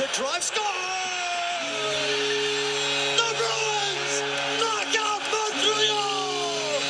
The 0.00 0.08
drive 0.14 0.42
score. 0.42 0.64
The 3.18 3.34
Bruins 3.36 4.22
knock 4.58 4.96
out 4.96 5.20
Montreal. 5.30 6.80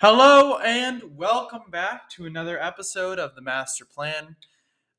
Hello 0.00 0.58
and 0.58 1.16
welcome 1.16 1.70
back 1.70 2.10
to 2.10 2.26
another 2.26 2.60
episode 2.60 3.20
of 3.20 3.36
the 3.36 3.40
Master 3.40 3.84
Plan. 3.84 4.34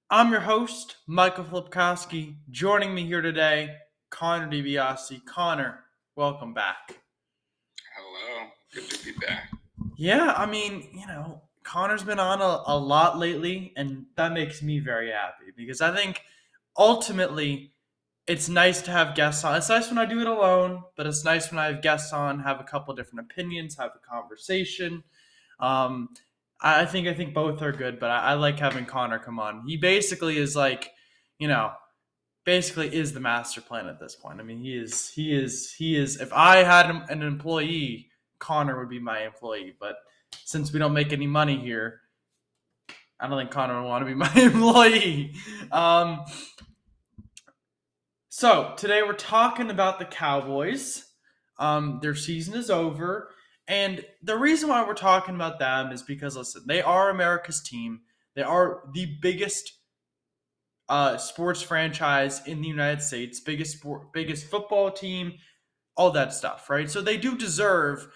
I'm 0.10 0.32
your 0.32 0.40
host, 0.40 0.96
Michael 1.08 1.44
Flipkowski. 1.44 2.38
Joining 2.50 2.96
me 2.96 3.06
here 3.06 3.22
today, 3.22 3.76
Connor 4.10 4.48
DiBiasi. 4.48 5.26
Connor, 5.26 5.82
welcome 6.16 6.54
back. 6.54 7.02
Hello, 7.98 8.48
good 8.74 8.90
to 8.90 9.04
be 9.04 9.12
back. 9.20 9.52
Yeah, 10.02 10.34
I 10.36 10.48
mean, 10.48 10.90
you 10.94 11.06
know, 11.06 11.44
Connor's 11.62 12.02
been 12.02 12.18
on 12.18 12.42
a, 12.42 12.64
a 12.66 12.76
lot 12.76 13.20
lately, 13.20 13.72
and 13.78 14.08
that 14.16 14.34
makes 14.34 14.64
me 14.64 14.80
very 14.80 15.12
happy 15.12 15.52
because 15.56 15.80
I 15.80 15.96
think 15.96 16.24
ultimately 16.76 17.74
it's 18.26 18.50
nice 18.50 18.82
to 18.82 18.92
have 18.92 19.14
guests 19.14 19.44
on. 19.44 19.56
It's 19.58 19.70
nice 19.70 19.90
when 19.90 20.00
I 20.00 20.06
do 20.06 20.20
it 20.20 20.26
alone, 20.26 20.82
but 20.98 21.06
it's 21.06 21.24
nice 21.24 21.52
when 21.52 21.60
I 21.60 21.66
have 21.66 21.84
guests 21.84 22.14
on, 22.14 22.40
have 22.40 22.60
a 22.60 22.64
couple 22.64 22.96
different 22.96 23.30
opinions, 23.32 23.78
have 23.78 23.92
a 23.96 24.00
conversation. 24.00 25.04
Um, 25.60 26.10
I 26.60 26.86
think 26.86 27.08
I 27.08 27.14
think 27.14 27.36
both 27.36 27.62
are 27.62 27.72
good, 27.72 28.00
but 28.00 28.10
I, 28.10 28.32
I 28.32 28.34
like 28.34 28.58
having 28.58 28.88
Connor 28.88 29.20
come 29.20 29.40
on. 29.40 29.66
He 29.68 29.78
basically 29.78 30.40
is 30.40 30.56
like, 30.56 30.90
you 31.38 31.48
know, 31.48 31.74
basically 32.44 32.92
is 32.92 33.14
the 33.14 33.20
master 33.20 33.62
plan 33.62 33.86
at 33.86 34.00
this 34.00 34.16
point. 34.16 34.40
I 34.40 34.44
mean, 34.44 34.64
he 34.64 34.74
is 34.76 35.12
he 35.12 35.32
is 35.32 35.72
he 35.78 35.96
is. 35.96 36.20
If 36.20 36.34
I 36.34 36.64
had 36.64 36.90
an 36.90 37.22
employee, 37.22 38.11
Connor 38.42 38.78
would 38.80 38.90
be 38.90 39.00
my 39.00 39.22
employee. 39.22 39.74
But 39.80 39.96
since 40.44 40.74
we 40.74 40.80
don't 40.80 40.94
make 40.94 41.14
any 41.14 41.28
money 41.28 41.58
here, 41.58 42.02
I 43.20 43.28
don't 43.28 43.38
think 43.38 43.52
Connor 43.52 43.82
would 43.82 43.88
want 43.88 44.02
to 44.02 44.06
be 44.06 44.14
my 44.16 44.34
employee. 44.34 45.36
Um, 45.72 46.26
so 48.28 48.74
today 48.76 49.04
we're 49.04 49.14
talking 49.14 49.70
about 49.70 50.00
the 50.00 50.06
Cowboys. 50.06 51.06
Um, 51.60 52.00
their 52.02 52.16
season 52.16 52.56
is 52.56 52.72
over, 52.72 53.30
and 53.68 54.04
the 54.24 54.36
reason 54.36 54.68
why 54.68 54.84
we're 54.86 54.96
talking 54.96 55.36
about 55.36 55.60
them 55.60 55.92
is 55.92 56.02
because 56.02 56.36
listen, 56.36 56.64
they 56.66 56.82
are 56.82 57.12
America's 57.12 57.62
team. 57.62 58.02
They 58.36 58.42
are 58.42 58.82
the 58.94 59.18
biggest 59.22 59.74
uh, 60.90 61.18
sports 61.18 61.62
franchise 61.62 62.46
in 62.48 62.62
the 62.62 62.68
United 62.68 63.02
States, 63.02 63.40
biggest 63.40 63.78
sport, 63.78 64.12
biggest 64.12 64.48
football 64.48 64.90
team, 64.90 65.34
all 65.96 66.12
that 66.12 66.34
stuff, 66.34 66.70
right? 66.70 66.90
So 66.90 67.02
they 67.02 67.18
do 67.18 67.38
deserve 67.38 68.08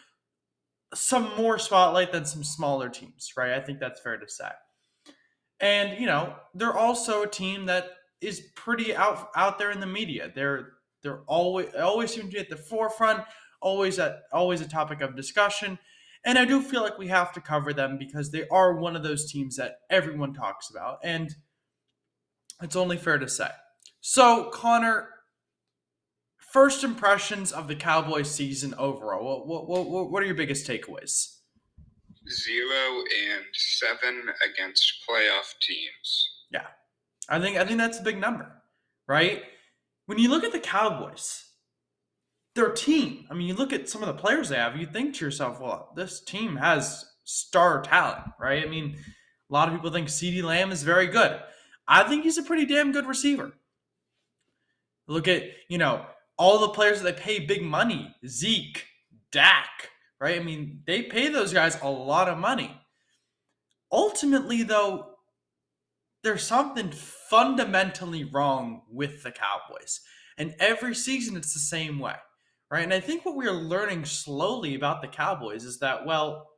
some 0.96 1.36
more 1.36 1.60
spotlight 1.60 2.12
than 2.12 2.26
some 2.26 2.44
smaller 2.44 2.90
teams, 2.90 3.34
right? 3.38 3.54
I 3.54 3.60
think 3.60 3.80
that's 3.80 4.02
fair 4.02 4.18
to 4.18 4.28
say. 4.28 4.50
And 5.60 6.00
you 6.00 6.08
know, 6.08 6.36
they're 6.54 6.78
also 6.78 7.24
a 7.24 7.28
team 7.28 7.66
that 7.68 7.92
is 8.22 8.52
pretty 8.56 8.96
out 8.96 9.30
out 9.36 9.58
there 9.60 9.72
in 9.72 9.80
the 9.80 9.86
media. 9.86 10.32
They're 10.34 10.74
they're 11.04 11.22
always 11.28 11.74
always 11.76 12.14
seem 12.14 12.26
to 12.26 12.32
be 12.32 12.40
at 12.40 12.50
the 12.50 12.58
forefront, 12.58 13.24
always 13.62 14.00
at 14.00 14.24
always 14.34 14.62
a 14.62 14.68
topic 14.68 15.02
of 15.02 15.16
discussion. 15.16 15.78
And 16.26 16.40
I 16.40 16.46
do 16.46 16.62
feel 16.62 16.82
like 16.82 16.98
we 16.98 17.08
have 17.08 17.32
to 17.34 17.42
cover 17.42 17.72
them 17.72 18.00
because 18.00 18.32
they 18.32 18.48
are 18.48 18.78
one 18.78 18.96
of 18.96 19.04
those 19.04 19.32
teams 19.32 19.58
that 19.58 19.82
everyone 19.92 20.34
talks 20.34 20.72
about, 20.72 20.98
and 21.04 21.34
it's 22.64 22.76
only 22.76 22.98
fair 22.98 23.20
to 23.20 23.30
say. 23.30 23.50
So, 24.02 24.50
Connor, 24.52 25.10
first 26.56 26.86
impressions 26.86 27.52
of 27.52 27.68
the 27.68 27.76
Cowboys 27.76 28.32
season 28.32 28.74
overall. 28.78 29.46
What 29.46 29.68
what 29.68 29.90
what, 29.90 30.10
what 30.10 30.24
are 30.24 30.26
your 30.26 30.36
biggest 30.36 30.66
takeaways? 30.66 31.36
Zero 32.30 33.04
and 33.28 33.44
seven 33.52 34.24
against 34.50 35.04
playoff 35.06 35.54
teams. 35.60 36.30
Yeah. 36.50 36.68
I 37.28 37.42
think 37.42 37.58
I 37.58 37.66
think 37.66 37.78
that's 37.78 38.00
a 38.00 38.04
big 38.04 38.18
number, 38.18 38.50
right? 39.06 39.44
When 40.06 40.18
you 40.18 40.30
look 40.30 40.46
at 40.46 40.54
the 40.54 40.60
Cowboys, 40.60 41.44
their 42.56 42.72
team, 42.72 43.26
I 43.30 43.34
mean, 43.34 43.48
you 43.48 43.54
look 43.54 43.74
at 43.74 43.90
some 43.90 44.02
of 44.02 44.08
the 44.08 44.22
players 44.22 44.48
they 44.48 44.56
have, 44.56 44.78
you 44.78 44.86
think 44.86 45.16
to 45.16 45.26
yourself, 45.26 45.60
well, 45.60 45.92
this 45.98 46.22
team 46.22 46.56
has 46.56 47.04
star 47.26 47.82
talent, 47.82 48.24
right? 48.40 48.64
I 48.64 48.70
mean, 48.70 48.96
a 49.50 49.54
lot 49.54 49.68
of 49.68 49.74
people 49.76 49.92
think 49.92 50.08
CeeDee 50.08 50.42
Lamb 50.42 50.72
is 50.72 50.84
very 50.84 51.08
good. 51.08 51.38
I 51.86 52.04
think 52.04 52.24
he's 52.24 52.38
a 52.38 52.44
pretty 52.44 52.66
damn 52.66 52.94
good 52.94 53.08
receiver. 53.08 53.52
Look 55.08 55.28
at, 55.28 55.44
you 55.68 55.78
know, 55.78 56.06
all 56.38 56.60
the 56.60 56.70
players 56.70 57.02
that 57.02 57.16
they 57.16 57.22
pay 57.22 57.40
big 57.46 57.64
money, 57.64 58.14
Zeke, 58.28 58.86
Dak, 59.32 59.90
right? 60.20 60.40
I 60.40 60.44
mean, 60.44 60.82
they 60.86 61.04
pay 61.04 61.30
those 61.30 61.54
guys 61.54 61.78
a 61.82 61.90
lot 61.90 62.28
of 62.30 62.38
money. 62.38 62.76
Ultimately, 63.92 64.64
though, 64.64 65.12
there's 66.24 66.44
something 66.44 66.92
fundamentally 66.92 68.24
wrong 68.24 68.82
with 68.92 69.24
the 69.24 69.32
Cowboys. 69.32 70.02
And 70.38 70.56
every 70.60 70.96
season 70.96 71.38
it's 71.38 71.54
the 71.54 71.60
same 71.60 72.00
way, 72.00 72.16
right? 72.70 72.84
And 72.84 72.94
I 72.94 73.00
think 73.00 73.26
what 73.26 73.36
we 73.36 73.48
are 73.48 73.54
learning 73.54 74.06
slowly 74.06 74.76
about 74.76 75.02
the 75.02 75.08
Cowboys 75.08 75.64
is 75.64 75.80
that, 75.80 76.06
well, 76.06 76.50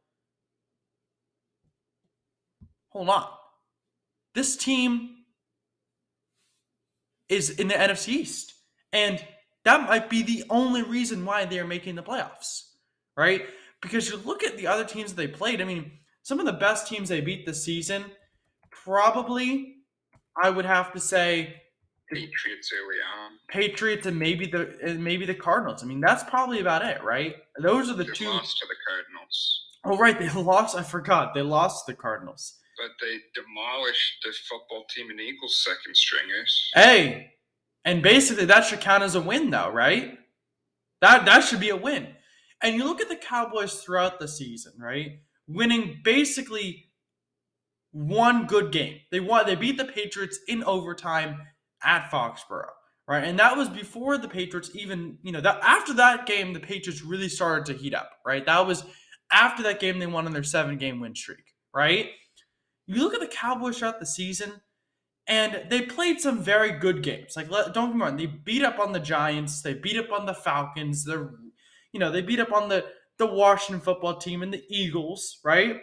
hold 2.89 3.09
on. 3.09 3.27
This 4.33 4.55
team 4.55 5.09
is 7.29 7.49
in 7.49 7.67
the 7.67 7.75
NFC 7.75 8.09
East. 8.09 8.53
And 8.93 9.23
that 9.67 9.87
might 9.87 10.09
be 10.09 10.23
the 10.23 10.43
only 10.49 10.81
reason 10.81 11.25
why 11.25 11.45
they 11.45 11.59
are 11.59 11.67
making 11.67 11.95
the 11.95 12.03
playoffs, 12.03 12.51
right? 13.15 13.41
Because 13.81 14.09
you 14.09 14.17
look 14.17 14.43
at 14.43 14.57
the 14.57 14.65
other 14.67 14.85
teams 14.85 15.13
that 15.13 15.17
they 15.17 15.27
played, 15.27 15.61
I 15.61 15.65
mean, 15.65 15.91
some 16.23 16.39
of 16.39 16.45
the 16.45 16.53
best 16.53 16.87
teams 16.87 17.09
they 17.09 17.21
beat 17.21 17.45
this 17.45 17.63
season 17.63 18.05
probably 18.71 19.75
I 20.41 20.49
would 20.49 20.65
have 20.65 20.93
to 20.93 20.99
say 20.99 21.61
Patriots 22.09 22.71
early 22.73 22.97
on. 23.19 23.31
Patriots 23.49 24.05
and 24.05 24.17
maybe 24.17 24.45
the 24.47 24.77
and 24.83 25.03
maybe 25.03 25.25
the 25.25 25.35
Cardinals. 25.35 25.83
I 25.83 25.87
mean, 25.87 25.99
that's 25.99 26.23
probably 26.23 26.59
about 26.61 26.85
it, 26.85 27.03
right? 27.03 27.35
Those 27.61 27.89
are 27.89 27.95
the 27.95 28.05
They 28.05 28.11
two 28.13 28.29
lost 28.29 28.57
to 28.59 28.65
the 28.67 28.75
Cardinals, 28.87 29.63
Oh, 29.83 29.97
right, 29.97 30.17
they 30.17 30.29
lost. 30.41 30.77
I 30.77 30.83
forgot 30.83 31.33
they 31.33 31.41
lost 31.41 31.85
the 31.85 31.93
Cardinals. 31.93 32.59
but 32.77 32.91
they 33.01 33.15
demolished 33.35 34.13
the 34.23 34.31
football 34.49 34.85
team 34.95 35.09
and 35.09 35.19
Eagles 35.19 35.63
second 35.65 35.95
stringers. 35.97 36.71
Hey, 36.73 37.31
and 37.87 38.03
basically 38.03 38.43
that 38.43 38.65
should 38.65 38.81
count 38.81 39.01
as 39.01 39.15
a 39.15 39.21
win, 39.21 39.49
though, 39.49 39.71
right? 39.71 40.19
That 40.99 41.25
that 41.25 41.45
should 41.45 41.61
be 41.61 41.69
a 41.69 41.75
win. 41.75 42.09
And 42.61 42.75
you 42.75 42.83
look 42.83 42.99
at 42.99 43.07
the 43.07 43.15
Cowboys 43.15 43.75
throughout 43.75 44.19
the 44.19 44.27
season, 44.27 44.73
right? 44.77 45.19
Winning 45.47 46.01
basically 46.03 46.89
one 47.91 48.45
good 48.45 48.73
game. 48.73 48.97
They 49.09 49.21
won. 49.21 49.45
They 49.45 49.55
beat 49.55 49.77
the 49.77 49.85
Patriots 49.85 50.37
in 50.49 50.65
overtime 50.65 51.39
at 51.81 52.11
Foxborough, 52.11 52.73
right? 53.07 53.23
And 53.23 53.39
that 53.39 53.55
was 53.55 53.69
before 53.69 54.17
the 54.17 54.27
Patriots 54.27 54.69
even, 54.73 55.17
you 55.23 55.31
know, 55.31 55.39
that 55.39 55.61
after 55.63 55.93
that 55.93 56.25
game, 56.25 56.51
the 56.51 56.59
Patriots 56.59 57.03
really 57.03 57.29
started 57.29 57.65
to 57.67 57.81
heat 57.81 57.93
up, 57.93 58.11
right? 58.25 58.45
That 58.45 58.67
was 58.67 58.83
after 59.31 59.63
that 59.63 59.79
game 59.79 59.97
they 59.99 60.07
won 60.07 60.25
on 60.25 60.33
their 60.33 60.43
seven 60.43 60.77
game 60.77 60.99
win 60.99 61.15
streak, 61.15 61.53
right? 61.73 62.09
You 62.85 63.01
look 63.01 63.13
at 63.13 63.21
the 63.21 63.27
Cowboys 63.27 63.79
throughout 63.79 64.01
the 64.01 64.05
season, 64.05 64.61
and 65.27 65.69
they 65.69 65.81
played 65.81 66.19
some 66.21 66.41
very 66.41 66.71
good 66.71 67.03
games. 67.03 67.35
Like, 67.35 67.49
let- 67.49 67.73
don't 67.73 67.89
get 67.89 67.95
me 67.97 68.01
wrong, 68.03 68.17
they 68.17 68.25
beat 68.27 68.63
up 68.63 68.79
on 68.79 68.91
the 68.93 68.99
Giants, 68.99 69.61
they 69.61 69.73
beat 69.73 69.97
up 69.97 70.11
on 70.11 70.25
the 70.25 70.33
Falcons, 70.33 71.03
they're, 71.05 71.31
you 71.91 71.99
know, 71.99 72.11
they 72.11 72.21
beat 72.21 72.39
up 72.39 72.51
on 72.51 72.69
the 72.69 72.85
the 73.17 73.25
Washington 73.25 73.81
football 73.81 74.17
team 74.17 74.43
and 74.43 74.53
the 74.53 74.63
Eagles, 74.69 75.39
right? 75.43 75.77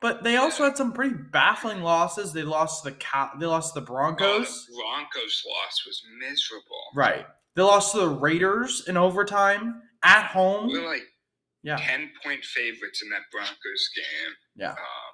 But 0.00 0.24
they 0.24 0.36
also 0.36 0.64
had 0.64 0.76
some 0.76 0.92
pretty 0.92 1.14
baffling 1.14 1.82
losses. 1.82 2.32
They 2.32 2.42
lost 2.42 2.82
the 2.84 2.90
Cow- 2.92 3.32
they 3.38 3.46
lost 3.46 3.74
the 3.74 3.80
Oh, 3.80 3.84
Broncos, 3.84 4.66
the 4.66 4.74
Broncos 4.74 5.42
loss 5.46 5.86
was 5.86 6.02
miserable. 6.18 6.82
right? 6.96 7.26
They 7.54 7.62
lost 7.62 7.92
to 7.92 8.00
the 8.00 8.08
Raiders 8.08 8.86
in 8.88 8.96
overtime 8.96 9.80
at 10.02 10.26
home. 10.26 10.66
We 10.66 10.80
were 10.80 10.86
like 10.86 11.06
Yeah, 11.62 11.76
ten 11.76 12.10
point 12.22 12.44
favorites 12.44 13.02
in 13.02 13.08
that 13.10 13.22
Broncos 13.32 13.88
game. 13.94 14.34
yeah. 14.56 14.72
Uh, 14.72 15.05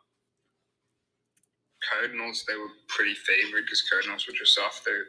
Cardinals, 1.91 2.45
they 2.49 2.57
were 2.57 2.69
pretty 2.89 3.15
favored 3.15 3.65
because 3.65 3.83
Cardinals 3.83 4.27
were 4.27 4.35
just 4.35 4.59
off 4.59 4.83
their 4.85 5.05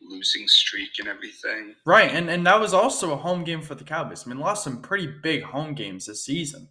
losing 0.00 0.46
streak 0.46 0.98
and 0.98 1.08
everything. 1.08 1.74
Right, 1.84 2.10
and 2.10 2.30
and 2.30 2.46
that 2.46 2.60
was 2.60 2.72
also 2.72 3.12
a 3.12 3.16
home 3.16 3.44
game 3.44 3.62
for 3.62 3.74
the 3.74 3.84
Cowboys. 3.84 4.26
I 4.26 4.30
mean, 4.30 4.38
lost 4.38 4.64
some 4.64 4.80
pretty 4.80 5.06
big 5.22 5.42
home 5.42 5.74
games 5.74 6.06
this 6.06 6.24
season. 6.24 6.68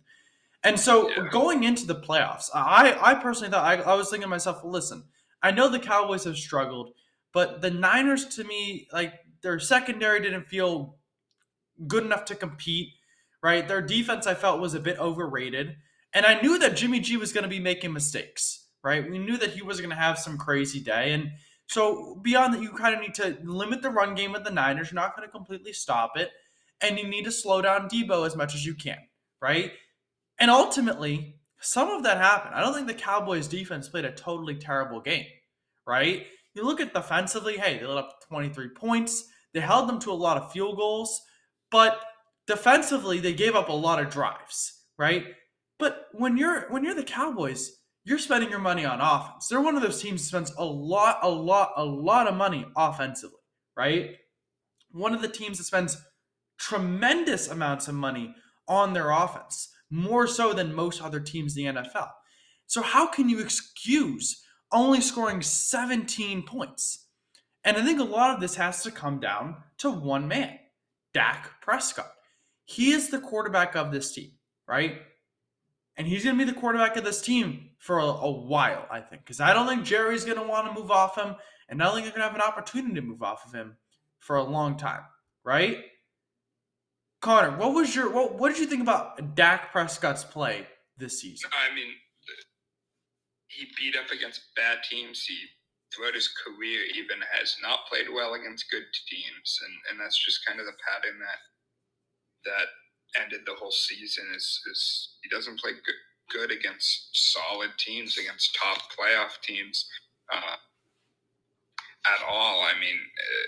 And 0.63 0.79
so 0.79 1.09
Yeah. 1.09 1.27
going 1.31 1.63
into 1.63 1.85
the 1.85 1.95
playoffs, 1.95 2.49
I 2.53 2.97
I 3.01 3.15
personally 3.15 3.51
thought 3.51 3.65
I, 3.65 3.81
I 3.81 3.95
was 3.95 4.09
thinking 4.09 4.23
to 4.23 4.29
myself, 4.29 4.63
listen, 4.63 5.03
I 5.43 5.51
know 5.51 5.69
the 5.69 5.79
Cowboys 5.79 6.23
have 6.23 6.37
struggled, 6.37 6.93
but 7.33 7.61
the 7.61 7.71
Niners 7.71 8.25
to 8.35 8.43
me, 8.43 8.87
like 8.91 9.13
their 9.41 9.59
secondary 9.59 10.19
didn't 10.21 10.47
feel 10.47 10.97
good 11.87 12.03
enough 12.03 12.25
to 12.25 12.35
compete, 12.35 12.89
right? 13.43 13.67
Their 13.67 13.81
defense 13.81 14.25
I 14.25 14.33
felt 14.33 14.59
was 14.61 14.73
a 14.73 14.79
bit 14.79 14.97
overrated. 14.99 15.75
And 16.13 16.25
I 16.25 16.41
knew 16.41 16.57
that 16.59 16.75
Jimmy 16.75 16.99
G 17.01 17.17
was 17.17 17.31
going 17.33 17.43
to 17.43 17.49
be 17.49 17.59
making 17.59 17.93
mistakes, 17.93 18.66
right? 18.87 19.09
We 19.09 19.19
knew 19.19 19.37
that 19.37 19.51
he 19.51 19.61
was 19.61 19.81
going 19.81 19.89
to 19.89 19.97
have 19.97 20.17
some 20.17 20.37
crazy 20.37 20.79
day. 20.79 21.11
And 21.11 21.31
so 21.67 22.15
beyond 22.21 22.53
that, 22.53 22.61
you 22.61 22.71
kind 22.71 22.95
of 22.95 23.01
need 23.01 23.13
to 23.15 23.37
limit 23.43 23.81
the 23.81 23.89
run 23.89 24.15
game 24.15 24.31
with 24.31 24.45
the 24.45 24.51
Niners. 24.51 24.89
You're 24.89 25.01
not 25.01 25.13
going 25.13 25.27
to 25.27 25.31
completely 25.31 25.73
stop 25.73 26.13
it. 26.15 26.31
And 26.79 26.97
you 26.97 27.05
need 27.05 27.25
to 27.25 27.31
slow 27.31 27.61
down 27.61 27.89
Debo 27.89 28.25
as 28.25 28.37
much 28.37 28.55
as 28.55 28.65
you 28.65 28.75
can, 28.75 28.99
right? 29.41 29.73
And 30.39 30.49
ultimately, 30.49 31.35
some 31.59 31.89
of 31.89 32.03
that 32.03 32.17
happened. 32.17 32.55
I 32.55 32.61
don't 32.61 32.73
think 32.73 32.87
the 32.87 32.93
Cowboys 32.93 33.49
defense 33.49 33.89
played 33.89 34.05
a 34.05 34.11
totally 34.11 34.55
terrible 34.55 35.01
game, 35.01 35.25
right? 35.85 36.25
You 36.53 36.63
look 36.63 36.79
at 36.79 36.93
defensively, 36.93 37.57
hey, 37.57 37.77
they 37.79 37.85
let 37.85 37.97
up 37.97 38.21
23 38.29 38.69
points. 38.69 39.25
They 39.53 39.59
held 39.59 39.89
them 39.89 39.99
to 39.99 40.11
a 40.11 40.13
lot 40.13 40.37
of 40.37 40.51
field 40.53 40.77
goals, 40.77 41.21
but 41.71 41.99
defensively, 42.45 43.19
they 43.19 43.33
gave 43.33 43.55
up 43.55 43.67
a 43.67 43.73
lot 43.73 43.99
of 43.99 44.09
drives, 44.09 44.83
right? 44.97 45.25
But 45.77 46.07
when 46.13 46.37
you're 46.37 46.69
when 46.69 46.83
you're 46.83 46.95
the 46.95 47.03
Cowboys, 47.03 47.71
you're 48.07 48.17
spending 48.17 48.49
your 48.49 48.59
money 48.59 48.85
on 48.85 49.01
offense. 49.01 49.49
They're 49.49 49.59
one 49.59 49.75
of 49.75 49.81
those 49.81 50.01
teams 50.01 50.21
that 50.21 50.27
spends 50.27 50.53
a 50.57 50.63
lot, 50.63 51.19
a 51.23 51.29
lot, 51.29 51.73
a 51.75 51.83
lot 51.83 52.27
of 52.27 52.35
money 52.35 52.65
offensively, 52.77 53.41
right? 53.75 54.11
One 54.91 55.13
of 55.13 55.21
the 55.21 55.27
teams 55.27 55.57
that 55.57 55.65
spends 55.65 55.97
tremendous 56.57 57.49
amounts 57.49 57.89
of 57.89 57.95
money 57.95 58.33
on 58.65 58.93
their 58.93 59.09
offense, 59.11 59.73
more 59.89 60.25
so 60.25 60.53
than 60.53 60.73
most 60.73 61.01
other 61.01 61.19
teams 61.19 61.57
in 61.57 61.65
the 61.65 61.81
NFL. 61.81 62.07
So 62.65 62.81
how 62.81 63.07
can 63.07 63.27
you 63.27 63.41
excuse 63.41 64.41
only 64.71 65.01
scoring 65.01 65.41
17 65.41 66.43
points? 66.43 67.07
And 67.65 67.75
I 67.75 67.83
think 67.83 67.99
a 67.99 68.05
lot 68.05 68.33
of 68.33 68.39
this 68.39 68.55
has 68.55 68.83
to 68.83 68.91
come 68.91 69.19
down 69.19 69.57
to 69.79 69.89
one 69.89 70.29
man, 70.29 70.57
Dak 71.13 71.59
Prescott. 71.59 72.13
He 72.63 72.91
is 72.91 73.09
the 73.09 73.19
quarterback 73.19 73.75
of 73.75 73.91
this 73.91 74.13
team, 74.13 74.31
right? 74.65 75.01
And 75.97 76.07
he's 76.07 76.23
going 76.23 76.37
to 76.37 76.45
be 76.45 76.49
the 76.49 76.57
quarterback 76.57 76.95
of 76.95 77.03
this 77.03 77.21
team 77.21 77.71
for 77.79 77.97
a, 77.99 78.05
a 78.05 78.31
while, 78.31 78.85
I 78.91 79.01
think, 79.01 79.23
because 79.23 79.39
I 79.39 79.53
don't 79.53 79.67
think 79.67 79.83
Jerry's 79.83 80.25
going 80.25 80.37
to 80.37 80.45
want 80.45 80.67
to 80.67 80.79
move 80.79 80.91
off 80.91 81.17
him, 81.17 81.35
and 81.69 81.81
I 81.81 81.85
don't 81.85 81.95
think 81.95 82.05
they're 82.05 82.15
going 82.15 82.27
to 82.27 82.33
have 82.33 82.35
an 82.35 82.41
opportunity 82.41 82.93
to 82.95 83.01
move 83.01 83.23
off 83.23 83.45
of 83.45 83.53
him 83.53 83.77
for 84.19 84.35
a 84.35 84.43
long 84.43 84.77
time, 84.77 85.01
right? 85.43 85.77
Connor, 87.21 87.57
what 87.57 87.73
was 87.73 87.95
your 87.95 88.11
what, 88.11 88.37
what 88.37 88.49
did 88.49 88.59
you 88.59 88.67
think 88.67 88.81
about 88.81 89.35
Dak 89.35 89.71
Prescott's 89.71 90.23
play 90.23 90.67
this 90.97 91.19
season? 91.19 91.49
I 91.49 91.73
mean, 91.73 91.89
he 93.47 93.65
beat 93.77 93.97
up 93.97 94.11
against 94.11 94.53
bad 94.55 94.79
teams. 94.87 95.23
He, 95.25 95.37
throughout 95.93 96.13
his 96.13 96.29
career, 96.29 96.81
even 96.93 97.17
has 97.31 97.55
not 97.63 97.87
played 97.89 98.05
well 98.13 98.35
against 98.35 98.69
good 98.69 98.85
teams, 99.09 99.59
and, 99.65 99.73
and 99.89 99.95
that's 99.99 100.17
just 100.23 100.45
kind 100.45 100.59
of 100.59 100.67
the 100.67 100.77
pattern 100.85 101.17
that 101.19 101.41
that 102.45 102.67
ended 103.21 103.41
the 103.45 103.55
whole 103.55 103.71
season. 103.71 104.25
Is 104.35 104.61
is 104.71 105.09
he 105.23 105.29
doesn't 105.29 105.59
play 105.59 105.71
good 105.71 105.95
good 106.29 106.51
against 106.51 107.09
solid 107.13 107.71
teams, 107.77 108.17
against 108.17 108.55
top 108.55 108.79
playoff 108.97 109.41
teams 109.41 109.87
uh, 110.33 110.55
at 112.05 112.25
all. 112.27 112.61
I 112.61 112.79
mean. 112.79 112.97
Uh, 112.97 113.47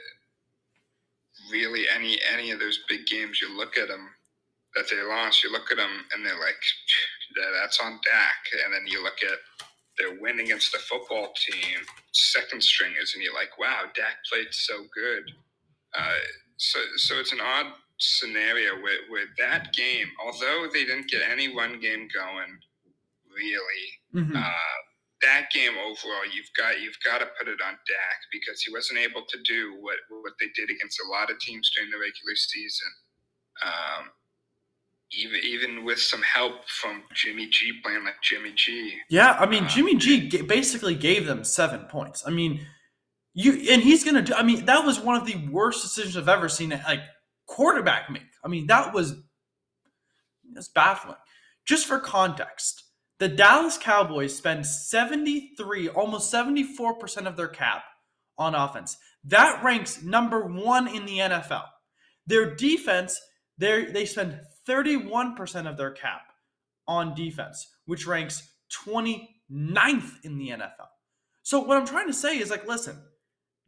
really 1.52 1.86
any 1.94 2.20
any 2.34 2.52
of 2.52 2.60
those 2.60 2.80
big 2.88 3.06
games 3.08 3.42
you 3.42 3.56
look 3.56 3.78
at 3.78 3.88
them 3.88 4.10
that 4.76 4.90
they 4.90 5.02
lost 5.02 5.44
you 5.44 5.52
look 5.52 5.72
at 5.72 5.78
them 5.78 6.06
and 6.14 6.26
they're 6.26 6.40
like 6.40 6.62
that, 7.36 7.52
that's 7.62 7.80
on 7.80 8.00
Dak 8.04 8.64
and 8.66 8.74
then 8.74 8.86
you 8.86 9.04
look 9.04 9.20
at 9.24 9.40
their 9.98 10.20
win 10.22 10.40
against 10.40 10.72
the 10.72 10.80
football 10.80 11.34
team 11.36 11.80
second 12.14 12.62
stringers 12.62 13.14
and 13.16 13.24
you're 13.24 13.34
like 13.34 13.58
wow 13.58 13.84
Dak 13.96 14.18
played 14.32 14.48
so 14.52 14.84
good 14.94 15.32
uh, 15.98 16.22
so 16.58 16.80
so 16.98 17.20
it's 17.20 17.34
an 17.34 17.42
odd 17.42 17.68
scenario 18.00 18.76
where, 18.82 19.00
where 19.10 19.26
that 19.38 19.74
game 19.74 20.08
although 20.26 20.68
they 20.74 20.86
didn't 20.86 21.10
get 21.10 21.22
any 21.30 21.54
one 21.54 21.80
game 21.80 22.08
going 22.14 22.58
really 23.36 24.26
Mhm. 24.26 24.36
uh, 24.36 24.78
that 25.22 25.52
game 25.52 25.74
overall, 25.78 26.26
you've 26.34 26.50
got 26.56 26.80
you've 26.80 26.98
got 27.06 27.18
to 27.20 27.26
put 27.38 27.50
it 27.50 27.60
on 27.62 27.74
Dak 27.74 28.20
because 28.32 28.62
he 28.62 28.72
wasn't 28.72 29.00
able 29.00 29.24
to 29.28 29.38
do 29.44 29.76
what 29.82 29.98
what 30.10 30.34
they 30.40 30.48
did 30.56 30.70
against 30.70 30.98
a 31.06 31.08
lot 31.12 31.30
of 31.30 31.38
teams 31.40 31.70
during 31.76 31.92
the 31.92 31.98
regular 31.98 32.36
season. 32.36 32.88
Um, 33.62 34.12
even 35.12 35.40
even 35.44 35.84
with 35.84 36.00
some 36.00 36.22
help 36.22 36.70
from 36.70 37.04
Jimmy 37.14 37.48
G 37.48 37.74
playing 37.84 38.06
like 38.06 38.22
Jimmy 38.24 38.54
G. 38.56 38.98
Yeah, 39.10 39.34
I 39.34 39.46
mean 39.46 39.68
Jimmy 39.68 39.96
G 39.96 40.30
ga- 40.30 40.44
basically 40.44 40.96
gave 40.96 41.26
them 41.26 41.44
seven 41.44 41.82
points. 41.88 42.24
I 42.26 42.30
mean, 42.30 42.66
you 43.34 43.52
and 43.72 43.82
he's 43.82 44.04
gonna 44.06 44.22
do. 44.22 44.34
I 44.36 44.44
mean, 44.44 44.66
that 44.66 44.86
was 44.86 45.00
one 45.02 45.16
of 45.16 45.26
the 45.26 45.36
worst 45.50 45.82
decisions 45.82 46.16
I've 46.16 46.30
ever 46.30 46.48
seen. 46.48 46.70
Like 46.70 47.02
quarterback 47.50 48.10
make. 48.10 48.22
I 48.44 48.48
mean, 48.48 48.68
that 48.68 48.94
was 48.94 49.16
that's 50.54 50.70
baffling. 50.70 51.18
Just 51.66 51.88
for 51.88 52.00
context, 52.00 52.84
the 53.20 53.28
Dallas 53.28 53.78
Cowboys 53.78 54.36
spend 54.36 54.66
seventy 54.66 55.52
three, 55.58 55.90
almost 55.90 56.32
seventy 56.32 56.64
four 56.64 56.96
percent 56.96 57.28
of 57.28 57.36
their 57.36 57.48
cap 57.48 57.84
on 58.38 58.56
offense. 58.56 58.96
That 59.26 59.64
ranks 59.64 60.02
number 60.02 60.46
one 60.46 60.88
in 60.88 61.06
the 61.06 61.18
NFL. 61.18 61.66
Their 62.28 62.56
defense, 62.56 63.20
they 63.58 64.06
spend 64.06 64.40
thirty 64.66 64.96
one 64.96 65.36
percent 65.36 65.68
of 65.68 65.76
their 65.76 65.92
cap 65.92 66.22
on 66.88 67.14
defense, 67.14 67.68
which 67.86 68.08
ranks 68.08 68.52
29th 68.86 70.24
in 70.24 70.38
the 70.38 70.50
NFL. 70.50 70.88
So 71.44 71.60
what 71.60 71.78
I'm 71.78 71.86
trying 71.86 72.08
to 72.08 72.14
say 72.14 72.38
is 72.38 72.50
like, 72.50 72.68
listen, 72.68 72.98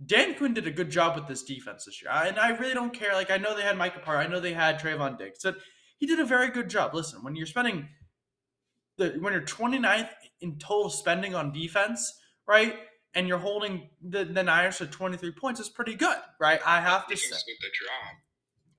Dan 0.06 0.36
Quinn 0.36 0.54
did 0.54 0.68
a 0.68 0.72
good 0.72 0.90
job 0.90 1.16
with 1.16 1.28
this 1.28 1.44
defense 1.44 1.86
this 1.86 2.02
year. 2.02 2.12
And 2.12 2.40
I 2.40 2.50
really 2.50 2.74
don't 2.74 2.94
care. 2.94 3.14
Like, 3.14 3.32
I 3.32 3.38
know 3.38 3.56
they 3.56 3.62
had 3.62 3.78
Micah 3.78 4.00
Parr, 4.00 4.18
I 4.18 4.28
know 4.28 4.40
they 4.40 4.54
had 4.54 4.80
Trevon 4.80 5.18
Diggs. 5.18 5.40
But 5.44 5.58
he 5.98 6.08
did 6.08 6.20
a 6.20 6.26
very 6.26 6.50
good 6.50 6.70
job. 6.70 6.94
Listen, 6.94 7.24
when 7.24 7.36
you're 7.36 7.46
spending 7.46 7.88
the 8.98 9.10
when 9.20 9.34
you're 9.34 9.42
29th 9.44 10.10
in 10.42 10.58
total 10.58 10.90
spending 10.90 11.36
on 11.36 11.52
defense, 11.52 12.14
right? 12.48 12.76
And 13.14 13.28
you're 13.28 13.38
holding 13.38 13.90
the, 14.02 14.24
the 14.24 14.42
Niners 14.42 14.78
to 14.78 14.88
23 14.88 15.32
points, 15.32 15.60
is 15.60 15.70
pretty 15.70 15.96
good, 15.96 16.18
right? 16.40 16.60
I 16.66 16.80
have 16.82 17.08
to 17.08 17.18
say. 17.18 17.28
Defense 17.28 17.44
did 17.44 17.58
the 17.62 17.68
job. 17.68 18.18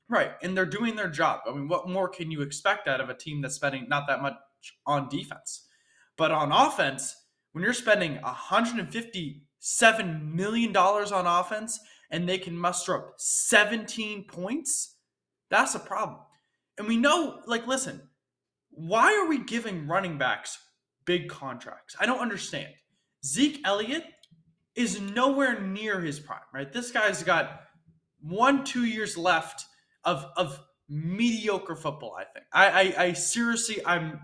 Right, 0.09 0.33
and 0.43 0.57
they're 0.57 0.67
doing 0.67 0.97
their 0.97 1.09
job. 1.09 1.41
I 1.49 1.53
mean, 1.53 1.69
what 1.69 1.89
more 1.89 2.09
can 2.09 2.31
you 2.31 2.43
expect 2.43 2.87
out 2.89 3.01
of 3.01 3.09
a 3.09 3.15
team 3.15 3.41
that's 3.41 3.55
spending 3.55 3.89
not 3.89 4.07
that 4.09 4.21
much 4.21 4.35
on 4.87 5.09
defense? 5.09 5.67
But 6.19 6.33
on 6.33 6.53
offense, 6.53 7.17
when 7.53 7.65
you're 7.65 7.73
spending 7.73 8.19
157 9.63 10.35
million 10.37 10.73
dollars 10.73 11.13
on 11.13 11.27
offense 11.27 11.79
and 12.11 12.29
they 12.29 12.39
can 12.39 12.57
muster 12.57 12.97
up 12.97 13.15
17 13.17 14.25
points, 14.25 14.97
that's 15.51 15.75
a 15.75 15.79
problem. 15.79 16.21
And 16.79 16.89
we 16.89 16.97
know, 16.97 17.41
like, 17.47 17.67
listen, 17.67 18.03
why 18.71 19.15
are 19.15 19.29
we 19.29 19.39
giving 19.45 19.87
running 19.87 20.19
backs 20.19 20.59
big 21.05 21.29
contracts? 21.29 21.95
I 22.01 22.07
don't 22.07 22.19
understand. 22.19 22.73
Zeke 23.25 23.61
Elliott 23.65 24.05
is 24.75 25.01
nowhere 25.01 25.61
near 25.61 26.01
his 26.01 26.19
prime, 26.19 26.41
right? 26.53 26.73
This 26.73 26.91
guy's 26.91 27.23
got 27.23 27.61
one, 28.21 28.65
two 28.65 28.85
years 28.85 29.17
left 29.17 29.67
of 30.05 30.27
of 30.37 30.59
mediocre 30.89 31.77
football. 31.77 32.17
I 32.19 32.25
think. 32.25 32.47
I 32.53 32.67
I, 32.67 33.05
I 33.05 33.13
seriously, 33.13 33.85
I'm 33.87 34.21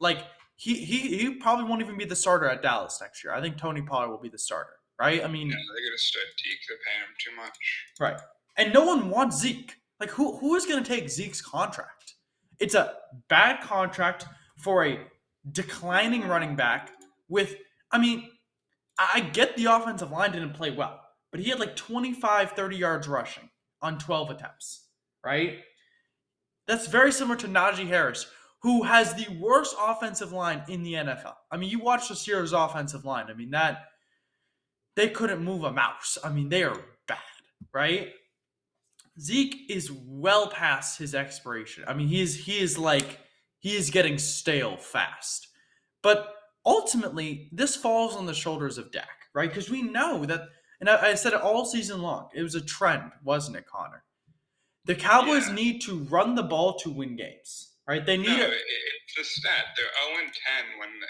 like 0.00 0.24
he 0.56 0.74
he 0.74 1.16
he 1.18 1.34
probably 1.34 1.64
won't 1.64 1.80
even 1.82 1.96
be 1.96 2.04
the 2.04 2.16
starter 2.16 2.48
at 2.48 2.62
Dallas 2.62 2.98
next 3.00 3.24
year. 3.24 3.32
I 3.34 3.40
think 3.40 3.56
Tony 3.56 3.82
Pollard 3.82 4.10
will 4.10 4.18
be 4.20 4.28
the 4.28 4.38
starter, 4.38 4.74
right? 5.00 5.24
I 5.24 5.28
mean, 5.28 5.48
Yeah, 5.48 5.56
they're 5.56 5.88
gonna 5.90 5.98
start 5.98 6.26
Deke. 6.38 6.58
They're 6.68 6.78
paying 6.86 7.00
him 7.00 7.14
too 7.18 7.36
much. 7.36 7.86
right. 8.00 8.20
And 8.56 8.72
no 8.72 8.84
one 8.84 9.10
wants 9.10 9.40
Zeke. 9.40 9.74
Like 10.00 10.10
who 10.10 10.36
who 10.38 10.54
is 10.54 10.66
going 10.66 10.82
to 10.82 10.88
take 10.88 11.08
Zeke's 11.08 11.40
contract? 11.40 12.14
It's 12.60 12.74
a 12.74 12.94
bad 13.28 13.60
contract 13.62 14.26
for 14.58 14.84
a 14.84 14.98
declining 15.50 16.26
running 16.28 16.54
back 16.56 16.90
with 17.28 17.56
I 17.90 17.98
mean, 17.98 18.30
I 18.98 19.10
I 19.14 19.20
get 19.20 19.56
the 19.56 19.66
offensive 19.66 20.10
line 20.10 20.32
didn't 20.32 20.54
play 20.54 20.70
well, 20.70 21.00
but 21.30 21.40
he 21.40 21.50
had 21.50 21.58
like 21.58 21.74
25 21.76 22.52
30 22.52 22.76
yards 22.76 23.08
rushing 23.08 23.50
on 23.82 23.98
12 23.98 24.30
attempts, 24.30 24.86
right? 25.24 25.58
That's 26.66 26.86
very 26.86 27.12
similar 27.12 27.36
to 27.36 27.48
Najee 27.48 27.86
Harris, 27.88 28.26
who 28.64 28.82
has 28.82 29.12
the 29.12 29.30
worst 29.38 29.76
offensive 29.78 30.32
line 30.32 30.62
in 30.68 30.82
the 30.82 30.94
NFL. 30.94 31.34
I 31.52 31.58
mean, 31.58 31.68
you 31.68 31.80
watch 31.80 32.08
the 32.08 32.14
Steelers' 32.14 32.54
offensive 32.54 33.04
line. 33.04 33.26
I 33.28 33.34
mean, 33.34 33.50
that 33.50 33.90
they 34.96 35.10
couldn't 35.10 35.44
move 35.44 35.64
a 35.64 35.70
mouse. 35.70 36.16
I 36.24 36.30
mean, 36.30 36.48
they 36.48 36.62
are 36.62 36.80
bad, 37.06 37.18
right? 37.74 38.08
Zeke 39.20 39.70
is 39.70 39.92
well 39.92 40.48
past 40.48 40.98
his 40.98 41.14
expiration. 41.14 41.84
I 41.86 41.92
mean, 41.92 42.08
he 42.08 42.22
is 42.22 42.36
he 42.36 42.58
is 42.58 42.78
like 42.78 43.20
he 43.58 43.76
is 43.76 43.90
getting 43.90 44.16
stale 44.16 44.78
fast. 44.78 45.48
But 46.02 46.34
ultimately, 46.64 47.50
this 47.52 47.76
falls 47.76 48.16
on 48.16 48.24
the 48.24 48.32
shoulders 48.32 48.78
of 48.78 48.90
Dak, 48.90 49.26
right? 49.34 49.50
Because 49.50 49.68
we 49.68 49.82
know 49.82 50.24
that, 50.24 50.48
and 50.80 50.88
I, 50.88 51.10
I, 51.10 51.14
said 51.16 51.34
it 51.34 51.42
all 51.42 51.66
season 51.66 52.00
long, 52.00 52.28
it 52.34 52.42
was 52.42 52.54
a 52.54 52.64
trend, 52.64 53.12
wasn't 53.22 53.58
it, 53.58 53.66
Connor? 53.66 54.04
The 54.86 54.94
Cowboys 54.94 55.48
Yeah. 55.48 55.54
need 55.54 55.82
to 55.82 55.98
run 56.04 56.34
the 56.34 56.42
ball 56.42 56.78
to 56.78 56.90
win 56.90 57.16
games, 57.16 57.73
right? 57.88 58.04
They 58.06 58.16
need 58.18 58.28
No, 58.28 58.44
it. 58.46 58.52
it- 58.54 59.02
it's 59.06 59.18
a 59.18 59.24
stat. 59.24 59.74
They're 59.76 59.92
0 60.06 60.18
and 60.24 60.34
10 60.34 60.78
when 60.78 61.00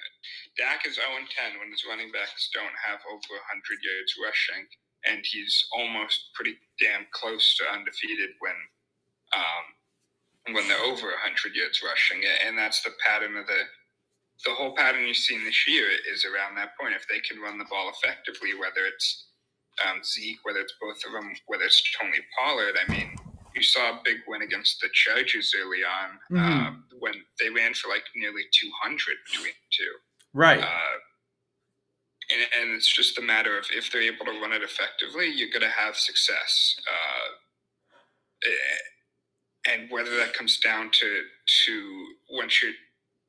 Dak 0.58 0.86
is 0.86 0.96
0 0.96 1.16
and 1.16 1.30
10 1.30 1.58
when 1.60 1.70
his 1.70 1.84
running 1.86 2.12
backs 2.12 2.50
don't 2.54 2.74
have 2.86 3.00
over 3.06 3.34
100 3.34 3.82
yards 3.82 4.14
rushing, 4.22 4.68
and 5.04 5.24
he's 5.26 5.66
almost 5.72 6.30
pretty 6.34 6.58
damn 6.80 7.06
close 7.12 7.56
to 7.58 7.70
undefeated 7.70 8.30
when 8.40 8.56
um, 9.34 9.88
when 10.54 10.68
they're 10.68 10.80
over 10.84 11.08
100 11.12 11.56
yards 11.56 11.82
rushing, 11.82 12.24
and 12.46 12.58
that's 12.58 12.82
the 12.82 12.92
pattern 13.06 13.36
of 13.36 13.46
the 13.46 13.64
the 14.44 14.54
whole 14.54 14.74
pattern 14.76 15.06
you've 15.06 15.16
seen 15.16 15.44
this 15.44 15.68
year 15.68 15.88
is 16.12 16.24
around 16.26 16.56
that 16.56 16.76
point. 16.80 16.94
If 16.94 17.06
they 17.08 17.20
can 17.20 17.40
run 17.42 17.58
the 17.58 17.66
ball 17.66 17.90
effectively, 17.90 18.54
whether 18.54 18.86
it's 18.86 19.28
um, 19.86 20.02
Zeke, 20.04 20.38
whether 20.44 20.60
it's 20.60 20.74
both 20.80 21.00
of 21.06 21.12
them, 21.12 21.32
whether 21.46 21.64
it's 21.64 21.82
Tony 22.00 22.18
Pollard, 22.38 22.76
I 22.76 22.92
mean, 22.92 23.16
you 23.54 23.62
saw 23.62 23.90
a 23.92 24.00
big 24.04 24.18
win 24.26 24.42
against 24.42 24.80
the 24.80 24.88
Chargers 24.92 25.54
early 25.56 25.84
on 25.84 26.18
Mhm. 26.30 26.66
um, 26.66 26.88
when 26.98 27.24
they 27.40 27.50
ran 27.50 27.74
for 27.74 27.88
like 27.88 28.04
nearly 28.14 28.42
200 28.52 29.16
between 29.26 29.52
the 29.54 29.70
two. 29.76 29.98
Right. 30.32 30.60
Uh, 30.60 30.98
and, 32.30 32.40
and 32.60 32.70
it's 32.76 32.92
just 32.92 33.18
a 33.18 33.22
matter 33.22 33.58
of 33.58 33.66
if 33.70 33.90
they're 33.90 34.02
able 34.02 34.24
to 34.26 34.40
run 34.40 34.52
it 34.52 34.62
effectively, 34.62 35.26
you're 35.28 35.50
going 35.50 35.62
to 35.62 35.68
have 35.68 35.96
success. 35.96 36.76
Uh, 36.90 37.28
eh, 38.50 38.78
and 39.72 39.90
whether 39.90 40.16
that 40.16 40.34
comes 40.34 40.58
down 40.58 40.90
to 40.90 41.24
to 41.66 42.16
once 42.30 42.62
you're 42.62 42.72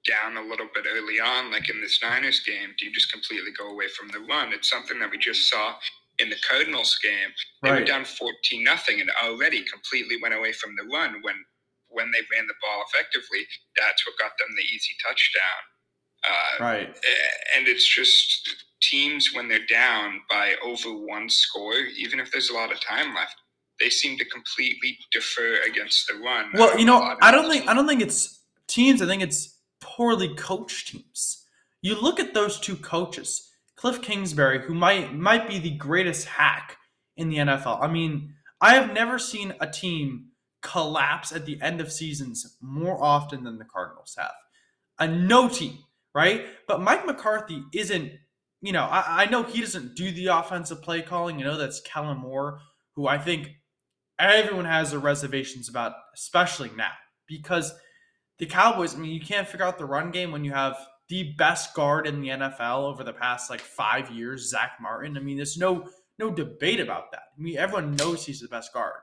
down 0.05 0.37
a 0.37 0.41
little 0.41 0.67
bit 0.73 0.85
early 0.87 1.19
on, 1.19 1.51
like 1.51 1.69
in 1.69 1.81
this 1.81 2.01
Niners 2.01 2.39
game, 2.41 2.73
do 2.77 2.85
you 2.85 2.93
just 2.93 3.11
completely 3.11 3.51
go 3.57 3.69
away 3.69 3.87
from 3.89 4.07
the 4.09 4.19
run? 4.19 4.53
It's 4.53 4.69
something 4.69 4.99
that 4.99 5.09
we 5.11 5.17
just 5.17 5.49
saw 5.49 5.75
in 6.19 6.29
the 6.29 6.35
Cardinals 6.49 6.97
game. 7.01 7.31
They 7.63 7.71
were 7.71 7.83
down 7.83 8.05
fourteen 8.05 8.63
nothing 8.63 9.01
and 9.01 9.09
already 9.23 9.63
completely 9.63 10.17
went 10.21 10.33
away 10.33 10.53
from 10.53 10.75
the 10.75 10.87
run 10.93 11.21
when 11.21 11.35
when 11.89 12.11
they 12.11 12.19
ran 12.35 12.47
the 12.47 12.53
ball 12.61 12.83
effectively. 12.89 13.45
That's 13.79 14.05
what 14.05 14.15
got 14.19 14.31
them 14.37 14.47
the 14.55 14.63
easy 14.75 14.93
touchdown. 15.05 15.61
Uh, 16.27 16.63
right. 16.63 16.87
And 17.55 17.67
it's 17.67 17.87
just 17.87 18.49
teams 18.81 19.29
when 19.33 19.47
they're 19.47 19.65
down 19.67 20.21
by 20.29 20.55
over 20.63 20.89
one 20.89 21.29
score, 21.29 21.75
even 21.75 22.19
if 22.19 22.31
there's 22.31 22.49
a 22.49 22.53
lot 22.53 22.71
of 22.71 22.79
time 22.81 23.13
left, 23.13 23.35
they 23.79 23.89
seem 23.89 24.17
to 24.17 24.25
completely 24.25 24.97
defer 25.11 25.59
against 25.67 26.07
the 26.07 26.15
run. 26.19 26.49
Well, 26.53 26.77
you 26.79 26.85
know, 26.85 27.15
I 27.21 27.31
don't 27.31 27.49
think 27.49 27.67
I 27.67 27.73
don't 27.73 27.87
think 27.87 28.01
it's 28.01 28.39
teams. 28.67 29.01
I 29.01 29.05
think 29.05 29.21
it's 29.21 29.59
poorly 29.81 30.33
coached 30.35 30.89
teams. 30.89 31.45
You 31.81 31.99
look 32.01 32.19
at 32.19 32.33
those 32.33 32.59
two 32.59 32.77
coaches, 32.77 33.51
Cliff 33.85 34.01
Kingsbury, 34.01 34.61
who 34.63 34.73
might 34.73 35.13
might 35.13 35.47
be 35.47 35.59
the 35.59 35.69
greatest 35.69 36.25
hack 36.25 36.77
in 37.17 37.29
the 37.29 37.37
NFL. 37.37 37.83
I 37.83 37.87
mean, 37.87 38.33
I 38.59 38.73
have 38.73 38.91
never 38.91 39.19
seen 39.19 39.53
a 39.61 39.67
team 39.67 40.29
collapse 40.63 41.31
at 41.31 41.45
the 41.45 41.61
end 41.61 41.79
of 41.79 41.91
seasons 41.91 42.57
more 42.59 42.99
often 42.99 43.43
than 43.43 43.59
the 43.59 43.65
Cardinals 43.65 44.15
have. 44.17 44.33
A 44.97 45.07
no 45.07 45.47
team, 45.47 45.77
right? 46.15 46.47
But 46.67 46.81
Mike 46.81 47.05
McCarthy 47.05 47.61
isn't. 47.75 48.13
You 48.59 48.71
know, 48.71 48.85
I, 48.85 49.25
I 49.25 49.25
know 49.29 49.43
he 49.43 49.61
doesn't 49.61 49.95
do 49.95 50.09
the 50.11 50.27
offensive 50.35 50.81
play 50.81 51.03
calling. 51.03 51.37
You 51.37 51.45
know, 51.45 51.55
that's 51.55 51.81
Kellen 51.81 52.17
Moore, 52.17 52.61
who 52.95 53.07
I 53.07 53.19
think 53.19 53.51
everyone 54.17 54.65
has 54.65 54.89
their 54.89 54.99
reservations 54.99 55.69
about, 55.69 55.93
especially 56.15 56.71
now, 56.75 56.93
because 57.27 57.71
the 58.39 58.47
Cowboys, 58.47 58.95
I 58.95 58.97
mean, 58.97 59.11
you 59.11 59.21
can't 59.21 59.47
figure 59.47 59.67
out 59.67 59.77
the 59.77 59.85
run 59.85 60.09
game 60.09 60.31
when 60.31 60.43
you 60.43 60.53
have 60.53 60.75
the 61.09 61.33
best 61.37 61.73
guard 61.73 62.07
in 62.07 62.21
the 62.21 62.29
NFL 62.29 62.83
over 62.91 63.03
the 63.03 63.13
past 63.13 63.49
like 63.49 63.61
five 63.61 64.09
years, 64.09 64.49
Zack 64.49 64.73
Martin. 64.81 65.17
I 65.17 65.19
mean, 65.19 65.37
there's 65.37 65.57
no 65.57 65.87
no 66.17 66.31
debate 66.31 66.79
about 66.79 67.11
that. 67.11 67.23
I 67.37 67.41
mean, 67.41 67.57
everyone 67.57 67.95
knows 67.95 68.25
he's 68.25 68.39
the 68.39 68.47
best 68.47 68.73
guard, 68.73 69.01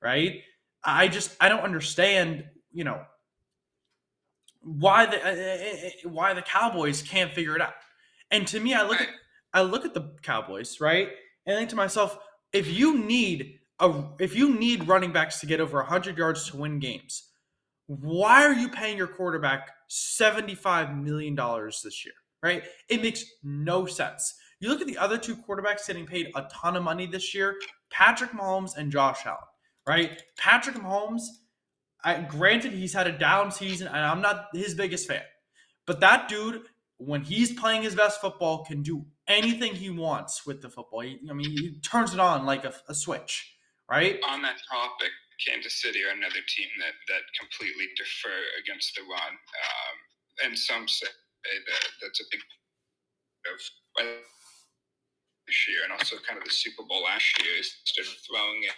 right? 0.00 0.40
I 0.84 1.08
just 1.08 1.36
I 1.40 1.48
don't 1.48 1.60
understand, 1.60 2.44
you 2.72 2.84
know, 2.84 3.02
why 4.62 5.06
the 5.06 5.24
uh, 5.24 5.30
uh, 5.30 6.10
why 6.10 6.34
the 6.34 6.42
Cowboys 6.42 7.02
can't 7.02 7.32
figure 7.32 7.56
it 7.56 7.62
out. 7.62 7.74
And 8.30 8.46
to 8.48 8.60
me, 8.60 8.74
I 8.74 8.82
look 8.82 9.00
at 9.00 9.08
I 9.52 9.62
look 9.62 9.84
at 9.84 9.94
the 9.94 10.14
Cowboys, 10.22 10.80
right? 10.80 11.08
And 11.46 11.56
I 11.56 11.58
think 11.58 11.70
to 11.70 11.76
myself, 11.76 12.18
if 12.52 12.68
you 12.68 12.98
need 12.98 13.58
a 13.78 14.04
if 14.18 14.34
you 14.34 14.54
need 14.54 14.88
running 14.88 15.12
backs 15.12 15.40
to 15.40 15.46
get 15.46 15.60
over 15.60 15.78
100 15.78 16.16
yards 16.16 16.50
to 16.50 16.56
win 16.56 16.78
games, 16.78 17.28
why 17.86 18.44
are 18.44 18.54
you 18.54 18.68
paying 18.68 18.96
your 18.96 19.08
quarterback 19.08 19.68
75 19.92 20.96
million 20.96 21.34
dollars 21.34 21.80
this 21.82 22.04
year? 22.04 22.14
Right? 22.42 22.64
It 22.88 23.02
makes 23.02 23.24
no 23.42 23.86
sense. 23.86 24.34
You 24.60 24.68
look 24.68 24.80
at 24.80 24.86
the 24.86 24.98
other 24.98 25.18
two 25.18 25.36
quarterbacks 25.36 25.86
getting 25.86 26.06
paid 26.06 26.30
a 26.34 26.42
ton 26.52 26.76
of 26.76 26.82
money 26.82 27.06
this 27.06 27.34
year, 27.34 27.56
Patrick 27.90 28.30
Mahomes 28.30 28.76
and 28.76 28.90
Josh 28.90 29.26
Allen, 29.26 29.38
right? 29.86 30.22
Patrick 30.36 30.76
Mahomes, 30.76 31.22
I, 32.04 32.20
granted 32.20 32.72
he's 32.72 32.92
had 32.92 33.06
a 33.06 33.16
down 33.16 33.50
season 33.50 33.88
and 33.88 33.96
I'm 33.96 34.20
not 34.20 34.46
his 34.52 34.74
biggest 34.74 35.08
fan. 35.08 35.22
But 35.86 36.00
that 36.00 36.28
dude 36.28 36.62
when 37.06 37.22
he's 37.22 37.52
playing 37.52 37.82
his 37.82 37.94
best 37.94 38.20
football, 38.20 38.64
can 38.64 38.82
do 38.82 39.04
anything 39.26 39.74
he 39.74 39.90
wants 39.90 40.46
with 40.46 40.62
the 40.62 40.68
football. 40.68 41.00
He, 41.00 41.18
I 41.28 41.32
mean, 41.32 41.50
he 41.50 41.78
turns 41.80 42.14
it 42.14 42.20
on 42.20 42.46
like 42.46 42.64
a, 42.64 42.72
a 42.88 42.94
switch, 42.94 43.56
right? 43.90 44.18
On 44.28 44.42
that 44.42 44.56
topic, 44.70 45.10
Kansas 45.46 45.80
City 45.82 46.02
are 46.04 46.14
another 46.14 46.42
team 46.46 46.70
that, 46.78 46.94
that 47.08 47.22
completely 47.38 47.90
defer 47.98 48.38
against 48.62 48.94
the 48.94 49.02
run. 49.02 49.32
Um, 49.34 49.96
and 50.46 50.52
some 50.58 50.86
say 50.88 51.06
that 51.44 51.84
that's 52.00 52.20
a 52.20 52.24
big 52.30 52.40
of 53.50 53.58
this 55.46 55.68
year 55.68 55.82
and 55.84 55.92
also 55.92 56.16
kind 56.26 56.38
of 56.38 56.44
the 56.44 56.50
Super 56.50 56.84
Bowl 56.88 57.02
last 57.02 57.26
year 57.42 57.58
is 57.58 57.74
instead 57.82 58.06
of 58.06 58.14
throwing 58.22 58.62
it 58.62 58.76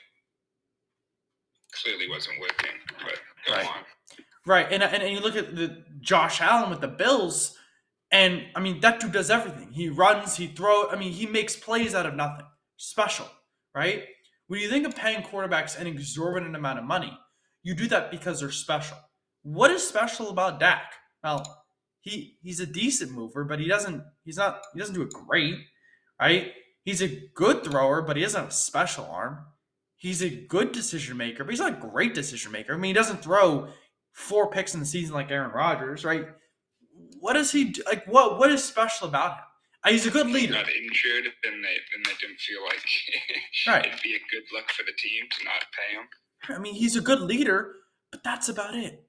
clearly 1.83 2.09
wasn't 2.09 2.41
working. 2.41 2.77
But 3.05 3.19
go 3.47 3.53
Right. 3.55 3.67
on. 3.67 3.85
Right, 4.47 4.67
and, 4.71 4.83
and 4.83 5.03
and 5.03 5.11
you 5.13 5.21
look 5.21 5.37
at 5.37 5.57
the 5.57 5.85
Josh 6.01 6.41
Allen 6.43 6.69
with 6.69 6.83
the 6.83 6.89
Bills, 6.89 7.57
and 8.13 8.45
I 8.55 8.61
mean 8.61 8.81
that 8.81 9.01
dude 9.01 9.13
does 9.13 9.31
everything. 9.31 9.73
He 9.73 9.89
runs, 9.89 10.37
he 10.37 10.49
throws. 10.49 10.89
I 10.93 10.97
mean, 10.97 11.13
he 11.13 11.25
makes 11.25 11.57
plays 11.57 11.95
out 11.95 12.05
of 12.05 12.15
nothing. 12.15 12.45
Special, 12.77 13.27
right? 13.75 14.05
When 14.47 14.61
you 14.61 14.69
think 14.69 14.87
of 14.87 14.95
paying 14.95 15.23
quarterbacks 15.23 15.79
an 15.79 15.87
exorbitant 15.87 16.55
amount 16.55 16.79
of 16.79 16.85
money, 16.85 17.17
you 17.63 17.75
do 17.75 17.87
that 17.89 18.11
because 18.11 18.41
they're 18.41 18.51
special. 18.51 18.99
What 19.43 19.71
is 19.71 19.87
special 19.87 20.29
about 20.29 20.61
Dak? 20.61 20.93
Well, 21.23 21.65
he 22.01 22.39
he's 22.43 22.61
a 22.61 22.67
decent 22.67 23.13
mover, 23.13 23.45
but 23.45 23.59
he 23.59 23.67
doesn't 23.67 24.03
he's 24.25 24.37
not 24.37 24.63
he 24.75 24.81
doesn't 24.81 24.95
do 24.95 25.03
it 25.03 25.13
great, 25.13 25.57
right? 26.21 26.53
He's 26.85 27.01
a 27.01 27.23
good 27.35 27.65
thrower, 27.65 28.03
but 28.03 28.17
he 28.17 28.23
doesn't 28.23 28.41
have 28.41 28.51
a 28.51 28.55
special 28.55 29.07
arm. 29.07 29.47
He's 29.97 30.23
a 30.23 30.29
good 30.29 30.73
decision 30.73 31.17
maker, 31.17 31.45
but 31.45 31.51
he's 31.51 31.61
not 31.61 31.79
a 31.79 31.89
great 31.91 32.15
decision 32.15 32.53
maker. 32.53 32.75
I 32.75 32.77
mean, 32.77 32.91
he 32.91 32.93
doesn't 32.93 33.23
throw 33.23 33.69
four 34.13 34.51
picks 34.51 34.75
in 34.75 34.81
the 34.81 34.87
season 34.87 35.15
like 35.15 35.31
Aaron 35.31 35.53
Rodgers, 35.53 36.05
right? 36.05 36.27
What 37.21 37.33
does 37.33 37.53
he 37.53 37.75
like? 37.87 38.07
What 38.07 38.39
what 38.39 38.51
is 38.51 38.63
special 38.63 39.09
about 39.09 39.39
him? 39.39 39.45
Uh, 39.85 39.91
He's 39.91 40.07
a 40.07 40.11
good 40.11 40.29
leader. 40.29 40.55
got 40.55 40.69
injured 40.69 41.27
and 41.45 41.63
they 41.65 41.77
and 41.95 42.05
they 42.07 42.13
didn't 42.21 42.39
feel 42.41 42.63
like 42.65 42.81
Right. 43.67 43.87
it'd 43.87 44.03
be 44.03 44.15
a 44.15 44.19
good 44.31 44.45
look 44.53 44.71
for 44.71 44.83
the 44.83 44.93
team 44.97 45.25
to 45.39 45.45
not 45.45 45.65
pay 45.77 45.97
him. 45.97 46.57
I 46.57 46.59
mean, 46.61 46.75
he's 46.75 46.97
a 46.97 47.01
good 47.01 47.21
leader, 47.21 47.75
but 48.11 48.23
that's 48.25 48.49
about 48.49 48.75
it. 48.75 49.05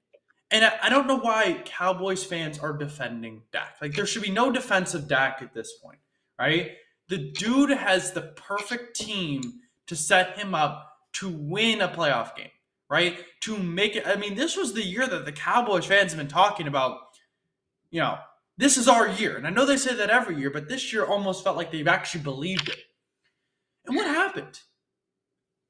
And 0.50 0.64
I, 0.64 0.72
I 0.84 0.88
don't 0.88 1.06
know 1.06 1.18
why 1.18 1.60
Cowboys 1.64 2.24
fans 2.24 2.58
are 2.58 2.72
defending 2.76 3.42
Dak. 3.52 3.76
Like, 3.82 3.94
there 3.94 4.06
should 4.06 4.22
be 4.22 4.30
no 4.30 4.52
defense 4.52 4.94
of 4.94 5.08
Dak 5.08 5.42
at 5.42 5.52
this 5.52 5.72
point, 5.82 5.98
right? 6.38 6.72
The 7.08 7.18
dude 7.18 7.70
has 7.70 8.12
the 8.12 8.22
perfect 8.36 8.96
team 8.96 9.60
to 9.86 9.96
set 9.96 10.38
him 10.38 10.54
up 10.54 10.98
to 11.14 11.28
win 11.28 11.80
a 11.80 11.88
playoff 11.88 12.36
game, 12.36 12.50
right? 12.88 13.18
To 13.42 13.56
make 13.58 13.96
it. 13.96 14.06
I 14.06 14.16
mean, 14.16 14.34
this 14.34 14.56
was 14.56 14.72
the 14.72 14.82
year 14.84 15.06
that 15.06 15.24
the 15.24 15.32
Cowboys 15.32 15.86
fans 15.86 16.12
have 16.12 16.18
been 16.18 16.28
talking 16.28 16.66
about, 16.68 16.98
you 17.90 18.00
know, 18.00 18.18
this 18.58 18.76
is 18.76 18.88
our 18.88 19.08
year. 19.08 19.36
And 19.36 19.46
I 19.46 19.50
know 19.50 19.64
they 19.64 19.76
say 19.76 19.94
that 19.94 20.10
every 20.10 20.36
year, 20.36 20.50
but 20.50 20.68
this 20.68 20.92
year 20.92 21.04
almost 21.04 21.44
felt 21.44 21.56
like 21.56 21.70
they've 21.70 21.86
actually 21.86 22.22
believed 22.22 22.68
it. 22.68 22.78
And 23.86 23.96
what 23.96 24.06
happened? 24.06 24.60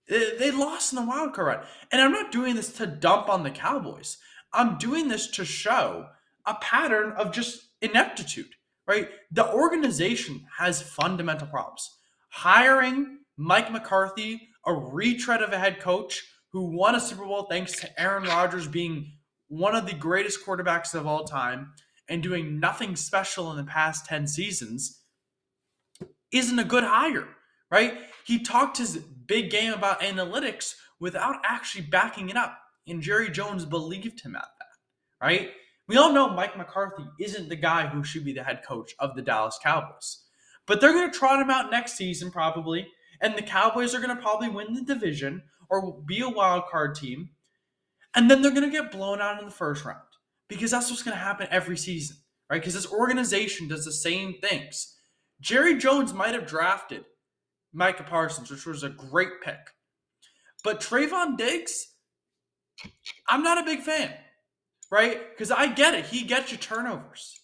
They 0.09 0.53
lost 0.53 0.93
in 0.93 0.97
the 0.97 1.05
wild 1.05 1.35
card 1.35 1.47
run. 1.49 1.67
And 1.91 2.01
I'm 2.01 2.13
not 2.13 2.31
doing 2.31 2.55
this 2.55 2.73
to 2.75 2.87
dump 2.87 3.29
on 3.29 3.43
the 3.43 3.51
Cowboys. 3.51 4.19
I'm 4.53 4.79
doing 4.79 5.09
this 5.09 5.27
to 5.33 5.45
show 5.45 6.07
a 6.47 6.55
pattern 6.55 7.13
of 7.13 7.33
just 7.33 7.71
ineptitude, 7.83 8.55
right? 8.87 9.09
The 9.33 9.53
organization 9.53 10.47
has 10.59 10.81
fundamental 10.81 11.49
problems. 11.49 11.91
Hiring 12.29 13.19
Mike 13.37 13.73
McCarthy, 13.73 14.49
a 14.65 14.73
retread 14.73 15.43
of 15.43 15.53
a 15.53 15.59
head 15.59 15.81
coach 15.81 16.25
who 16.53 16.77
won 16.77 16.95
a 16.95 17.01
Super 17.01 17.25
Bowl 17.25 17.49
thanks 17.51 17.73
to 17.81 18.01
Aaron 18.01 18.25
Rodgers 18.25 18.69
being 18.69 19.13
one 19.49 19.75
of 19.75 19.87
the 19.87 19.95
greatest 19.95 20.47
quarterbacks 20.47 20.95
of 20.95 21.07
all 21.07 21.25
time 21.25 21.73
and 22.09 22.23
doing 22.23 22.61
nothing 22.61 22.97
special 22.97 23.51
in 23.51 23.57
the 23.57 23.65
past 23.65 24.07
10 24.07 24.27
seasons, 24.27 25.01
isn't 26.33 26.59
a 26.59 26.65
good 26.65 26.85
hire, 26.85 27.29
right? 27.71 27.99
He 28.25 28.41
talked 28.41 28.79
his 28.79 28.97
big 28.97 29.51
game 29.51 29.73
about 29.73 30.01
analytics 30.01 30.75
without 31.01 31.37
actually 31.45 31.87
backing 31.87 32.29
it 32.29 32.37
up. 32.37 32.59
And 32.87 33.03
Jerry 33.03 33.31
Jones 33.31 33.65
believed 33.65 34.21
him 34.21 34.37
at 34.37 34.49
that, 34.59 35.25
right? 35.27 35.51
We 35.89 35.97
all 35.97 36.13
know 36.13 36.29
Mike 36.29 36.57
McCarthy 36.57 37.05
isn't 37.21 37.49
the 37.49 37.57
guy 37.57 37.87
who 37.87 38.03
should 38.03 38.25
be 38.25 38.33
the 38.33 38.43
head 38.43 38.63
coach 38.67 38.95
of 38.99 39.15
the 39.15 39.23
Dallas 39.23 39.59
Cowboys. 39.63 40.25
But 40.67 40.81
they're 40.81 40.93
going 40.93 41.11
to 41.11 41.17
trot 41.17 41.41
him 41.41 41.51
out 41.51 41.71
next 41.71 41.97
season, 41.97 42.31
probably. 42.31 42.89
And 43.21 43.37
the 43.37 43.43
Cowboys 43.43 43.95
are 43.95 44.01
going 44.01 44.15
to 44.15 44.23
probably 44.23 44.49
win 44.49 44.75
the 44.75 44.83
division 44.83 45.43
or 45.71 46.01
be 46.07 46.21
a 46.21 46.29
wild 46.29 46.65
card 46.67 46.97
team. 46.97 47.31
And 48.15 48.31
then 48.31 48.43
they're 48.43 48.51
going 48.51 48.69
to 48.69 48.71
get 48.71 48.91
blown 48.91 49.21
out 49.21 49.39
in 49.39 49.45
the 49.45 49.51
first 49.51 49.85
round 49.85 50.01
because 50.49 50.71
that's 50.71 50.91
what's 50.91 51.03
going 51.03 51.17
to 51.17 51.23
happen 51.23 51.49
every 51.51 51.77
season, 51.77 52.17
right? 52.51 52.61
Because 52.61 52.75
this 52.75 52.91
organization 52.93 53.69
does 53.69 53.85
the 53.85 53.93
same 53.93 54.35
things. 54.41 54.97
Jerry 55.41 55.77
Jones 55.77 56.13
might 56.13 56.35
have 56.35 56.47
drafted 56.47 57.05
Micah 57.73 58.05
Parsons, 58.05 58.51
which 58.51 58.67
was 58.67 58.83
a 58.83 58.89
great 58.89 59.41
pick. 59.43 59.59
But 60.65 60.81
Trevon 60.81 61.37
Diggs, 61.37 61.95
I'm 63.29 63.43
not 63.43 63.59
a 63.59 63.65
big 63.65 63.81
fan, 63.81 64.13
right? 64.91 65.31
Because 65.31 65.51
I 65.51 65.69
get 65.69 65.95
it. 65.95 66.07
He 66.07 66.23
gets 66.23 66.51
you 66.51 66.59
turnovers. 66.59 67.39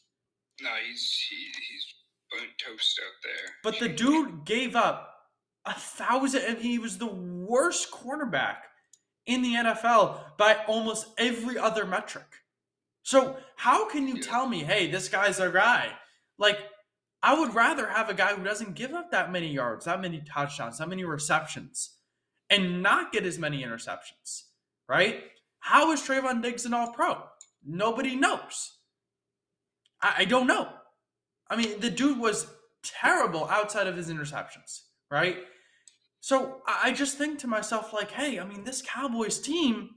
No, 0.60 0.70
he's 0.88 1.26
he, 1.28 1.36
he's 1.36 1.86
burnt 2.30 2.50
toast 2.58 3.00
out 3.04 3.12
there. 3.22 3.54
But 3.62 3.78
the 3.78 3.88
dude 3.88 4.44
gave 4.44 4.74
up 4.74 5.12
a 5.66 5.74
thousand, 5.74 6.42
and 6.42 6.58
he 6.58 6.78
was 6.78 6.98
the 6.98 7.06
worst 7.06 7.90
cornerback 7.90 8.56
in 9.26 9.42
the 9.42 9.54
NFL 9.54 10.36
by 10.36 10.56
almost 10.66 11.06
every 11.18 11.58
other 11.58 11.86
metric. 11.86 12.26
So 13.02 13.36
how 13.56 13.88
can 13.88 14.06
you 14.08 14.16
Yeah. 14.16 14.22
tell 14.22 14.46
me, 14.46 14.64
hey, 14.64 14.90
this 14.90 15.08
guy's 15.08 15.40
our 15.40 15.50
guy? 15.50 15.98
Like, 16.38 16.58
I 17.22 17.38
would 17.38 17.54
rather 17.54 17.88
have 17.88 18.08
a 18.08 18.14
guy 18.14 18.34
who 18.34 18.42
doesn't 18.42 18.74
give 18.74 18.92
up 18.92 19.10
that 19.12 19.30
many 19.30 19.48
yards, 19.48 19.84
that 19.84 20.00
many 20.00 20.20
touchdowns, 20.22 20.78
that 20.78 20.88
many 20.88 21.04
receptions, 21.04 21.98
and 22.50 22.82
not 22.82 23.12
get 23.12 23.24
as 23.24 23.38
many 23.38 23.62
interceptions, 23.62 24.44
right? 24.88 25.24
How 25.60 25.92
is 25.92 26.00
Trevon 26.00 26.42
Diggs 26.42 26.66
an 26.66 26.74
all 26.74 26.92
pro? 26.92 27.22
Nobody 27.64 28.16
knows. 28.16 28.78
I, 30.00 30.14
I 30.18 30.24
don't 30.24 30.48
know. 30.48 30.68
I 31.48 31.56
mean, 31.56 31.78
the 31.80 31.90
dude 31.90 32.18
was 32.18 32.46
terrible 32.82 33.46
outside 33.48 33.86
of 33.86 33.96
his 33.96 34.08
interceptions, 34.10 34.80
right? 35.10 35.38
So 36.20 36.62
I 36.66 36.88
I 36.88 36.92
just 36.92 37.18
think 37.18 37.38
to 37.40 37.46
myself, 37.46 37.92
like, 37.92 38.10
hey, 38.10 38.40
I 38.40 38.44
mean, 38.44 38.64
this 38.64 38.82
Cowboys 38.82 39.38
team, 39.38 39.90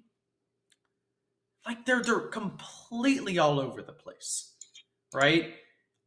like 1.65 1.85
they're 1.85 2.01
they're 2.03 2.19
completely 2.21 3.39
all 3.39 3.59
over 3.59 3.81
the 3.81 3.93
place, 3.93 4.53
right? 5.13 5.53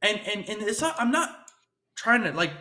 And 0.03 0.21
and 0.21 0.49
and 0.49 0.63
it's 0.63 0.81
not. 0.81 0.97
I'm 0.99 1.11
not 1.11 1.31
trying 1.97 2.23
to 2.25 2.33
like 2.33 2.53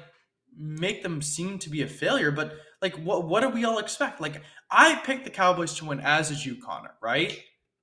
make 0.57 1.03
them 1.03 1.21
seem 1.21 1.59
to 1.59 1.69
be 1.69 1.83
a 1.83 1.87
failure, 1.87 2.31
but 2.31 2.53
like, 2.81 2.95
what 2.97 3.27
what 3.27 3.41
do 3.41 3.49
we 3.49 3.65
all 3.65 3.79
expect? 3.79 4.21
Like, 4.21 4.41
I 4.71 4.95
picked 5.05 5.25
the 5.25 5.31
Cowboys 5.31 5.75
to 5.75 5.85
win, 5.85 5.99
as 6.01 6.29
did 6.29 6.45
you, 6.45 6.55
Connor, 6.61 6.93
right? 7.01 7.39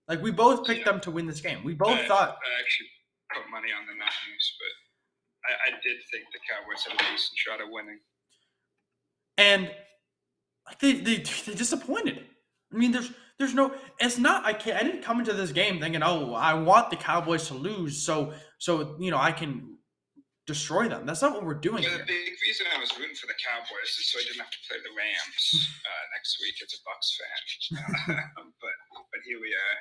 Like, 0.08 0.22
we 0.22 0.30
both 0.30 0.66
picked 0.66 0.84
them 0.84 1.00
to 1.00 1.10
win 1.10 1.26
this 1.26 1.40
game. 1.40 1.64
We 1.64 1.74
both 1.74 1.98
I, 1.98 2.06
thought 2.08 2.28
I 2.28 2.60
actually 2.60 2.88
put 3.34 3.50
money 3.50 3.68
on 3.78 3.86
the 3.86 3.94
Niners, 3.94 4.56
but 4.58 5.50
I, 5.50 5.68
I 5.68 5.70
did 5.82 5.96
think 6.10 6.24
the 6.32 6.40
Cowboys 6.48 6.84
had 6.84 6.94
a 6.94 7.12
decent 7.12 7.36
shot 7.36 7.60
at 7.60 7.70
winning. 7.70 8.00
and 9.38 9.70
like 10.66 10.78
they 10.80 10.92
they 10.94 11.16
they 11.16 11.54
disappointed. 11.54 12.24
I 12.72 12.76
mean, 12.76 12.92
there's 12.92 13.10
there's 13.38 13.54
no. 13.54 13.72
It's 13.98 14.18
not. 14.18 14.44
I 14.44 14.52
can't. 14.52 14.78
I 14.78 14.84
didn't 14.84 15.02
come 15.02 15.18
into 15.18 15.32
this 15.32 15.52
game 15.52 15.80
thinking, 15.80 16.02
oh, 16.02 16.34
I 16.34 16.54
want 16.54 16.90
the 16.90 16.96
Cowboys 16.96 17.48
to 17.48 17.54
lose, 17.54 18.04
so 18.04 18.32
so 18.58 18.96
you 19.00 19.10
know 19.10 19.18
I 19.18 19.32
can 19.32 19.76
destroy 20.46 20.88
them. 20.88 21.06
That's 21.06 21.22
not 21.22 21.32
what 21.32 21.44
we're 21.44 21.54
doing 21.54 21.82
Yeah, 21.82 21.96
the 21.96 22.04
big 22.04 22.32
reason 22.46 22.66
I 22.74 22.78
was 22.78 22.96
rooting 22.98 23.16
for 23.16 23.26
the 23.26 23.34
Cowboys 23.44 23.88
is 23.98 24.12
so 24.12 24.18
I 24.18 24.22
didn't 24.22 24.40
have 24.40 24.50
to 24.50 24.58
play 24.68 24.76
the 24.78 24.90
Rams 24.96 25.70
uh, 25.86 26.04
next 26.14 26.38
week 26.40 26.54
as 26.62 26.74
a 26.74 26.80
Bucks 26.84 27.18
fan. 28.06 28.16
but 28.60 28.70
but 29.10 29.20
here 29.26 29.40
we 29.40 29.48
are. 29.48 29.76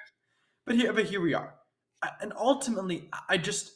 But 0.65 0.75
here, 0.75 0.93
but 0.93 1.05
here 1.05 1.21
we 1.21 1.33
are, 1.33 1.53
and 2.21 2.33
ultimately, 2.37 3.09
I- 3.13 3.33
I 3.33 3.37
just 3.37 3.71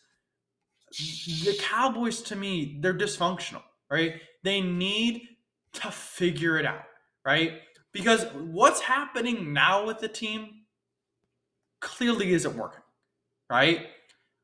the 1.46 1.58
Cowboys 1.60 2.22
to 2.24 2.36
me 2.36 2.80
they're 2.82 2.98
dysfunctional, 2.98 3.64
right? 3.92 4.22
They 4.44 4.62
need 4.62 5.22
to 5.74 5.92
figure 5.92 6.58
it 6.58 6.66
out, 6.66 6.84
right? 7.26 7.60
Because 7.94 8.26
what's 8.34 8.82
happening 8.82 9.54
now 9.54 9.86
with 9.86 10.00
the 10.00 10.08
team 10.08 10.64
clearly 11.80 12.34
isn't 12.34 12.56
working, 12.56 12.84
right? 13.50 13.88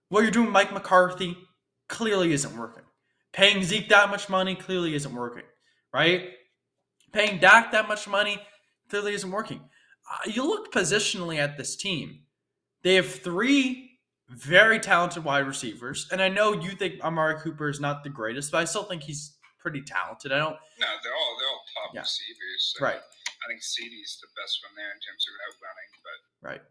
What 0.10 0.22
you're 0.22 0.32
doing, 0.32 0.50
Mike 0.52 0.72
McCarthy, 0.74 1.38
clearly 1.90 2.34
isn't 2.34 2.58
working. 2.58 2.84
Paying 3.32 3.64
Zeke 3.64 3.90
that 3.90 4.10
much 4.10 4.30
money 4.30 4.56
clearly 4.56 4.94
isn't 4.96 5.14
working, 5.14 5.44
right? 5.94 6.30
Paying 7.12 7.40
Dak 7.40 7.72
that 7.72 7.88
much 7.88 8.08
money 8.08 8.40
clearly 8.90 9.14
isn't 9.14 9.30
working. 9.32 9.62
Uh, 10.12 10.30
you 10.32 10.46
look 10.46 10.72
positionally 10.72 11.38
at 11.38 11.58
this 11.58 11.76
team. 11.76 12.22
They 12.84 12.96
have 12.96 13.08
three 13.10 14.00
very 14.30 14.80
talented 14.80 15.24
wide 15.24 15.48
receivers, 15.48 16.08
and 16.12 16.22
I 16.22 16.30
know 16.30 16.54
you 16.54 16.72
think 16.72 17.02
Amari 17.04 17.40
Cooper 17.40 17.70
is 17.70 17.80
not 17.80 18.04
the 18.04 18.10
greatest, 18.10 18.52
but 18.52 18.60
I 18.60 18.66
still 18.66 18.84
think 18.84 19.04
he's 19.04 19.38
pretty 19.60 19.82
talented. 19.82 20.32
I 20.32 20.40
don't. 20.40 20.58
No, 20.80 20.88
they're 21.04 21.14
all 21.16 21.38
they're 21.40 21.48
all 21.48 21.64
top 21.86 21.96
Yeah. 21.96 22.02
receivers. 22.02 22.74
So 22.78 22.84
Right. 22.86 23.02
I 23.44 23.48
think 23.52 23.62
CeeDee's 23.62 24.20
the 24.22 24.32
best 24.40 24.64
one 24.64 24.76
there 24.76 24.92
in 24.92 25.02
terms 25.04 25.26
of 25.28 25.34
running, 25.60 25.92
but 26.04 26.20
Right. 26.44 26.62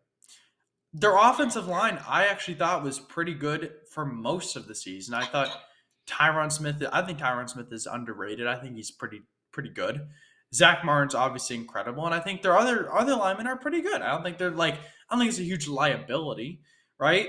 Their 0.94 1.16
offensive 1.16 1.66
line, 1.66 1.98
I 2.06 2.26
actually 2.26 2.54
thought 2.54 2.82
was 2.82 2.98
pretty 2.98 3.34
good 3.34 3.72
for 3.90 4.04
most 4.04 4.56
of 4.56 4.68
the 4.68 4.74
season. 4.74 5.14
I 5.14 5.24
thought 5.24 5.62
Tyron 6.06 6.52
Smith. 6.52 6.82
I 6.92 7.02
think 7.02 7.18
Tyron 7.18 7.48
Smith 7.48 7.72
is 7.72 7.86
underrated. 7.86 8.46
I 8.46 8.56
think 8.56 8.76
he's 8.76 8.90
pretty 8.90 9.22
pretty 9.52 9.70
good. 9.70 10.06
Zack 10.54 10.84
Martin's 10.84 11.14
obviously 11.14 11.56
incredible, 11.56 12.04
and 12.04 12.14
I 12.14 12.20
think 12.20 12.42
their 12.42 12.56
other 12.56 12.92
other 12.92 13.16
linemen 13.16 13.46
are 13.46 13.56
pretty 13.56 13.80
good. 13.80 14.02
I 14.02 14.12
don't 14.12 14.22
think 14.22 14.36
they're 14.36 14.50
like 14.50 14.74
I 14.74 14.78
don't 15.14 15.20
think 15.20 15.30
it's 15.30 15.38
a 15.38 15.44
huge 15.44 15.66
liability, 15.66 16.60
right? 16.98 17.28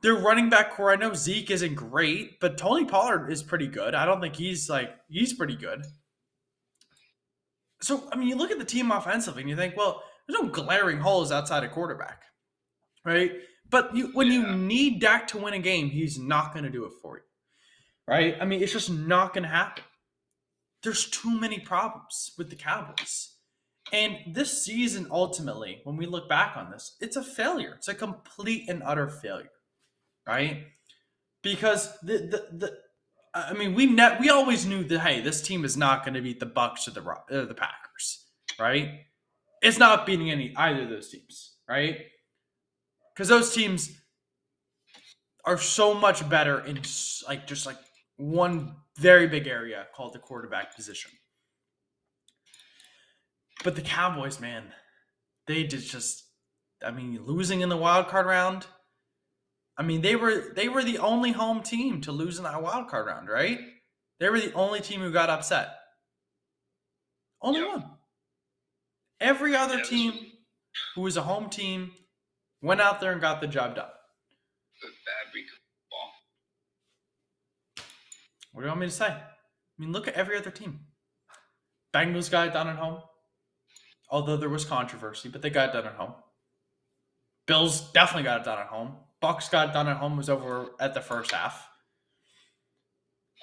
Their 0.00 0.14
running 0.14 0.48
back 0.48 0.72
core, 0.72 0.92
I 0.92 0.96
know 0.96 1.14
Zeke 1.14 1.50
isn't 1.50 1.74
great, 1.74 2.38
but 2.40 2.58
Tony 2.58 2.84
Pollard 2.84 3.30
is 3.30 3.42
pretty 3.42 3.66
good. 3.66 3.94
I 3.94 4.06
don't 4.06 4.20
think 4.20 4.36
he's 4.36 4.70
like 4.70 4.90
he's 5.08 5.34
pretty 5.34 5.56
good. 5.56 5.84
So 7.82 8.08
I 8.12 8.16
mean, 8.16 8.28
you 8.28 8.36
look 8.36 8.50
at 8.50 8.58
the 8.58 8.64
team 8.64 8.90
offensively, 8.90 9.42
and 9.42 9.50
you 9.50 9.56
think, 9.56 9.76
well, 9.76 10.02
there's 10.26 10.40
no 10.40 10.48
glaring 10.48 10.98
holes 10.98 11.30
outside 11.30 11.64
of 11.64 11.70
quarterback, 11.72 12.22
right? 13.04 13.32
But 13.68 13.94
you, 13.96 14.08
when 14.14 14.28
Yeah. 14.28 14.32
you 14.32 14.56
need 14.56 15.00
Dak 15.00 15.26
to 15.28 15.38
win 15.38 15.54
a 15.54 15.58
game, 15.58 15.90
he's 15.90 16.18
not 16.18 16.52
going 16.52 16.64
to 16.64 16.70
do 16.70 16.84
it 16.84 16.92
for 17.02 17.16
you, 17.18 17.22
right? 18.06 18.36
I 18.40 18.44
mean, 18.44 18.62
it's 18.62 18.72
just 18.72 18.90
not 18.90 19.34
going 19.34 19.42
to 19.42 19.48
happen. 19.48 19.84
There's 20.82 21.10
too 21.10 21.38
many 21.38 21.58
problems 21.58 22.32
with 22.38 22.50
the 22.50 22.56
Cowboys. 22.56 23.32
And 23.92 24.16
this 24.34 24.64
season, 24.64 25.06
ultimately, 25.10 25.80
when 25.84 25.96
we 25.96 26.06
look 26.06 26.28
back 26.28 26.56
on 26.56 26.70
this, 26.70 26.96
it's 27.00 27.16
a 27.16 27.22
failure. 27.22 27.74
It's 27.76 27.88
a 27.88 27.94
complete 27.94 28.68
and 28.68 28.82
utter 28.84 29.08
failure, 29.08 29.50
right? 30.26 30.64
Because 31.42 31.96
the 32.00 32.18
the, 32.18 32.48
the 32.56 32.78
I 33.36 33.52
mean, 33.52 33.74
we 33.74 33.86
ne- 33.86 34.16
we 34.18 34.30
always 34.30 34.64
knew 34.64 34.82
that 34.84 35.00
hey, 35.00 35.20
this 35.20 35.42
team 35.42 35.64
is 35.64 35.76
not 35.76 36.04
going 36.04 36.14
to 36.14 36.22
beat 36.22 36.40
the 36.40 36.46
Bucks 36.46 36.88
or 36.88 36.92
the 36.92 37.02
the 37.46 37.54
Packers, 37.54 38.24
right? 38.58 39.00
It's 39.62 39.78
not 39.78 40.06
beating 40.06 40.30
any 40.30 40.54
either 40.56 40.82
of 40.82 40.88
those 40.88 41.10
teams, 41.10 41.56
right? 41.68 41.98
Because 43.14 43.28
those 43.28 43.54
teams 43.54 43.90
are 45.44 45.58
so 45.58 45.94
much 45.94 46.28
better 46.28 46.60
in 46.60 46.80
like 47.28 47.46
just 47.46 47.66
like 47.66 47.78
one 48.16 48.74
very 48.98 49.26
big 49.26 49.46
area 49.46 49.86
called 49.94 50.14
the 50.14 50.18
quarterback 50.18 50.74
position. 50.74 51.10
But 53.64 53.76
the 53.76 53.82
Cowboys, 53.82 54.40
man, 54.40 54.72
they 55.46 55.64
did 55.64 55.80
just 55.80 56.24
I 56.84 56.90
mean, 56.90 57.18
losing 57.24 57.60
in 57.60 57.68
the 57.68 57.76
wild 57.76 58.08
card 58.08 58.26
round. 58.26 58.66
I 59.78 59.82
mean, 59.82 60.00
they 60.00 60.16
were 60.16 60.52
they 60.54 60.68
were 60.68 60.82
the 60.82 60.98
only 60.98 61.32
home 61.32 61.62
team 61.62 62.00
to 62.02 62.12
lose 62.12 62.38
in 62.38 62.44
that 62.44 62.62
wild 62.62 62.88
card 62.88 63.06
round, 63.06 63.28
right? 63.28 63.60
They 64.18 64.30
were 64.30 64.40
the 64.40 64.52
only 64.54 64.80
team 64.80 65.00
who 65.00 65.12
got 65.12 65.28
upset. 65.30 65.74
Only 67.42 67.60
Yep. 67.60 67.68
one. 67.68 67.98
Every 69.20 69.54
other 69.54 69.78
Yeah, 69.78 69.84
team 69.84 70.12
was- 70.12 70.32
who 70.94 71.00
was 71.02 71.16
a 71.16 71.22
home 71.22 71.50
team 71.50 71.94
went 72.62 72.80
out 72.80 73.00
there 73.00 73.12
and 73.12 73.20
got 73.20 73.40
the 73.40 73.46
job 73.46 73.74
done. 73.76 73.90
bad 75.04 75.32
week 75.34 75.46
of 75.52 75.58
ball. 75.90 76.12
What 78.52 78.60
do 78.62 78.66
you 78.66 78.68
want 78.68 78.80
me 78.80 78.86
to 78.86 78.92
say? 78.92 79.06
I 79.08 79.32
mean, 79.78 79.92
look 79.92 80.06
at 80.08 80.14
every 80.14 80.36
other 80.36 80.50
team. 80.50 80.86
Bengals 81.92 82.30
got 82.30 82.48
it 82.48 82.52
done 82.52 82.68
at 82.68 82.76
home. 82.76 83.02
Although 84.08 84.36
there 84.36 84.48
was 84.48 84.64
controversy, 84.64 85.28
but 85.28 85.42
they 85.42 85.50
got 85.50 85.70
it 85.70 85.72
done 85.72 85.86
at 85.86 85.94
home. 85.94 86.14
Bills 87.46 87.90
definitely 87.92 88.22
got 88.24 88.40
it 88.40 88.44
done 88.44 88.58
at 88.58 88.66
home. 88.68 89.05
Bucks 89.20 89.48
got 89.48 89.72
done 89.72 89.88
at 89.88 89.96
home 89.96 90.16
was 90.16 90.28
over 90.28 90.70
at 90.80 90.94
the 90.94 91.00
first 91.00 91.32
half. 91.32 91.68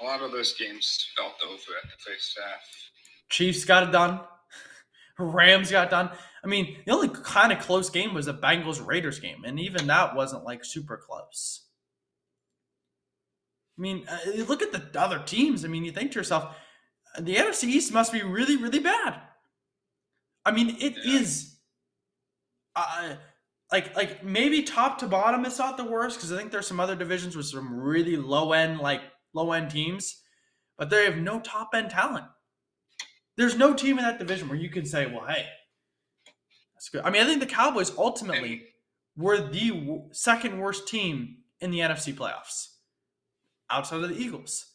A 0.01 0.05
lot 0.05 0.21
of 0.21 0.31
those 0.31 0.53
games 0.53 1.07
felt 1.17 1.33
over 1.45 1.53
at 1.53 1.89
the 1.89 2.12
first 2.12 2.39
half. 2.41 2.62
Chiefs 3.29 3.65
got 3.65 3.83
it 3.83 3.91
done. 3.91 4.21
Rams 5.19 5.71
got 5.71 5.89
done. 5.89 6.09
I 6.43 6.47
mean, 6.47 6.77
the 6.86 6.91
only 6.91 7.09
kind 7.09 7.51
of 7.51 7.59
close 7.59 7.89
game 7.89 8.13
was 8.13 8.25
the 8.25 8.33
Bengals 8.33 8.86
Raiders 8.86 9.19
game, 9.19 9.43
and 9.45 9.59
even 9.59 9.88
that 9.88 10.15
wasn't 10.15 10.43
like 10.43 10.65
super 10.65 10.97
close. 10.97 11.67
I 13.77 13.81
mean, 13.81 14.05
uh, 14.07 14.43
look 14.47 14.62
at 14.62 14.71
the 14.71 14.99
other 14.99 15.19
teams. 15.19 15.65
I 15.65 15.67
mean, 15.67 15.83
you 15.86 15.91
think 15.91 16.12
to 16.12 16.19
yourself, 16.19 16.55
the 17.19 17.36
NFC 17.36 17.65
East 17.65 17.93
must 17.93 18.12
be 18.12 18.21
really, 18.21 18.57
really 18.57 18.79
bad. 18.79 19.19
I 20.45 20.51
mean, 20.51 20.75
it 20.79 20.95
Yeah. 21.03 21.19
is. 21.19 21.57
Uh, 22.75 23.15
like 23.73 23.95
like 23.95 24.23
maybe 24.23 24.62
top 24.62 24.99
to 24.99 25.07
bottom 25.07 25.45
it's 25.45 25.57
not 25.57 25.77
the 25.77 25.83
worst 25.83 26.17
because 26.17 26.31
I 26.31 26.38
think 26.38 26.51
there's 26.51 26.67
some 26.67 26.79
other 26.79 26.95
divisions 26.95 27.36
with 27.36 27.47
some 27.47 27.73
really 27.73 28.15
low 28.15 28.53
end 28.53 28.79
like 28.79 29.01
low 29.33 29.51
end 29.51 29.71
teams, 29.71 30.21
but 30.77 30.91
they 30.91 31.05
have 31.05 31.17
no 31.17 31.39
top 31.39 31.71
end 31.73 31.89
talent. 31.89 32.25
There's 33.36 33.57
no 33.57 33.73
team 33.73 33.97
in 33.97 34.05
that 34.05 34.19
division 34.19 34.47
where 34.47 34.57
you 34.57 34.69
can 34.69 34.86
say, 34.86 35.07
well, 35.07 35.25
hey, 35.25 35.47
that's 36.75 36.89
good. 36.89 37.01
I 37.03 37.09
mean, 37.09 37.23
I 37.23 37.25
think 37.25 37.39
the 37.39 37.47
Cowboys 37.47 37.91
ultimately 37.97 38.65
were 39.17 39.38
the 39.38 39.69
w- 39.69 40.03
second 40.12 40.59
worst 40.59 40.88
team 40.88 41.38
in 41.59 41.71
the 41.71 41.79
NFC 41.79 42.13
playoffs 42.13 42.75
outside 43.71 44.03
of 44.03 44.09
the 44.09 44.21
Eagles. 44.21 44.67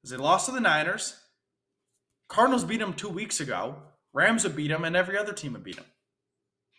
Because 0.00 0.12
they 0.12 0.16
lost 0.16 0.46
to 0.46 0.52
the 0.52 0.60
Niners. 0.60 1.20
Cardinals 2.28 2.64
beat 2.64 2.78
them 2.80 2.94
two 2.94 3.10
weeks 3.10 3.38
ago. 3.38 3.76
Rams 4.14 4.44
would 4.44 4.56
beat 4.56 4.68
them, 4.68 4.84
and 4.84 4.96
every 4.96 5.18
other 5.18 5.34
team 5.34 5.52
would 5.52 5.62
beat 5.62 5.76
them. 5.76 5.84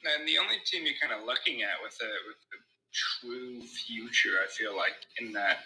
And 0.03 0.27
the 0.27 0.37
only 0.37 0.57
team 0.65 0.85
you're 0.85 0.99
kind 1.01 1.13
of 1.13 1.25
looking 1.27 1.61
at 1.61 1.77
with 1.83 1.97
a 2.01 2.11
with 2.27 2.41
a 2.55 2.59
true 2.91 3.61
future, 3.61 4.39
I 4.43 4.47
feel 4.49 4.75
like 4.75 4.95
in 5.19 5.31
that 5.33 5.57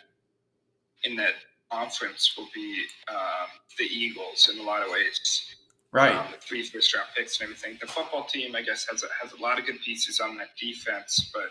in 1.04 1.16
that 1.18 1.34
conference 1.72 2.34
will 2.38 2.50
be 2.54 2.84
um, 3.10 3.48
the 3.78 3.86
Eagles 3.86 4.50
in 4.54 4.60
a 4.60 4.64
lot 4.64 4.84
of 4.84 4.92
ways. 4.92 5.56
Right. 5.92 6.14
Um, 6.14 6.28
the 6.32 6.38
three 6.38 6.64
first 6.64 6.94
round 6.94 7.08
picks 7.16 7.40
and 7.40 7.46
everything. 7.46 7.78
The 7.80 7.88
football 7.88 8.26
team, 8.26 8.56
I 8.56 8.62
guess, 8.62 8.86
has 8.92 9.04
a, 9.04 9.08
has 9.22 9.32
a 9.32 9.42
lot 9.42 9.58
of 9.60 9.66
good 9.66 9.80
pieces 9.82 10.20
on 10.20 10.38
that 10.38 10.50
defense, 10.60 11.32
but 11.34 11.50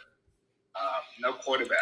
um, 0.78 1.02
no 1.20 1.32
quarterback. 1.32 1.78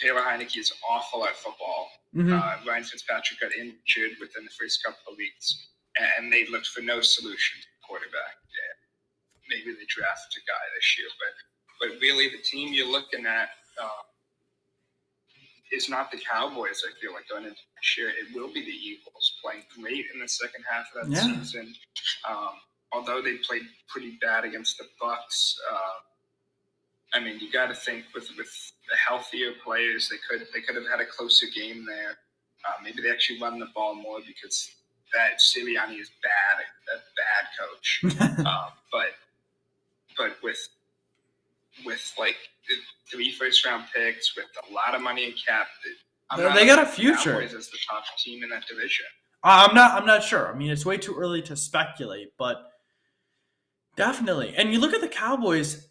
Taylor 0.00 0.20
Heinicke 0.20 0.58
is 0.58 0.72
awful 0.88 1.24
at 1.24 1.36
football. 1.36 1.88
Mhm. 2.16 2.32
Uh, 2.32 2.56
Ryan 2.66 2.84
Fitzpatrick 2.84 3.40
got 3.40 3.52
injured 3.52 4.16
within 4.20 4.44
the 4.44 4.50
first 4.58 4.82
couple 4.82 5.12
of 5.12 5.18
weeks, 5.18 5.68
and 6.16 6.32
they 6.32 6.46
looked 6.46 6.68
for 6.68 6.80
no 6.80 7.00
solution 7.00 7.60
to 7.60 7.67
quarterback. 7.67 7.67
Yeah. 7.67 7.67
Maybe 9.48 9.72
they 9.72 9.86
draft 9.88 10.28
a 10.36 10.42
guy 10.46 10.64
this 10.76 10.88
year, 10.98 11.08
but 11.18 11.34
but 11.80 12.00
really 12.00 12.28
the 12.28 12.42
team 12.42 12.72
you're 12.72 12.90
looking 12.90 13.24
at 13.26 13.50
uh, 13.80 14.02
is 15.72 15.88
not 15.88 16.10
the 16.10 16.18
Cowboys. 16.18 16.82
I 16.86 16.90
feel 17.00 17.12
like 17.12 17.28
going 17.28 17.44
into 17.44 17.60
next 17.76 17.96
year, 17.98 18.08
it 18.08 18.34
will 18.34 18.52
be 18.52 18.62
the 18.62 18.72
Eagles 18.72 19.36
playing 19.44 19.62
great 19.80 20.06
in 20.14 20.20
the 20.20 20.28
second 20.28 20.64
half 20.68 20.86
of 20.96 21.08
that 21.08 21.16
Yeah. 21.16 21.40
season. 21.40 21.74
Um, 22.28 22.60
although 22.92 23.20
they 23.22 23.36
played 23.38 23.62
pretty 23.88 24.18
bad 24.20 24.44
against 24.44 24.78
the 24.78 24.88
Bucks. 25.00 25.56
Uh, 25.70 25.98
I 27.14 27.20
mean, 27.20 27.38
you 27.40 27.50
got 27.50 27.66
to 27.68 27.74
think 27.74 28.04
with 28.14 28.28
with 28.36 28.50
the 28.90 28.96
healthier 28.96 29.52
players, 29.64 30.08
they 30.08 30.16
could 30.28 30.46
they 30.52 30.60
could 30.60 30.74
have 30.76 30.88
had 30.90 31.00
a 31.00 31.06
closer 31.06 31.46
game 31.54 31.84
there. 31.86 32.18
Uh, 32.66 32.72
maybe 32.82 33.00
they 33.02 33.10
actually 33.10 33.40
run 33.40 33.58
the 33.58 33.68
ball 33.74 33.94
more 33.94 34.18
because 34.26 34.70
that 35.14 35.38
Sirianni 35.40 35.98
is 36.00 36.10
bad, 36.22 36.64
a 36.94 36.98
bad 37.16 37.44
coach. 37.58 38.00
um, 38.46 38.72
but 38.92 39.12
but 40.18 40.36
with 40.42 40.58
with 41.86 42.12
like 42.18 42.36
three 43.10 43.32
first 43.32 43.64
round 43.64 43.84
picks, 43.94 44.36
with 44.36 44.46
a 44.68 44.72
lot 44.74 44.94
of 44.94 45.00
money 45.00 45.24
in 45.24 45.32
cap, 45.32 45.68
I'm 46.30 46.38
They- 46.38 46.44
got 46.44 46.50
a 46.50 46.54
looking 46.54 46.70
at 46.70 46.76
the 46.86 46.92
future. 46.92 47.32
Cowboys 47.32 47.54
as 47.54 47.70
the 47.70 47.78
top 47.88 48.04
team 48.18 48.42
in 48.42 48.50
that 48.50 48.66
division. 48.66 49.06
I'm 49.44 49.74
not. 49.74 49.92
I'm 49.92 50.06
not 50.06 50.22
sure. 50.24 50.52
I 50.52 50.56
mean, 50.56 50.70
it's 50.70 50.84
way 50.84 50.98
too 50.98 51.14
early 51.14 51.40
to 51.42 51.56
speculate, 51.56 52.32
but 52.36 52.72
definitely. 53.96 54.54
And 54.56 54.72
you 54.72 54.80
look 54.80 54.92
at 54.94 55.00
the 55.00 55.08
Cowboys, 55.08 55.88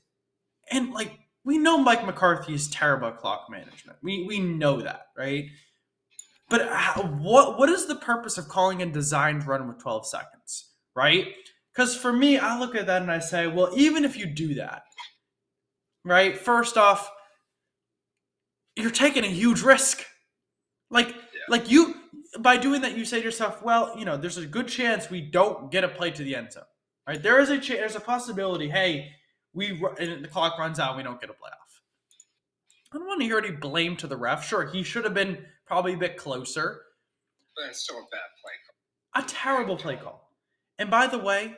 and 0.70 0.92
like 0.92 1.18
we 1.46 1.58
know, 1.58 1.78
Mike 1.78 2.06
McCarthy 2.06 2.54
is 2.54 2.70
terrible 2.70 3.08
at 3.08 3.18
clock 3.18 3.48
management. 3.50 3.98
We 4.04 4.26
we 4.26 4.40
know 4.40 4.82
that, 4.82 5.08
right? 5.18 5.46
But 6.50 6.68
how, 6.70 7.04
what 7.04 7.58
what 7.58 7.70
is 7.70 7.86
the 7.88 7.96
purpose 7.96 8.38
of 8.38 8.50
calling 8.50 8.82
a 8.82 8.86
designed 8.86 9.48
run 9.48 9.68
with 9.68 9.80
12 9.80 10.08
seconds, 10.08 10.72
right? 10.94 11.28
Because 11.78 11.96
for 11.96 12.12
me, 12.12 12.40
I 12.40 12.58
look 12.58 12.74
at 12.74 12.88
that 12.88 13.04
and 13.04 13.12
I 13.12 13.20
say, 13.20 13.46
well, 13.46 13.70
even 13.76 14.04
if 14.04 14.18
you 14.18 14.26
do 14.26 14.56
that, 14.56 14.82
right? 16.04 16.36
First 16.36 16.76
off, 16.76 17.12
you're 18.76 18.90
taking 18.90 19.24
a 19.24 19.28
huge 19.28 19.62
risk. 19.62 20.04
Like, 20.90 21.13
like 21.48 21.70
you 21.70 21.94
by 22.40 22.58
doing 22.58 22.82
that, 22.82 22.98
you 22.98 23.06
say 23.06 23.20
to 23.20 23.24
yourself, 23.24 23.62
well, 23.62 23.94
you 23.96 24.06
know, 24.06 24.18
there's 24.18 24.38
a 24.38 24.46
good 24.48 24.68
chance 24.68 25.12
we 25.12 25.22
don't 25.22 25.70
get 25.70 25.84
a 25.84 25.88
play 25.88 26.10
to 26.10 26.24
the 26.24 26.36
end 26.36 26.52
zone, 26.52 26.63
right? 27.08 27.22
There 27.22 27.40
is 27.40 27.52
a 27.52 27.60
cha- 27.60 27.76
there's 27.76 27.96
a 27.96 28.00
possibility. 28.00 28.70
Hey, 28.70 29.12
we 29.54 29.80
and 30.00 30.24
the 30.24 30.30
clock 30.30 30.58
runs 30.58 30.80
out, 30.80 30.98
we 30.98 31.04
don't 31.04 31.22
get 31.22 31.30
a 31.30 31.34
playoff. 31.34 31.72
I 32.92 32.98
don't 32.98 33.06
want 33.06 33.22
to 33.22 33.28
hear 33.28 33.38
any 33.38 33.52
blame 33.52 33.98
to 33.98 34.08
the 34.08 34.18
ref. 34.18 34.48
Sure, 34.48 34.66
he 34.66 34.82
should 34.82 35.04
have 35.04 35.13
been 35.13 35.46
probably 35.68 35.94
a 35.94 35.98
bit 35.98 36.18
closer. 36.18 36.82
But 37.56 37.70
it's 37.70 37.84
still 37.84 37.98
a 37.98 38.08
bad 38.12 38.30
play. 38.42 39.24
A 39.24 39.28
terrible 39.28 39.78
play 39.78 39.98
call. 39.98 40.28
And 40.80 40.90
by 40.90 41.08
the 41.08 41.18
way, 41.20 41.56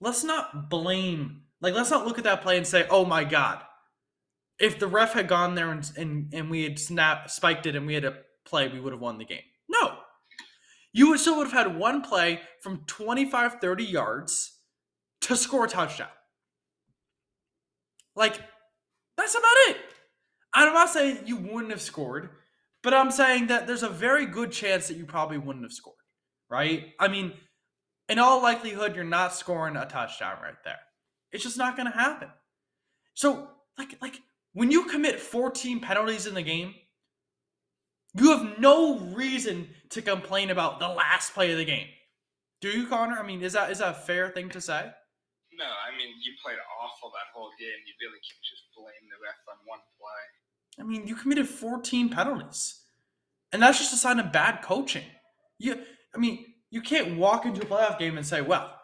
let's 0.00 0.24
not 0.24 0.70
blame. 0.70 1.42
Like, 1.60 1.74
let's 1.74 1.90
not 1.90 2.06
look 2.06 2.18
at 2.18 2.24
that 2.24 2.42
play 2.42 2.56
and 2.56 2.66
say, 2.66 2.86
"Oh 2.90 3.04
my 3.04 3.24
god." 3.24 3.62
If 4.60 4.78
the 4.78 4.86
ref 4.86 5.14
had 5.14 5.28
gone 5.28 5.54
there 5.54 5.70
and 5.70 5.90
and, 5.96 6.32
and 6.32 6.50
we 6.50 6.62
had 6.62 6.78
snap 6.78 7.30
spiked 7.30 7.66
it 7.66 7.76
and 7.76 7.86
we 7.86 7.94
had 7.94 8.04
a 8.04 8.18
play, 8.44 8.68
we 8.68 8.80
would 8.80 8.92
have 8.92 9.00
won 9.00 9.18
the 9.18 9.24
game. 9.24 9.42
No. 9.68 9.98
You 10.92 11.10
would 11.10 11.18
still 11.18 11.38
would 11.38 11.50
have 11.50 11.66
had 11.66 11.76
one 11.76 12.02
play 12.02 12.40
from 12.62 12.84
25, 12.86 13.54
30 13.60 13.84
yards 13.84 14.60
to 15.22 15.36
score 15.36 15.64
a 15.64 15.68
touchdown. 15.68 16.06
Like, 18.14 18.40
that's 19.16 19.34
about 19.34 19.56
it. 19.68 19.76
I'm 20.54 20.72
not 20.72 20.90
saying 20.90 21.20
you 21.26 21.36
wouldn't 21.36 21.72
have 21.72 21.82
scored, 21.82 22.30
but 22.82 22.94
I'm 22.94 23.10
saying 23.10 23.48
that 23.48 23.66
there's 23.66 23.82
a 23.82 23.88
very 23.88 24.26
good 24.26 24.52
chance 24.52 24.86
that 24.86 24.96
you 24.96 25.04
probably 25.04 25.38
wouldn't 25.38 25.64
have 25.64 25.72
scored, 25.72 25.96
right? 26.48 26.92
I 27.00 27.08
mean, 27.08 27.32
in 28.08 28.18
all 28.18 28.42
likelihood, 28.42 28.94
you're 28.94 29.04
not 29.04 29.34
scoring 29.34 29.76
a 29.76 29.86
touchdown 29.86 30.36
right 30.42 30.62
there. 30.64 30.80
It's 31.32 31.42
just 31.42 31.58
not 31.58 31.76
going 31.76 31.90
to 31.90 31.96
happen. 31.96 32.28
So, 33.14 33.48
like, 33.78 33.96
like 34.00 34.20
when 34.52 34.70
you 34.70 34.84
commit 34.84 35.20
14 35.20 35.80
penalties 35.80 36.26
in 36.26 36.34
the 36.34 36.42
game, 36.42 36.74
you 38.14 38.30
have 38.30 38.58
no 38.58 39.00
reason 39.00 39.68
to 39.90 40.02
complain 40.02 40.50
about 40.50 40.78
the 40.78 40.88
last 40.88 41.34
play 41.34 41.50
of 41.50 41.58
the 41.58 41.64
game. 41.64 41.88
Do 42.60 42.68
you, 42.68 42.86
Connor? 42.86 43.18
I 43.18 43.26
mean, 43.26 43.42
is 43.42 43.52
that 43.54 43.70
is 43.70 43.78
that 43.78 43.90
a 43.90 43.94
fair 43.94 44.30
thing 44.30 44.48
to 44.50 44.60
say? 44.60 44.80
No, 45.58 45.64
I 45.64 45.96
mean 45.96 46.08
you 46.22 46.32
played 46.42 46.56
awful 46.80 47.10
that 47.10 47.34
whole 47.34 47.50
game. 47.58 47.68
You 47.86 47.94
really 48.00 48.20
can't 48.22 48.42
just 48.42 48.62
blame 48.76 49.10
the 49.10 49.18
ref 49.22 49.36
on 49.50 49.56
one 49.66 49.80
play. 49.98 50.80
I 50.80 50.82
mean, 50.82 51.06
you 51.06 51.14
committed 51.14 51.48
14 51.48 52.08
penalties. 52.08 52.80
And 53.52 53.62
that's 53.62 53.78
just 53.78 53.92
a 53.92 53.96
sign 53.96 54.18
of 54.18 54.32
bad 54.32 54.62
coaching. 54.62 55.04
You 55.58 55.80
I 56.14 56.18
mean, 56.18 56.53
you 56.74 56.82
can't 56.82 57.16
walk 57.16 57.46
into 57.46 57.62
a 57.62 57.64
playoff 57.64 58.00
game 58.00 58.18
and 58.18 58.26
say, 58.26 58.40
well, 58.40 58.76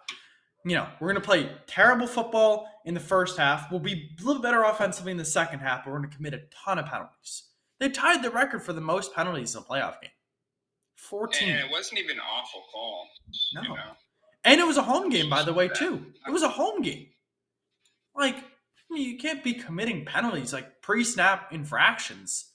you 0.64 0.76
know, 0.76 0.86
we're 1.00 1.08
going 1.08 1.20
to 1.20 1.26
play 1.26 1.50
terrible 1.66 2.06
football 2.06 2.68
in 2.84 2.94
the 2.94 3.00
first 3.00 3.36
half. 3.36 3.68
We'll 3.68 3.80
be 3.80 4.10
a 4.20 4.24
little 4.24 4.40
better 4.40 4.62
offensively 4.62 5.10
in 5.10 5.18
the 5.18 5.24
second 5.24 5.58
half, 5.58 5.84
but 5.84 5.90
we're 5.90 5.98
going 5.98 6.08
to 6.08 6.16
commit 6.16 6.34
a 6.34 6.42
ton 6.64 6.78
of 6.78 6.86
penalties. 6.86 7.48
They 7.80 7.88
tied 7.88 8.22
the 8.22 8.30
record 8.30 8.62
for 8.62 8.72
the 8.72 8.80
most 8.80 9.12
penalties 9.12 9.56
in 9.56 9.62
a 9.62 9.64
playoff 9.64 10.00
game. 10.00 10.12
14. 10.94 11.48
And 11.48 11.58
it 11.58 11.70
wasn't 11.70 11.98
even 11.98 12.18
an 12.18 12.22
awful 12.32 12.62
call. 12.72 13.08
No. 13.54 13.62
You 13.62 13.68
know? 13.70 13.96
And 14.44 14.60
it 14.60 14.66
was 14.66 14.76
a 14.76 14.82
home 14.82 15.08
game, 15.08 15.28
by 15.28 15.42
the 15.42 15.52
way, 15.52 15.66
too. 15.66 16.06
It 16.28 16.30
was 16.30 16.44
a 16.44 16.48
home 16.48 16.82
game. 16.82 17.08
Like, 18.14 18.36
I 18.36 18.94
mean, 18.94 19.10
you 19.10 19.18
can't 19.18 19.42
be 19.42 19.54
committing 19.54 20.04
penalties 20.04 20.52
like 20.52 20.80
pre-snap 20.80 21.52
infractions 21.52 22.52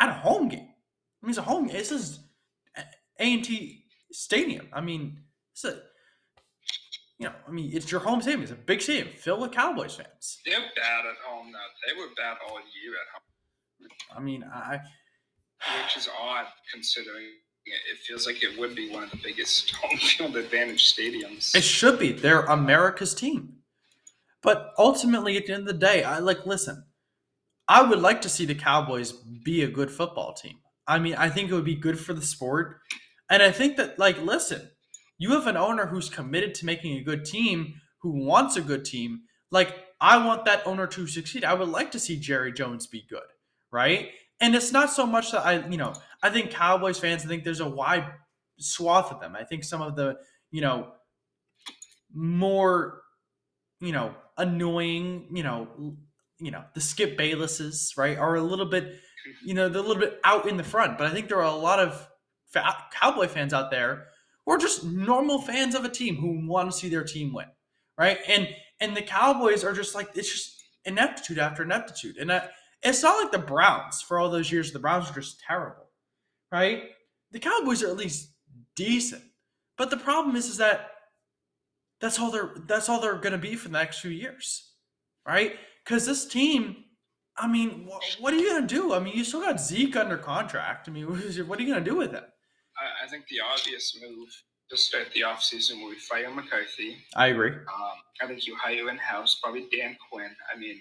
at 0.00 0.08
a 0.08 0.14
home 0.14 0.48
game. 0.48 0.68
I 1.22 1.26
mean, 1.26 1.30
it's 1.30 1.38
a 1.38 1.42
home. 1.42 1.68
Game. 1.68 1.76
This 1.76 1.92
is 1.92 2.18
A 2.76 3.34
and 3.34 3.44
T 3.44 3.79
Stadium. 4.12 4.68
I 4.72 4.80
mean, 4.80 5.20
it's 5.52 5.64
a, 5.64 5.82
you 7.18 7.26
know, 7.26 7.32
I 7.46 7.50
mean, 7.50 7.70
it's 7.72 7.90
your 7.90 8.00
home 8.00 8.20
stadium. 8.22 8.42
It's 8.42 8.52
a 8.52 8.56
big 8.56 8.80
stadium 8.80 9.08
filled 9.16 9.40
with 9.40 9.52
Cowboys 9.52 9.94
fans. 9.94 10.38
They're 10.44 10.58
bad 10.58 11.06
at 11.06 11.16
home 11.26 11.52
now. 11.52 11.58
They 11.86 12.00
were 12.00 12.08
bad 12.16 12.38
all 12.48 12.58
year 12.58 12.94
at 12.94 13.08
home, 13.12 14.16
I 14.16 14.20
mean, 14.20 14.44
I 14.44 14.80
which 15.84 15.96
is 15.96 16.08
odd 16.18 16.46
considering 16.72 17.26
it 17.66 17.72
it 17.92 17.98
feels 18.06 18.26
like 18.26 18.42
it 18.42 18.58
would 18.58 18.74
be 18.74 18.90
one 18.90 19.02
of 19.02 19.10
the 19.10 19.18
biggest 19.22 19.70
home 19.82 19.98
field 19.98 20.36
advantage 20.36 20.94
stadiums. 20.94 21.54
It 21.54 21.62
should 21.62 21.98
be. 21.98 22.12
They're 22.12 22.42
America's 22.42 23.14
team. 23.14 23.56
But 24.42 24.72
ultimately, 24.78 25.36
at 25.36 25.46
the 25.46 25.52
end 25.52 25.68
of 25.68 25.78
the 25.78 25.86
day, 25.86 26.02
I 26.02 26.18
like 26.18 26.46
listen. 26.46 26.84
I 27.68 27.82
would 27.82 28.00
like 28.00 28.22
to 28.22 28.28
see 28.28 28.46
the 28.46 28.54
Cowboys 28.54 29.12
be 29.12 29.62
a 29.62 29.68
good 29.68 29.90
football 29.90 30.32
team. 30.32 30.56
I 30.86 30.98
mean, 30.98 31.14
I 31.14 31.28
think 31.28 31.50
it 31.50 31.54
would 31.54 31.64
be 31.64 31.76
good 31.76 32.00
for 32.00 32.14
the 32.14 32.22
sport. 32.22 32.80
And 33.30 33.42
I 33.42 33.52
think 33.52 33.76
that, 33.76 33.98
like, 33.98 34.20
listen, 34.20 34.70
you 35.16 35.30
have 35.30 35.46
an 35.46 35.56
owner 35.56 35.86
who's 35.86 36.10
committed 36.10 36.54
to 36.56 36.66
making 36.66 36.98
a 36.98 37.04
good 37.04 37.24
team, 37.24 37.74
who 38.02 38.26
wants 38.26 38.56
a 38.56 38.60
good 38.60 38.84
team. 38.84 39.20
Like, 39.50 39.74
I 40.00 40.24
want 40.26 40.44
that 40.46 40.66
owner 40.66 40.86
to 40.88 41.06
succeed. 41.06 41.44
I 41.44 41.54
would 41.54 41.68
like 41.68 41.92
to 41.92 42.00
see 42.00 42.18
Jerry 42.18 42.52
Jones 42.52 42.86
be 42.86 43.04
good, 43.08 43.20
right? 43.70 44.10
And 44.40 44.54
it's 44.54 44.72
not 44.72 44.90
so 44.90 45.06
much 45.06 45.32
that 45.32 45.44
I, 45.46 45.66
you 45.68 45.76
know, 45.76 45.94
I 46.22 46.30
think 46.30 46.50
Cowboys 46.50 46.98
fans, 46.98 47.24
I 47.24 47.28
think 47.28 47.44
there's 47.44 47.60
a 47.60 47.68
wide 47.68 48.06
swath 48.58 49.12
of 49.12 49.20
them. 49.20 49.36
I 49.36 49.44
think 49.44 49.64
some 49.64 49.82
of 49.82 49.96
the, 49.96 50.16
you 50.50 50.62
know, 50.62 50.92
more, 52.12 53.02
you 53.80 53.92
know, 53.92 54.14
annoying, 54.38 55.28
you 55.32 55.42
know, 55.42 55.68
you 56.38 56.50
know, 56.50 56.64
the 56.74 56.80
Skip 56.80 57.18
Baylesses, 57.18 57.96
right, 57.96 58.16
are 58.16 58.34
a 58.34 58.42
little 58.42 58.66
bit, 58.66 58.98
you 59.44 59.52
know, 59.52 59.68
they're 59.68 59.82
a 59.82 59.86
little 59.86 60.00
bit 60.00 60.18
out 60.24 60.48
in 60.48 60.56
the 60.56 60.64
front. 60.64 60.96
But 60.96 61.06
I 61.06 61.10
think 61.12 61.28
there 61.28 61.38
are 61.38 61.44
a 61.44 61.54
lot 61.54 61.78
of 61.78 62.08
fa- 62.50 62.84
Cowboy 62.92 63.28
fans 63.28 63.52
out 63.52 63.70
there 63.70 64.06
who 64.44 64.52
are 64.52 64.58
just 64.58 64.84
normal 64.84 65.40
fans 65.40 65.74
of 65.74 65.84
a 65.84 65.88
team 65.88 66.16
who 66.16 66.46
want 66.46 66.70
to 66.70 66.76
see 66.76 66.88
their 66.88 67.04
team 67.04 67.32
win, 67.32 67.46
right? 67.98 68.18
And 68.28 68.48
and 68.80 68.96
the 68.96 69.02
Cowboys 69.02 69.64
are 69.64 69.72
just 69.72 69.94
like 69.94 70.10
it's 70.14 70.30
just 70.30 70.62
ineptitude 70.84 71.38
after 71.38 71.62
ineptitude. 71.62 72.16
And 72.16 72.32
I, 72.32 72.48
it's 72.82 73.02
not 73.02 73.22
like 73.22 73.32
the 73.32 73.38
Browns 73.38 74.00
for 74.00 74.18
all 74.18 74.30
those 74.30 74.50
years. 74.50 74.72
The 74.72 74.78
Browns 74.78 75.10
are 75.10 75.14
just 75.14 75.40
terrible, 75.40 75.90
right? 76.50 76.84
The 77.30 77.38
Cowboys 77.38 77.82
are 77.82 77.88
at 77.88 77.96
least 77.96 78.30
decent, 78.74 79.22
but 79.76 79.90
the 79.90 79.96
problem 79.96 80.36
is, 80.36 80.48
is 80.48 80.56
that 80.56 80.90
that's 82.00 82.18
all 82.18 82.30
they're 82.30 82.54
that's 82.66 82.88
all 82.88 83.00
they're 83.00 83.18
going 83.18 83.32
to 83.32 83.38
be 83.38 83.56
for 83.56 83.68
the 83.68 83.78
next 83.78 84.00
few 84.00 84.10
years, 84.10 84.72
right? 85.26 85.54
Because 85.84 86.06
this 86.06 86.26
team, 86.26 86.76
I 87.36 87.46
mean, 87.46 87.86
wh- 87.86 88.22
what 88.22 88.32
are 88.32 88.38
you 88.38 88.48
going 88.50 88.66
to 88.66 88.74
do? 88.74 88.94
I 88.94 88.98
mean, 89.00 89.16
you 89.16 89.24
still 89.24 89.40
got 89.40 89.60
Zeke 89.60 89.96
under 89.96 90.16
contract. 90.16 90.88
I 90.88 90.92
mean, 90.92 91.06
what 91.46 91.58
are 91.58 91.62
you 91.62 91.72
going 91.72 91.84
to 91.84 91.90
do 91.90 91.96
with 91.96 92.12
him? 92.12 92.24
I, 92.80 93.04
I 93.04 93.08
think 93.08 93.26
the 93.28 93.40
obvious 93.40 93.96
move 94.00 94.28
to 94.70 94.76
start 94.76 95.08
the 95.14 95.20
offseason 95.22 95.82
will 95.82 95.90
be 95.90 95.96
fire 95.98 96.30
McCarthy. 96.30 96.96
I 97.16 97.28
agree. 97.28 97.50
Um, 97.52 97.96
I 98.22 98.26
think 98.26 98.46
you 98.46 98.56
hire 98.56 98.88
in 98.88 98.96
house, 98.98 99.38
probably 99.42 99.66
Dan 99.72 99.96
Quinn. 100.10 100.30
I 100.54 100.58
mean, 100.58 100.80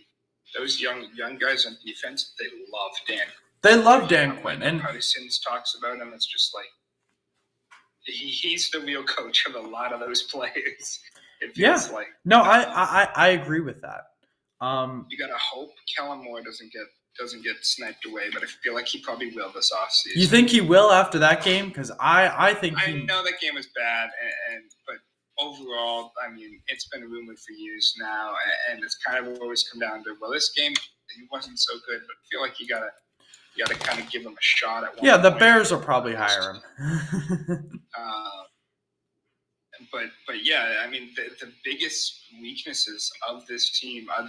those 0.58 0.80
young 0.82 1.08
young 1.16 1.38
guys 1.38 1.66
on 1.66 1.76
defense, 1.86 2.34
they 2.40 2.46
love 2.72 2.92
Dan. 3.08 3.28
They 3.62 3.76
love 3.76 4.08
Dan 4.08 4.38
Quinn, 4.42 4.62
and 4.64 4.82
Parsons 4.82 5.40
talks 5.40 5.76
about 5.76 5.98
him. 6.00 6.12
It's 6.14 6.26
just 6.26 6.54
like 6.56 6.66
he, 8.04 8.28
he's 8.30 8.70
the 8.72 8.80
real 8.80 9.04
coach 9.04 9.46
of 9.46 9.56
a 9.56 9.60
lot 9.68 9.92
of 9.94 10.00
those 10.00 10.24
players. 10.32 11.00
It 11.42 11.56
feels 11.56 11.88
Yeah. 11.90 11.96
like 11.96 12.08
no, 12.26 12.42
I, 12.42 12.64
I 12.64 13.10
I 13.16 13.28
agree 13.30 13.60
with 13.62 13.82
that. 13.82 14.02
Um, 14.62 15.06
you 15.10 15.18
gotta 15.18 15.38
hope 15.40 15.72
Kellen 15.96 16.24
Moore 16.24 16.42
doesn't 16.42 16.72
get 16.72 16.84
doesn't 17.18 17.44
get 17.44 17.56
sniped 17.62 18.06
away, 18.06 18.30
but 18.34 18.44
I 18.44 18.46
feel 18.64 18.74
like 18.74 18.88
he 18.88 19.00
probably 19.00 19.32
will 19.32 19.52
this 19.54 19.72
offseason. 19.72 20.16
you 20.16 20.28
think 20.28 20.50
he 20.50 20.62
will 20.62 20.92
after 20.92 21.20
that 21.20 21.44
game? 21.44 21.68
Because 21.70 21.92
I 22.00 22.50
I 22.50 22.54
think 22.54 22.78
I 22.78 22.92
he. 22.92 23.04
know 23.04 23.24
that 23.24 23.40
game 23.42 23.56
was 23.56 23.68
bad, 23.76 24.10
and, 24.22 24.56
and 24.56 24.72
but 24.86 24.96
overall, 25.44 26.12
I 26.26 26.32
mean, 26.32 26.62
it's 26.68 26.88
been 26.88 27.02
rumored 27.02 27.40
for 27.40 27.54
years 27.54 27.94
now, 28.00 28.30
and, 28.30 28.76
and 28.76 28.84
it's 28.84 28.98
kind 29.06 29.26
of 29.26 29.40
always 29.42 29.64
come 29.72 29.80
down 29.80 30.04
to 30.04 30.16
well, 30.22 30.32
this 30.32 30.52
game 30.56 30.74
he 31.16 31.28
wasn't 31.32 31.60
so 31.60 31.74
good, 31.88 32.02
but 32.02 32.14
I 32.14 32.22
feel 32.32 32.42
like 32.42 32.60
you 32.60 32.68
gotta 32.68 32.90
you 33.56 33.66
gotta 33.66 33.80
kind 33.80 34.00
of 34.00 34.10
give 34.12 34.24
him 34.24 34.34
a 34.34 34.42
shot 34.42 34.84
at 34.84 34.96
one. 34.96 35.06
Yeah, 35.06 35.18
the. 35.18 35.32
Bears 35.32 35.72
will 35.72 35.80
probably 35.80 36.14
hire 36.16 36.54
him. 36.54 36.62
Uh, 37.98 38.44
but 39.92 40.06
but 40.28 40.46
yeah, 40.46 40.84
I 40.86 40.90
mean, 40.90 41.10
the, 41.16 41.24
the 41.46 41.52
biggest 41.64 42.22
weaknesses 42.42 43.12
of 43.28 43.46
this 43.48 43.80
team, 43.80 44.08
uh, 44.16 44.28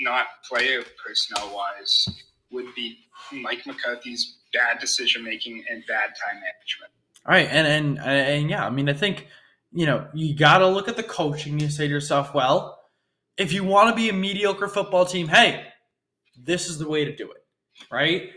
not 0.00 0.26
player 0.48 0.82
personnel 1.04 1.54
wise, 1.54 2.08
would 2.50 2.74
be 2.74 2.98
Mike 3.32 3.66
McCarthy's 3.66 4.38
bad 4.52 4.78
decision 4.78 5.24
making 5.24 5.64
and 5.70 5.84
bad 5.86 6.08
time 6.08 6.40
management. 6.40 6.92
All 7.26 7.34
right, 7.34 7.48
and, 7.50 7.66
and 7.66 7.98
and 7.98 8.50
yeah, 8.50 8.66
I 8.66 8.70
mean, 8.70 8.88
I 8.88 8.94
think 8.94 9.26
you 9.72 9.86
know 9.86 10.06
you 10.14 10.34
got 10.34 10.58
to 10.58 10.68
look 10.68 10.88
at 10.88 10.96
the 10.96 11.02
coaching. 11.02 11.58
You 11.58 11.68
say 11.68 11.86
to 11.86 11.92
yourself, 11.92 12.34
well, 12.34 12.80
if 13.36 13.52
you 13.52 13.64
want 13.64 13.90
to 13.90 13.96
be 13.96 14.08
a 14.08 14.12
mediocre 14.12 14.68
football 14.68 15.04
team, 15.04 15.28
hey, 15.28 15.66
this 16.36 16.68
is 16.68 16.78
the 16.78 16.88
way 16.88 17.04
to 17.04 17.14
do 17.14 17.30
it, 17.30 17.44
right? 17.90 18.30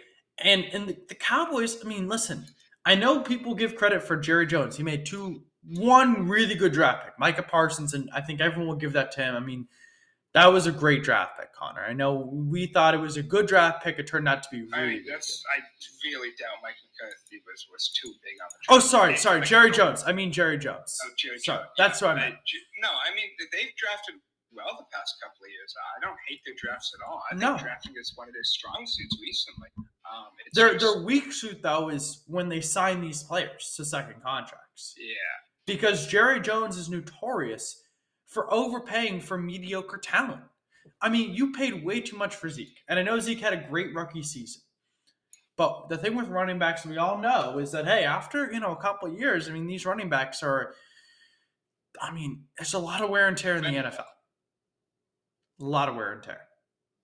And 0.44 0.66
and 0.74 0.88
the, 0.88 0.98
the 1.10 1.16
Cowboys, 1.16 1.78
I 1.84 1.88
mean, 1.88 2.08
listen, 2.08 2.46
I 2.86 2.96
know 2.96 3.22
people 3.22 3.56
give 3.56 3.76
credit 3.76 4.04
for 4.04 4.18
Jerry 4.18 4.46
Jones. 4.46 4.76
He 4.76 4.84
made 4.84 5.06
two, 5.06 5.44
one 5.68 6.28
really 6.28 6.56
good 6.56 6.74
draft 6.74 7.06
pick, 7.06 7.20
Micah 7.20 7.44
Parsons, 7.44 7.94
and 7.94 8.10
I 8.14 8.22
think 8.22 8.42
everyone 8.42 8.68
will 8.68 8.76
give 8.76 8.94
that 8.94 9.12
to 9.14 9.22
him. 9.22 9.36
I 9.36 9.40
mean, 9.40 9.68
that 10.34 10.52
was 10.52 10.66
a 10.68 10.72
great 10.72 11.04
draft 11.04 11.38
pick, 11.40 11.54
Connor. 11.54 11.82
I 11.86 11.94
know 11.94 12.16
we 12.34 12.66
thought 12.68 12.94
it 12.96 13.00
was 13.00 13.18
a 13.18 13.24
good 13.24 13.46
draft 13.48 13.84
pick. 13.84 14.00
It 14.00 14.08
turned 14.08 14.28
out 14.28 14.42
to 14.44 14.50
be 14.52 14.62
really. 14.64 14.74
I 14.74 14.80
mean, 14.82 14.90
really 14.90 15.04
that's 15.10 15.44
I 15.56 15.62
really 16.10 16.30
doubt 16.40 16.58
Mike 16.64 16.76
McCarthy 16.84 17.42
was 17.46 17.68
was 17.72 17.90
too 18.02 18.12
big 18.24 18.34
on 18.42 18.50
the. 18.50 18.74
Oh, 18.76 18.80
sorry, 18.80 19.16
sorry, 19.16 19.40
like, 19.40 19.48
Jerry 19.48 19.72
Jones. 19.72 20.04
I 20.08 20.12
mean 20.12 20.32
Jerry 20.32 20.58
Jones. 20.58 20.98
Oh, 21.06 21.10
Jerry 21.18 21.38
Sorry, 21.40 21.60
Jones. 21.60 21.70
that's 21.78 22.02
what 22.02 22.12
I 22.12 22.16
meant. 22.16 22.36
No, 22.82 22.90
I 22.90 23.14
mean 23.16 23.30
they've 23.52 23.76
drafted 23.78 24.16
well 24.52 24.74
the 24.78 24.86
past 24.92 25.16
couple 25.22 25.46
of 25.46 25.50
years. 25.52 25.74
I 25.98 26.06
don't 26.06 26.18
hate 26.28 26.40
their 26.46 26.56
drafts 26.58 26.94
at 27.00 27.08
all. 27.08 27.24
I 27.30 27.36
think 27.38 27.42
No. 27.42 27.58
drafting 27.58 27.94
is 27.98 28.12
one 28.16 28.28
of 28.28 28.34
their 28.34 28.44
strong 28.44 28.84
suits 28.86 29.18
recently. 29.22 29.70
Um, 30.12 30.28
it's 30.46 30.56
Their 30.56 30.74
just- 30.78 30.82
their 30.96 31.04
weak 31.04 31.32
suit 31.32 31.62
though 31.62 31.90
is 31.90 32.24
when 32.28 32.50
they 32.50 32.60
sign 32.62 33.02
these 33.02 33.22
players 33.24 33.74
to 33.78 33.86
second 33.86 34.22
contracts. 34.24 34.96
yeah. 34.98 35.14
Because 35.66 36.08
Jerry 36.08 36.42
Jones 36.42 36.78
is 36.78 36.90
notorious 36.90 37.82
for 38.28 38.52
overpaying 38.54 39.22
for 39.22 39.38
mediocre 39.38 39.98
talent. 39.98 40.42
I 41.02 41.10
mean, 41.10 41.34
you 41.34 41.54
paid 41.54 41.86
way 41.86 42.02
too 42.02 42.18
much 42.18 42.36
for 42.36 42.50
Zeke. 42.50 42.80
And 42.90 43.00
I 43.00 43.04
know 43.04 43.20
Zeke 43.20 43.40
had 43.40 43.54
a 43.54 43.68
great 43.70 43.94
rookie 43.94 44.24
season. 44.24 44.62
But 45.56 45.88
the 45.90 45.98
thing 45.98 46.16
with 46.16 46.28
running 46.30 46.60
backs, 46.60 46.86
we 46.86 46.98
all 46.98 47.18
know, 47.20 47.60
is 47.60 47.72
that 47.72 47.86
hey, 47.86 48.04
after 48.04 48.52
you 48.52 48.60
know 48.60 48.72
a 48.72 48.82
couple 48.82 49.08
of 49.08 49.20
years, 49.20 49.48
I 49.48 49.52
mean, 49.52 49.68
these 49.68 49.86
running 49.86 50.10
backs 50.10 50.42
are 50.42 50.74
I 52.02 52.12
mean, 52.12 52.46
there's 52.58 52.74
a 52.74 52.80
lot 52.80 53.02
of 53.02 53.10
wear 53.10 53.28
and 53.28 53.38
tear 53.38 53.58
in 53.58 53.64
the 53.64 53.70
NFL. 53.70 54.06
A 55.62 55.66
lot 55.66 55.90
of 55.90 55.96
wear 55.96 56.14
and 56.14 56.24
tear. 56.24 56.42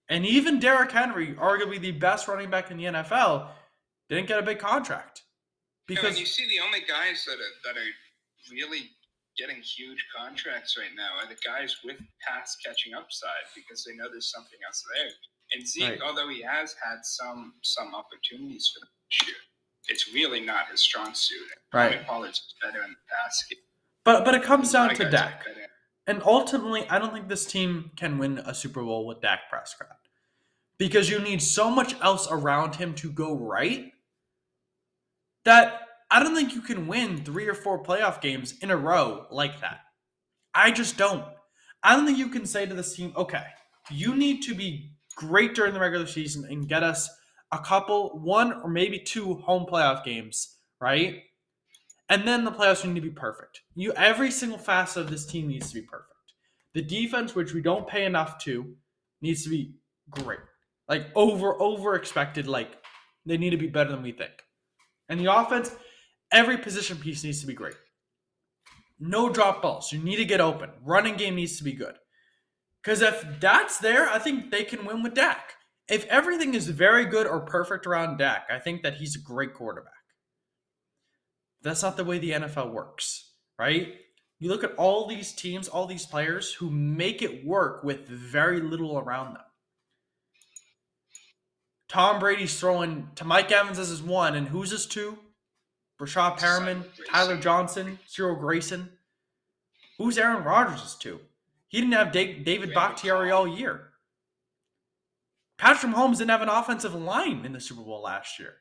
And 0.09 0.25
even 0.25 0.59
Derrick 0.59 0.91
Henry, 0.91 1.35
arguably 1.35 1.79
the 1.79 1.91
best 1.91 2.27
running 2.27 2.49
back 2.49 2.71
in 2.71 2.77
the 2.77 2.85
NFL, 2.85 3.49
didn't 4.09 4.27
get 4.27 4.39
a 4.39 4.43
big 4.43 4.57
contract. 4.57 5.21
Because 5.85 6.09
and 6.09 6.19
you 6.19 6.25
see 6.25 6.47
the 6.49 6.63
only 6.63 6.79
guys 6.79 7.25
that 7.25 7.33
are 7.33 7.73
that 7.73 7.79
are 7.79 7.91
really 8.51 8.89
getting 9.37 9.61
huge 9.61 10.05
contracts 10.15 10.77
right 10.77 10.93
now 10.95 11.15
are 11.21 11.27
the 11.27 11.39
guys 11.45 11.77
with 11.83 11.97
pass 12.27 12.57
catching 12.65 12.93
upside 12.93 13.47
because 13.55 13.83
they 13.85 13.93
know 13.95 14.09
there's 14.11 14.31
something 14.31 14.59
else 14.65 14.83
there. 14.93 15.09
And 15.53 15.67
Zeke, 15.67 15.89
Right. 15.91 16.01
although 16.01 16.27
he 16.29 16.41
has 16.41 16.75
had 16.83 17.03
some 17.03 17.53
some 17.63 17.95
opportunities 17.95 18.67
for 18.73 18.85
this 18.85 19.27
year, 19.27 19.37
it's 19.87 20.13
really 20.13 20.41
not 20.41 20.67
his 20.69 20.81
strong 20.81 21.13
suit. 21.15 21.47
Right. 21.73 21.93
Tony 21.93 22.03
Pollard's 22.05 22.53
better 22.61 22.83
in 22.83 22.91
the 22.91 22.97
pass 23.09 23.43
game. 23.49 23.59
but 24.03 24.25
but 24.25 24.35
it 24.35 24.43
comes 24.43 24.71
down 24.71 24.93
to 24.95 25.09
Dak. 25.09 25.45
And 26.07 26.23
ultimately, 26.23 26.87
I 26.89 26.97
don't 26.97 27.13
think 27.13 27.27
this 27.27 27.45
team 27.45 27.91
can 27.95 28.17
win 28.17 28.39
a 28.39 28.53
Super 28.55 28.81
Bowl 28.83 29.05
with 29.05 29.21
Dak 29.21 29.41
Prescott. 29.49 29.97
Because 30.79 31.07
you 31.09 31.19
need 31.19 31.39
so 31.41 31.69
much 31.69 31.93
else 32.01 32.27
around 32.31 32.75
him 32.75 32.95
to 32.95 33.11
go 33.11 33.35
right 33.35 33.93
that 35.45 35.81
I 36.11 36.21
don't 36.21 36.35
think 36.35 36.55
you 36.55 36.61
can 36.61 36.87
win 36.87 37.23
three 37.23 37.47
or 37.47 37.53
four 37.53 37.81
playoff 37.83 38.21
games 38.21 38.55
in 38.61 38.71
a 38.71 38.77
row 38.77 39.27
like 39.29 39.61
that. 39.61 39.81
I 40.53 40.71
just 40.71 40.97
don't. 40.97 41.23
I 41.83 41.95
don't 41.95 42.05
think 42.05 42.17
you 42.17 42.29
can 42.29 42.45
say 42.45 42.65
to 42.65 42.73
this 42.73 42.95
team, 42.95 43.13
okay, 43.15 43.43
you 43.91 44.15
need 44.15 44.41
to 44.43 44.55
be 44.55 44.91
great 45.15 45.53
during 45.53 45.73
the 45.73 45.79
regular 45.79 46.07
season 46.07 46.45
and 46.49 46.67
get 46.67 46.83
us 46.83 47.09
a 47.51 47.59
couple, 47.59 48.19
one 48.19 48.53
or 48.61 48.69
maybe 48.69 48.99
two 48.99 49.35
home 49.35 49.65
playoff 49.65 50.03
games, 50.03 50.57
right? 50.81 51.23
And 52.09 52.27
then 52.27 52.43
the 52.43 52.51
playoffs 52.51 52.85
need 52.85 52.95
to 52.95 53.01
be 53.01 53.09
perfect. 53.09 53.61
You 53.75 53.93
every 53.93 54.31
single 54.31 54.57
facet 54.57 55.03
of 55.03 55.11
this 55.11 55.25
team 55.25 55.47
needs 55.47 55.69
to 55.69 55.75
be 55.75 55.81
perfect. 55.81 56.05
The 56.73 56.81
defense, 56.81 57.35
which 57.35 57.53
we 57.53 57.61
don't 57.61 57.87
pay 57.87 58.05
enough 58.05 58.39
to, 58.39 58.73
needs 59.21 59.43
to 59.43 59.49
be 59.49 59.75
great. 60.09 60.39
Like 60.87 61.07
over 61.15 61.59
over 61.61 61.95
expected, 61.95 62.47
like 62.47 62.77
they 63.25 63.37
need 63.37 63.51
to 63.51 63.57
be 63.57 63.67
better 63.67 63.91
than 63.91 64.01
we 64.01 64.11
think. 64.11 64.31
And 65.07 65.19
the 65.19 65.33
offense, 65.33 65.75
every 66.31 66.57
position 66.57 66.97
piece 66.97 67.23
needs 67.23 67.41
to 67.41 67.47
be 67.47 67.53
great. 67.53 67.75
No 68.99 69.29
drop 69.29 69.61
balls. 69.61 69.91
You 69.91 69.99
need 69.99 70.17
to 70.17 70.25
get 70.25 70.41
open. 70.41 70.71
Running 70.83 71.15
game 71.15 71.35
needs 71.35 71.57
to 71.57 71.63
be 71.63 71.73
good. 71.73 71.95
Because 72.83 73.01
if 73.01 73.25
that's 73.39 73.77
there, 73.77 74.09
I 74.09 74.19
think 74.19 74.51
they 74.51 74.63
can 74.63 74.85
win 74.85 75.03
with 75.03 75.13
Dak. 75.13 75.53
If 75.87 76.05
everything 76.05 76.53
is 76.53 76.67
very 76.67 77.05
good 77.05 77.27
or 77.27 77.39
perfect 77.39 77.87
around 77.87 78.17
Dak, 78.17 78.47
I 78.49 78.59
think 78.59 78.83
that 78.83 78.95
he's 78.95 79.15
a 79.15 79.19
great 79.19 79.53
quarterback. 79.53 79.93
That's 81.61 81.81
not 81.81 81.97
the 81.97 82.05
way 82.05 82.19
the 82.19 82.31
NFL 82.31 82.71
works, 82.71 83.33
right? 83.57 83.95
You 84.39 84.49
look 84.49 84.63
at 84.63 84.75
all 84.75 85.07
these 85.07 85.33
teams, 85.33 85.67
all 85.67 85.85
these 85.85 86.05
players 86.05 86.53
who 86.53 86.69
make 86.69 87.21
it 87.21 87.45
work 87.45 87.83
with 87.83 88.07
very 88.07 88.61
little 88.61 88.97
around 88.97 89.33
them. 89.33 89.43
Tom 91.89 92.19
Brady's 92.19 92.57
throwing 92.57 93.09
to 93.15 93.25
Mike 93.25 93.51
Evans 93.51 93.79
as 93.79 93.89
his 93.89 94.01
one, 94.01 94.35
and 94.35 94.47
who's 94.47 94.71
his 94.71 94.85
two? 94.85 95.17
Rashad 95.99 96.39
Perriman, 96.39 96.83
Tyler 97.09 97.37
Johnson, 97.37 97.99
Cyril 98.07 98.35
Grayson. 98.37 98.89
Who's 99.97 100.17
Aaron 100.17 100.43
Rodgers' 100.43 100.95
to? 101.01 101.19
He 101.67 101.81
didn't 101.81 101.93
have 101.93 102.11
Da- 102.11 102.41
David 102.43 102.73
Bakhtiari 102.73 103.31
all 103.31 103.47
year. 103.47 103.89
Patrick 105.57 105.93
Mahomes 105.93 106.17
didn't 106.17 106.29
have 106.29 106.41
an 106.41 106.47
offensive 106.49 106.95
line 106.95 107.45
in 107.45 107.51
the 107.51 107.59
Super 107.59 107.81
Bowl 107.81 108.01
last 108.01 108.39
year. 108.39 108.55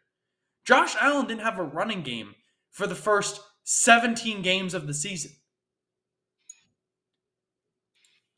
Josh 0.64 0.96
Allen 1.00 1.26
didn't 1.26 1.44
have 1.44 1.58
a 1.58 1.62
running 1.62 2.02
game 2.02 2.34
for 2.72 2.88
the 2.88 2.96
first 2.96 3.40
17 3.62 4.42
games 4.42 4.74
of 4.74 4.88
the 4.88 4.94
season. 4.94 5.30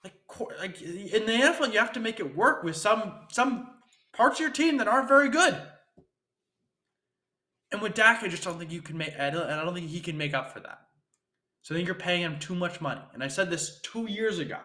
Like, 0.04 0.12
like 0.60 0.82
in 0.82 1.26
the 1.26 1.32
NFL, 1.32 1.72
you 1.72 1.78
have 1.78 1.92
to 1.92 2.00
make 2.00 2.20
it 2.20 2.36
work 2.36 2.62
with 2.62 2.76
some 2.76 3.14
some 3.30 3.68
parts 4.12 4.36
of 4.36 4.40
your 4.40 4.50
team 4.50 4.76
that 4.76 4.88
aren't 4.88 5.08
very 5.08 5.28
good. 5.30 5.60
And 7.72 7.80
with 7.80 7.94
Dak, 7.94 8.22
I 8.22 8.28
just 8.28 8.42
don't 8.42 8.58
think 8.58 8.72
you 8.72 8.82
can 8.82 8.98
make. 8.98 9.16
Don't, 9.16 9.36
I 9.36 9.62
don't 9.64 9.74
think 9.74 9.88
he 9.88 10.00
can 10.00 10.18
make 10.18 10.34
up 10.34 10.52
for 10.52 10.60
that. 10.60 10.80
So 11.62 11.74
I 11.74 11.78
think 11.78 11.86
you're 11.86 11.94
paying 11.94 12.22
him 12.22 12.38
too 12.38 12.54
much 12.54 12.80
money. 12.80 13.02
And 13.14 13.22
I 13.22 13.28
said 13.28 13.50
this 13.50 13.80
two 13.82 14.10
years 14.10 14.38
ago, 14.38 14.58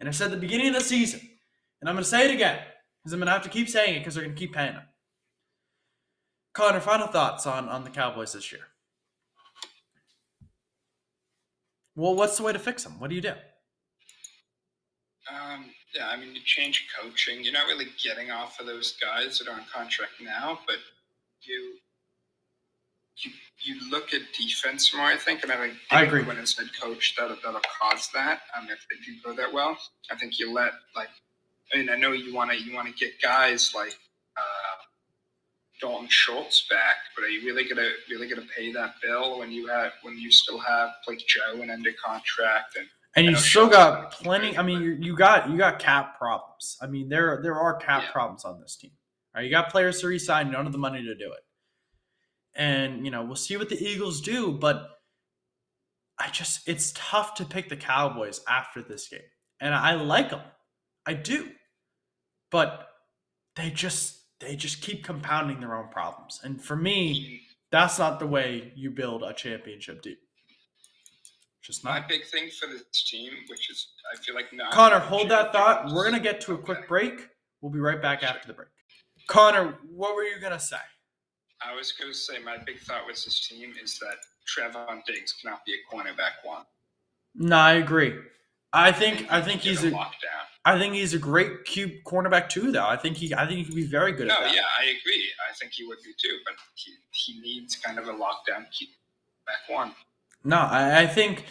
and 0.00 0.08
I 0.08 0.12
said 0.12 0.30
the 0.30 0.36
beginning 0.36 0.68
of 0.68 0.74
the 0.74 0.80
season, 0.80 1.20
and 1.80 1.88
I'm 1.88 1.94
going 1.94 2.04
to 2.04 2.10
say 2.10 2.24
it 2.28 2.34
again 2.34 2.58
because 3.02 3.12
I'm 3.12 3.20
going 3.20 3.26
to 3.26 3.32
have 3.32 3.42
to 3.42 3.48
keep 3.48 3.68
saying 3.68 3.94
it 3.94 3.98
because 4.00 4.14
they're 4.14 4.24
going 4.24 4.34
to 4.34 4.40
keep 4.40 4.54
paying 4.54 4.72
him. 4.72 4.82
Connor, 6.52 6.80
final 6.80 7.06
thoughts 7.06 7.46
on 7.46 7.68
on 7.68 7.84
the 7.84 7.90
Cowboys 7.90 8.32
this 8.32 8.50
year? 8.50 8.62
Well, 11.94 12.14
what's 12.14 12.36
the 12.36 12.42
way 12.42 12.52
to 12.52 12.58
fix 12.58 12.82
them? 12.82 12.98
What 12.98 13.10
do 13.10 13.16
you 13.16 13.22
do? 13.22 13.34
Um, 15.30 15.66
yeah, 15.94 16.08
I 16.08 16.16
mean, 16.16 16.34
you 16.34 16.40
change 16.44 16.88
coaching. 17.00 17.44
You're 17.44 17.52
not 17.52 17.66
really 17.66 17.86
getting 18.02 18.30
off 18.30 18.58
of 18.58 18.66
those 18.66 18.96
guys 19.00 19.38
that 19.38 19.48
are 19.48 19.54
on 19.54 19.64
contract 19.72 20.12
now, 20.20 20.58
but 20.66 20.76
you 21.42 21.74
you 23.24 23.30
you 23.62 23.90
look 23.90 24.14
at 24.14 24.20
defense 24.38 24.94
more. 24.94 25.06
I 25.06 25.16
think, 25.16 25.42
and 25.42 25.52
I 25.52 25.56
think 25.56 25.74
I 25.90 26.02
agree. 26.04 26.22
when 26.24 26.38
it's 26.38 26.58
head 26.58 26.68
coach, 26.80 27.14
that'll 27.18 27.36
that'll 27.44 27.60
cause 27.80 28.08
that. 28.14 28.40
Um, 28.56 28.68
if 28.70 28.84
they 28.90 28.96
do 29.04 29.18
go 29.24 29.34
that 29.34 29.52
well, 29.52 29.76
I 30.10 30.16
think 30.16 30.38
you 30.38 30.52
let 30.52 30.72
like. 30.96 31.08
I 31.72 31.78
mean, 31.78 31.88
I 31.90 31.96
know 31.96 32.12
you 32.12 32.34
want 32.34 32.50
to 32.50 32.60
you 32.60 32.74
want 32.74 32.88
to 32.88 32.94
get 32.94 33.20
guys 33.22 33.72
like 33.76 33.96
uh, 34.36 34.76
Dalton 35.80 36.08
Schultz 36.08 36.66
back, 36.68 36.96
but 37.14 37.24
are 37.24 37.28
you 37.28 37.44
really 37.46 37.68
gonna 37.68 37.88
really 38.10 38.28
gonna 38.28 38.46
pay 38.56 38.72
that 38.72 38.94
bill 39.02 39.38
when 39.38 39.50
you 39.52 39.66
have 39.68 39.92
when 40.02 40.18
you 40.18 40.30
still 40.32 40.58
have 40.58 40.90
like 41.06 41.18
Joe 41.26 41.60
and 41.60 41.70
under 41.70 41.90
contract 42.04 42.76
and 42.76 42.86
And 43.16 43.26
you 43.26 43.36
still 43.36 43.68
got 43.68 44.12
plenty. 44.12 44.56
I 44.58 44.62
mean, 44.62 44.82
you, 44.82 44.92
you 45.00 45.16
got 45.16 45.48
you 45.50 45.56
got 45.58 45.78
cap 45.78 46.18
problems. 46.18 46.76
I 46.82 46.86
mean, 46.86 47.08
there 47.08 47.40
there 47.42 47.54
are 47.56 47.74
cap 47.76 48.02
Yeah. 48.04 48.12
problems 48.12 48.44
on 48.44 48.60
this 48.60 48.76
team. 48.76 48.92
Right? 49.34 49.44
You 49.44 49.50
got 49.50 49.70
players 49.70 50.00
to 50.00 50.08
resign, 50.08 50.50
none 50.50 50.66
of 50.66 50.72
the 50.72 50.78
money 50.78 51.02
to 51.02 51.14
do 51.14 51.32
it. 51.32 51.40
And 52.54 53.04
you 53.04 53.10
know, 53.10 53.24
we'll 53.24 53.36
see 53.36 53.56
what 53.56 53.68
the 53.68 53.82
Eagles 53.82 54.20
do, 54.20 54.52
but 54.52 54.88
I 56.18 56.28
just 56.28 56.68
it's 56.68 56.92
tough 56.94 57.34
to 57.34 57.44
pick 57.44 57.68
the 57.68 57.76
Cowboys 57.76 58.40
after 58.48 58.82
this 58.82 59.08
game. 59.08 59.20
And 59.60 59.74
I 59.74 59.94
like 59.94 60.30
them. 60.30 60.42
I 61.06 61.14
do. 61.14 61.50
But 62.50 62.88
they 63.56 63.70
just 63.70 64.18
they 64.40 64.56
just 64.56 64.82
keep 64.82 65.04
compounding 65.04 65.60
their 65.60 65.76
own 65.76 65.88
problems. 65.88 66.40
And 66.42 66.62
for 66.62 66.76
me, 66.76 67.42
that's 67.70 67.98
not 67.98 68.18
the 68.18 68.26
way 68.26 68.72
you 68.74 68.90
build 68.90 69.22
a 69.22 69.32
championship 69.32 70.02
team. 70.02 70.16
Just 71.62 71.84
not 71.84 72.00
My 72.00 72.06
big 72.06 72.24
thing 72.26 72.48
for 72.58 72.66
this 72.66 72.82
team, 73.04 73.32
which 73.48 73.70
is 73.70 73.88
I 74.12 74.16
feel 74.16 74.34
like 74.34 74.52
not 74.52 74.72
Connor, 74.72 74.98
hold 74.98 75.28
that 75.28 75.52
thought. 75.52 75.92
We're 75.92 76.04
gonna 76.04 76.20
get 76.20 76.40
to 76.42 76.54
a 76.54 76.58
quick 76.58 76.88
break. 76.88 77.28
We'll 77.60 77.72
be 77.72 77.80
right 77.80 78.00
back 78.00 78.22
after 78.22 78.48
the 78.48 78.54
break. 78.54 78.68
Connor, 79.28 79.78
what 79.90 80.16
were 80.16 80.24
you 80.24 80.40
gonna 80.40 80.58
say? 80.58 80.78
I 81.62 81.74
was 81.74 81.92
going 81.92 82.10
to 82.12 82.16
say 82.18 82.38
my 82.44 82.56
big 82.58 82.78
thought 82.80 83.06
with 83.06 83.22
this 83.24 83.46
team 83.48 83.72
is 83.82 83.98
that 83.98 84.16
Trevon 84.48 85.04
Diggs 85.04 85.32
cannot 85.34 85.64
be 85.64 85.72
a 85.74 85.94
cornerback 85.94 86.42
one. 86.44 86.62
No, 87.34 87.56
I 87.56 87.74
agree. 87.74 88.14
I 88.72 88.92
think 88.92 89.26
I 89.30 89.40
think 89.42 89.60
he's 89.62 89.82
a 89.84 89.90
down. 89.90 90.06
I 90.64 90.78
think 90.78 90.94
he's 90.94 91.14
a 91.14 91.18
great 91.18 91.64
cube 91.64 91.90
cornerback 92.06 92.48
too, 92.48 92.70
though. 92.70 92.86
I 92.86 92.96
think 92.96 93.16
he 93.16 93.34
I 93.34 93.46
think 93.46 93.58
he 93.58 93.64
can 93.64 93.74
be 93.74 93.86
very 93.86 94.12
good 94.12 94.28
No, 94.28 94.34
at 94.34 94.40
that. 94.44 94.54
yeah, 94.54 94.62
I 94.78 94.84
agree. 94.84 95.24
I 95.50 95.54
think 95.54 95.72
he 95.72 95.86
would 95.86 95.98
be 96.04 96.12
too, 96.22 96.38
but 96.44 96.54
he, 96.74 96.92
he 97.12 97.40
needs 97.40 97.76
kind 97.76 97.98
of 97.98 98.06
a 98.08 98.12
lockdown 98.12 98.70
keep 98.70 98.90
back 99.46 99.68
one. 99.68 99.92
No, 100.44 100.56
I, 100.58 101.00
I 101.02 101.06
think 101.06 101.44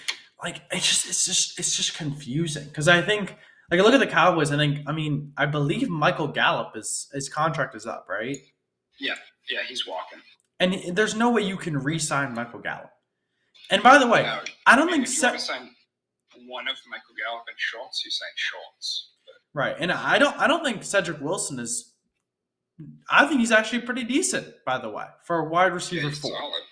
like 0.43 0.61
it's 0.71 0.87
just 0.87 1.07
it's 1.09 1.25
just 1.25 1.59
it's 1.59 1.75
just 1.75 1.95
confusing 1.97 2.65
because 2.65 2.87
I 2.87 3.01
think 3.01 3.35
like 3.69 3.79
I 3.79 3.83
look 3.83 3.93
at 3.93 3.99
the 3.99 4.07
Cowboys. 4.07 4.51
I 4.51 4.57
think 4.57 4.79
I 4.87 4.93
mean 4.93 5.33
I 5.37 5.45
believe 5.45 5.89
Michael 5.89 6.27
Gallup 6.29 6.75
is 6.77 7.09
his 7.13 7.27
contract 7.27 7.75
is 7.75 7.85
up, 7.85 8.07
right? 8.09 8.37
Yeah, 8.99 9.15
yeah, 9.49 9.59
he's 9.67 9.87
walking. 9.87 10.19
And 10.59 10.95
there's 10.95 11.15
no 11.15 11.29
way 11.31 11.41
you 11.41 11.57
can 11.57 11.77
re-sign 11.77 12.33
Michael 12.33 12.59
Gallup. 12.59 12.91
And 13.71 13.81
by 13.81 13.97
the 13.97 14.07
way, 14.07 14.23
Now, 14.23 14.41
I 14.65 14.75
don't 14.75 14.89
think 14.89 15.07
Se- 15.07 15.37
sign 15.37 15.69
one 16.47 16.67
of 16.67 16.77
Michael 16.89 17.15
Gallup 17.25 17.43
and 17.47 17.57
Schultz, 17.57 18.03
you 18.03 18.11
sign 18.11 18.29
Schultz. 18.35 19.11
But 19.25 19.59
Right, 19.59 19.75
and 19.79 19.91
I 19.91 20.17
don't 20.19 20.37
I 20.37 20.47
don't 20.47 20.63
think 20.63 20.83
Cedric 20.83 21.21
Wilson 21.21 21.59
is. 21.59 21.93
I 23.09 23.25
think 23.27 23.41
he's 23.41 23.51
actually 23.51 23.81
pretty 23.81 24.03
decent, 24.03 24.47
by 24.65 24.77
the 24.79 24.89
way, 24.89 25.05
for 25.25 25.39
a 25.39 25.49
wide 25.49 25.73
receiver 25.73 26.07
he's 26.09 26.19
four. 26.19 26.31
solid. 26.31 26.63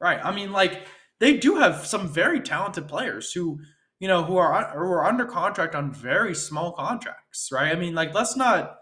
Right, 0.00 0.20
I 0.22 0.34
mean, 0.34 0.52
like 0.52 0.86
they 1.20 1.36
do 1.36 1.56
have 1.56 1.86
some 1.86 2.08
very 2.08 2.40
talented 2.40 2.86
players 2.88 3.32
who 3.32 3.58
you 3.98 4.08
know 4.08 4.22
who 4.24 4.36
are 4.36 4.70
who 4.70 4.90
are 4.92 5.04
under 5.04 5.24
contract 5.24 5.74
on 5.74 5.92
very 5.92 6.34
small 6.34 6.72
contracts. 6.72 7.48
Right, 7.52 7.72
I 7.72 7.76
mean, 7.78 7.94
like 7.94 8.14
let's 8.14 8.36
not 8.36 8.76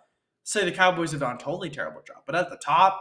say 0.44 0.64
the 0.64 0.72
Cowboys 0.72 1.12
have 1.12 1.20
done 1.20 1.36
a 1.36 1.38
totally 1.38 1.70
terrible 1.70 2.02
job, 2.06 2.22
but 2.26 2.34
at 2.34 2.50
the 2.50 2.56
top, 2.56 3.00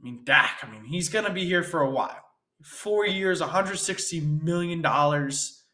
I 0.00 0.04
mean, 0.04 0.20
Dak. 0.24 0.60
I 0.62 0.70
mean, 0.70 0.84
he's 0.84 1.08
gonna 1.08 1.32
be 1.32 1.44
here 1.44 1.62
for 1.62 1.80
a 1.80 1.90
while. 1.90 2.22
Four 2.62 3.06
years, 3.06 3.40
160 3.40 4.20
million 4.20 4.82
dollars. 4.82 5.64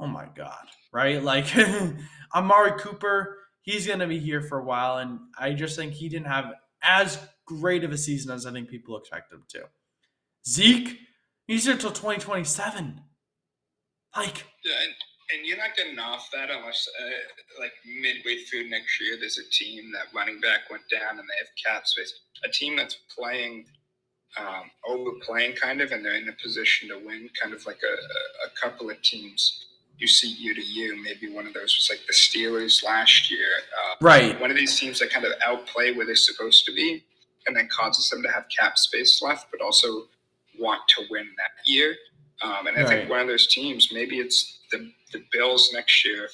Oh 0.00 0.06
my 0.06 0.26
god, 0.34 0.66
right? 0.92 1.22
Like 1.22 1.46
Amari 2.34 2.78
Cooper, 2.80 3.38
he's 3.62 3.86
gonna 3.86 4.06
be 4.06 4.18
here 4.18 4.40
for 4.40 4.58
a 4.58 4.64
while, 4.64 4.98
and 4.98 5.18
I 5.38 5.52
just 5.52 5.76
think 5.76 5.92
he 5.92 6.08
didn't 6.08 6.26
have 6.28 6.52
as 6.82 7.18
great 7.46 7.84
of 7.84 7.92
a 7.92 7.98
season 7.98 8.32
as 8.32 8.46
I 8.46 8.52
think 8.52 8.68
people 8.68 8.96
expect 8.96 9.32
him 9.32 9.44
to. 9.50 9.64
Zeke, 10.48 10.98
he's 11.46 11.64
here 11.64 11.76
till 11.76 11.92
2027. 11.92 13.00
Like, 14.16 14.44
Yeah, 14.64 14.74
and, 14.82 14.94
and 15.32 15.46
you're 15.46 15.56
not 15.56 15.76
getting 15.76 15.98
off 15.98 16.30
that 16.32 16.50
unless, 16.50 16.88
uh, 17.00 17.60
like, 17.60 17.72
midway 17.86 18.42
through 18.44 18.68
next 18.68 19.00
year, 19.00 19.16
there's 19.18 19.38
a 19.38 19.48
team 19.50 19.90
that 19.92 20.14
running 20.14 20.40
back 20.40 20.70
went 20.70 20.82
down 20.90 21.18
and 21.18 21.20
they 21.28 21.38
have 21.38 21.48
cap 21.64 21.86
space. 21.86 22.12
A 22.44 22.48
team 22.48 22.76
that's 22.76 22.96
playing, 23.16 23.66
um, 24.36 24.70
overplaying 24.86 25.54
kind 25.54 25.80
of, 25.80 25.92
and 25.92 26.04
they're 26.04 26.16
in 26.16 26.28
a 26.28 26.42
position 26.42 26.88
to 26.88 26.98
win, 26.98 27.30
kind 27.40 27.54
of 27.54 27.64
like 27.66 27.80
a, 27.82 28.46
a, 28.46 28.50
couple 28.60 28.90
of 28.90 29.00
teams 29.02 29.66
you 29.98 30.06
see 30.06 30.28
year 30.28 30.54
to 30.54 30.62
year. 30.62 30.96
Maybe 30.96 31.32
one 31.32 31.46
of 31.46 31.54
those 31.54 31.76
was 31.76 31.88
like 31.90 32.00
the 32.06 32.12
Steelers 32.12 32.84
last 32.84 33.30
year. 33.30 33.48
Uh, 33.84 33.94
right. 34.00 34.40
one 34.40 34.50
of 34.50 34.56
these 34.56 34.78
teams 34.78 34.98
that 35.00 35.10
kind 35.10 35.24
of 35.24 35.32
outplay 35.46 35.92
where 35.92 36.06
they're 36.06 36.16
supposed 36.16 36.64
to 36.66 36.74
be 36.74 37.04
and 37.46 37.56
then 37.56 37.68
causes 37.68 38.08
them 38.10 38.22
to 38.22 38.30
have 38.30 38.44
cap 38.58 38.78
space 38.78 39.20
left, 39.22 39.46
but 39.50 39.60
also 39.60 40.08
want 40.58 40.80
to 40.88 41.04
win 41.10 41.26
that 41.36 41.66
year. 41.66 41.94
Um, 42.42 42.66
and 42.66 42.76
I 42.76 42.82
Right. 42.82 42.88
think 42.88 43.10
one 43.10 43.20
of 43.20 43.28
those 43.28 43.46
teams, 43.46 43.92
maybe 43.92 44.18
it's 44.18 44.58
the, 44.72 44.90
the 45.12 45.24
Bills 45.30 45.70
next 45.72 46.04
year, 46.04 46.28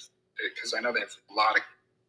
because 0.55 0.73
I 0.77 0.81
know 0.81 0.93
they 0.93 1.01
have 1.01 1.11
a 1.31 1.35
lot 1.35 1.57
of 1.57 1.63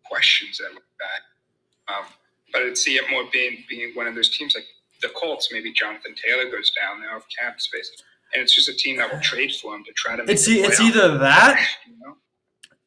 questions 0.05 0.57
that 0.59 0.73
look 0.73 0.83
back. 0.97 1.95
Um, 1.95 2.05
but 2.51 2.61
I'd 2.63 2.77
see 2.77 2.95
it 2.95 3.03
more 3.11 3.23
being 3.31 3.63
being 3.69 3.91
one 3.95 4.07
of 4.07 4.15
those 4.15 4.35
teams 4.35 4.55
like 4.55 4.65
the 5.01 5.09
Colts. 5.09 5.49
Maybe 5.51 5.71
Jonathan 5.71 6.15
Taylor 6.15 6.49
goes 6.49 6.71
down 6.71 7.01
there 7.01 7.15
of 7.15 7.23
cap 7.37 7.59
space, 7.61 7.91
and 8.33 8.41
it's 8.41 8.53
just 8.53 8.69
a 8.69 8.73
team 8.73 8.97
that 8.97 9.11
will 9.11 9.21
trade 9.21 9.51
for 9.61 9.75
him 9.75 9.83
to 9.83 9.91
try 9.93 10.15
to. 10.15 10.23
Make 10.23 10.31
It's 10.31 10.47
e- 10.47 10.61
it's 10.61 10.79
either 10.79 11.17
that, 11.17 11.59
you 11.87 11.93
know? 11.99 12.15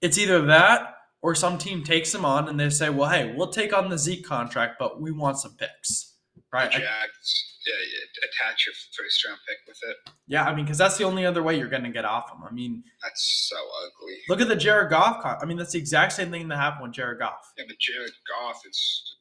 it's 0.01 0.19
either 0.19 0.43
that, 0.47 0.97
or 1.21 1.35
some 1.35 1.59
team 1.59 1.85
takes 1.85 2.15
him 2.15 2.25
on 2.25 2.49
and 2.49 2.59
they 2.59 2.71
say, 2.71 2.91
"Well, 2.91 3.11
hey, 3.11 3.33
we'll 3.37 3.53
take 3.53 3.77
on 3.77 3.89
the 3.89 3.99
Zeke 3.99 4.25
contract, 4.25 4.77
but 4.79 5.01
we 5.01 5.13
want 5.13 5.39
some 5.39 5.55
picks." 5.55 6.15
Right? 6.53 6.71
The 6.73 6.81
Jags, 6.81 7.52
yeah, 7.67 7.75
yeah, 7.75 8.29
attach 8.29 8.67
your 8.67 8.75
first 8.97 9.25
round 9.27 9.39
pick 9.49 9.59
with 9.67 9.79
it. 9.89 9.97
yeah, 10.27 10.45
I 10.45 10.55
mean, 10.55 10.65
because 10.65 10.79
that's 10.79 10.97
the 10.99 11.05
only 11.05 11.25
other 11.27 11.43
way 11.43 11.57
you're 11.59 11.69
going 11.69 11.85
to 11.85 11.91
get 11.91 12.05
off 12.05 12.31
him. 12.31 12.39
I 12.49 12.53
mean, 12.53 12.83
That's 13.03 13.49
so 13.51 13.57
ugly. 13.85 14.17
look 14.29 14.41
at 14.41 14.49
the 14.49 14.57
Jared 14.57 14.91
Goff. 14.91 15.25
I 15.25 15.45
mean, 15.45 15.57
that's 15.57 15.73
the 15.73 15.79
exact 15.79 16.13
same 16.13 16.31
thing 16.31 16.49
that 16.49 16.57
happened 16.59 16.83
with 16.85 16.93
Jared 16.93 17.19
Goff. 17.19 17.53
Yeah, 17.57 17.65
but 17.67 17.79
Jared 17.79 18.13
Goff 18.29 18.61
is 18.69 19.17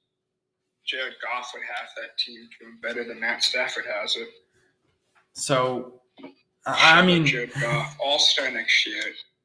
Jared 0.85 1.13
Goff 1.21 1.51
would 1.53 1.63
have 1.63 1.89
that 1.97 2.17
team 2.17 2.37
doing 2.59 2.77
better 2.81 3.07
than 3.07 3.19
Matt 3.19 3.43
Stafford 3.43 3.85
has 4.01 4.15
it. 4.15 4.27
So, 5.33 6.01
I 6.65 6.99
I 6.99 7.05
mean, 7.05 7.25
Jared 7.25 7.51
Goff, 7.61 7.95
All 8.03 8.19
Star 8.19 8.49
next 8.51 8.85
year. 8.87 9.01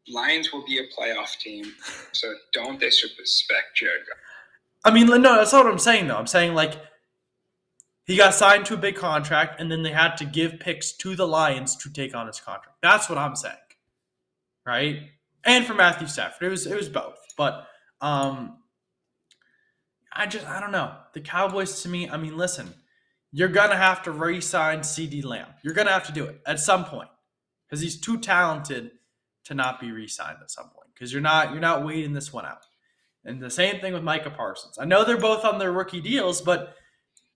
Lions 0.09 0.53
will 0.53 0.65
be 0.65 0.79
a 0.79 0.85
playoff 0.97 1.37
team, 1.39 1.65
so 2.13 2.33
don't 2.53 2.79
disrespect 2.79 3.77
Jared 3.77 4.03
Goff. 4.07 4.19
I 4.85 4.93
mean, 4.95 5.07
no, 5.09 5.19
that's 5.37 5.53
not 5.53 5.65
what 5.65 5.73
I'm 5.73 5.79
saying 5.81 6.07
though. 6.07 6.17
I'm 6.17 6.29
saying 6.29 6.55
like 6.55 6.77
he 8.07 8.17
got 8.17 8.35
signed 8.35 8.67
to 8.67 8.75
a 8.75 8.79
big 8.79 8.95
contract, 8.95 9.61
and 9.61 9.71
then 9.71 9.83
they 9.83 9.91
had 9.91 10.17
to 10.19 10.25
give 10.25 10.61
picks 10.61 10.93
to 10.93 11.17
the 11.17 11.27
Lions 11.27 11.75
to 11.77 11.93
take 11.93 12.15
on 12.15 12.29
his 12.29 12.39
contract. 12.39 12.79
That's 12.81 13.09
what 13.09 13.19
I'm 13.19 13.35
saying, 13.35 13.57
right? 14.65 15.01
And 15.45 15.67
for 15.67 15.75
Matthew 15.75 16.07
Stafford, 16.07 16.47
it 16.47 16.51
was 16.51 16.67
it 16.67 16.77
was 16.77 16.89
both. 16.89 17.19
But 17.37 17.67
um, 18.01 18.59
I 20.13 20.27
just 20.27 20.47
I 20.47 20.61
don't 20.61 20.73
know 20.73 20.95
the 21.15 21.21
Cowboys. 21.21 21.83
To 21.83 21.89
me, 21.89 22.09
I 22.09 22.17
mean, 22.17 22.37
listen, 22.37 22.73
you're 23.33 23.49
gonna 23.49 23.77
have 23.77 24.05
to 24.05 24.13
re-sign 24.13 24.81
CeeDee 24.81 25.25
Lamb. 25.25 25.49
You're 25.63 25.75
gonna 25.75 25.93
have 25.93 26.07
to 26.07 26.13
do 26.13 26.25
it 26.27 26.41
at 26.47 26.61
some 26.61 26.85
point 26.85 27.09
because 27.67 27.81
he's 27.81 28.01
too 28.01 28.19
talented 28.19 28.93
to 29.45 29.55
not 29.55 29.81
be 29.81 29.91
re-signed 29.91 30.39
at 30.41 30.51
some 30.51 30.69
point. 30.71 30.89
Because 30.95 31.13
you're 31.13 31.23
not 31.23 31.51
you're 31.51 31.61
not 31.61 31.85
waiting 31.85 32.13
this 32.13 32.33
one 32.33 32.47
out. 32.47 32.67
And 33.25 33.43
the 33.43 33.51
same 33.51 33.81
thing 33.81 33.93
with 33.93 34.05
Micah 34.05 34.31
Parsons. 34.31 34.79
I 34.79 34.85
know 34.85 35.05
they're 35.05 35.17
both 35.17 35.45
on 35.45 35.59
their 35.59 35.73
rookie 35.73 36.01
deals, 36.01 36.41
but 36.41 36.77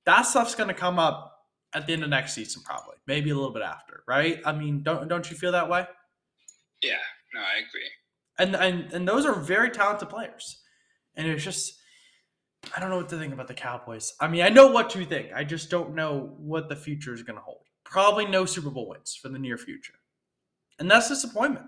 that 0.07 0.23
stuff's 0.23 0.55
going 0.55 0.69
to 0.69 0.75
come 0.75 0.99
up 0.99 1.31
at 1.75 1.87
the 1.87 1.93
end 1.93 2.03
of 2.03 2.11
next 2.11 2.35
season, 2.35 2.63
probably, 2.65 2.97
maybe 3.07 3.31
a 3.31 3.35
little 3.35 3.53
bit 3.53 3.63
after, 3.63 4.03
right? 4.09 4.41
I 4.45 4.53
mean, 4.53 4.83
don't 4.83 5.09
don't 5.09 5.31
you 5.31 5.37
feel 5.37 5.53
that 5.53 5.69
way? 5.69 5.87
Yeah, 6.83 6.97
no, 7.35 7.41
I 7.41 7.59
agree. 7.59 7.89
And 8.39 8.57
and 8.57 8.93
and 8.93 9.09
those 9.09 9.27
are 9.27 9.35
very 9.35 9.71
talented 9.71 10.09
players, 10.09 10.61
and 11.17 11.27
it's 11.27 11.45
just 11.45 11.75
I 12.75 12.81
don't 12.81 12.91
know 12.91 12.97
what 12.97 13.09
to 13.11 13.19
think 13.19 13.33
about 13.33 13.49
the 13.49 13.55
Cowboys. 13.55 14.15
I 14.21 14.29
mean, 14.29 14.43
I 14.43 14.49
know 14.49 14.71
what 14.71 14.91
to 14.91 15.05
think. 15.05 15.33
I 15.35 15.45
just 15.45 15.71
don't 15.71 15.95
know 15.95 16.35
what 16.39 16.69
the 16.69 16.77
future 16.77 17.15
is 17.15 17.23
going 17.23 17.37
to 17.37 17.43
hold. 17.43 17.63
Probably 17.85 18.27
no 18.27 18.45
Super 18.45 18.71
Bowl 18.71 18.89
wins 18.89 19.19
for 19.21 19.29
the 19.29 19.39
near 19.39 19.59
future, 19.59 19.95
and 20.79 20.91
that's 20.91 21.09
disappointment. 21.09 21.67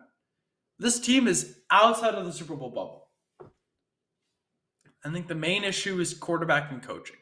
This 0.78 0.99
team 0.99 1.28
is 1.28 1.59
outside 1.70 2.14
of 2.14 2.24
the 2.24 2.33
Super 2.33 2.57
Bowl 2.57 2.70
bubble. 2.70 3.09
I 5.05 5.12
think 5.12 5.26
the 5.26 5.35
main 5.35 5.64
issue 5.64 6.01
is 6.01 6.14
quarterback 6.14 6.70
and 6.70 6.83
coaching. 6.83 7.16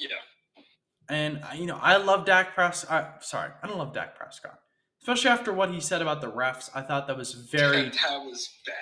Yeah, 0.00 0.64
And 1.08 1.40
uh, 1.42 1.54
you 1.54 1.66
know, 1.66 1.78
I 1.80 1.96
love 1.98 2.24
Dak 2.24 2.54
Prescott. 2.54 3.24
Sorry, 3.24 3.50
I 3.62 3.66
don't 3.66 3.78
love 3.78 3.92
Dak 3.92 4.16
Prescott, 4.16 4.58
especially 5.02 5.30
after 5.30 5.52
what 5.52 5.70
he 5.70 5.80
said 5.80 6.02
about 6.02 6.20
the 6.20 6.30
refs. 6.30 6.70
I 6.74 6.82
thought 6.82 7.06
that 7.06 7.16
was 7.16 7.34
very. 7.34 7.84
that, 7.84 7.92
that 8.08 8.24
was 8.24 8.48
bad. 8.66 8.74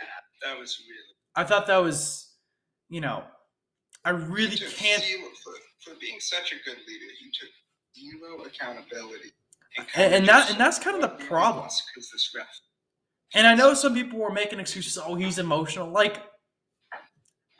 That 0.42 0.58
was 0.58 0.78
really. 0.88 1.00
I 1.34 1.44
thought 1.44 1.66
that 1.66 1.78
was, 1.78 2.32
you 2.88 3.00
know, 3.00 3.24
I 4.04 4.10
really 4.10 4.56
took 4.56 4.70
can't. 4.70 5.02
for, 5.02 5.52
for 5.84 5.98
being 6.00 6.20
such 6.20 6.52
a 6.52 6.56
good 6.64 6.78
leader, 6.86 7.06
he 7.20 7.30
took 7.30 7.50
zero 7.96 8.44
accountability. 8.44 9.32
And, 9.94 10.14
and 10.14 10.28
that 10.28 10.50
and 10.50 10.60
that's 10.60 10.78
kind 10.78 10.96
of 10.96 11.02
the 11.02 11.24
problem. 11.26 11.68
Because 11.94 12.10
this 12.10 12.32
ref. 12.34 12.46
And 13.34 13.46
I 13.46 13.54
know 13.54 13.74
some 13.74 13.94
people 13.94 14.18
were 14.18 14.32
making 14.32 14.58
excuses. 14.58 14.98
Oh, 15.02 15.14
he's 15.14 15.38
emotional. 15.38 15.88
Like, 15.88 16.22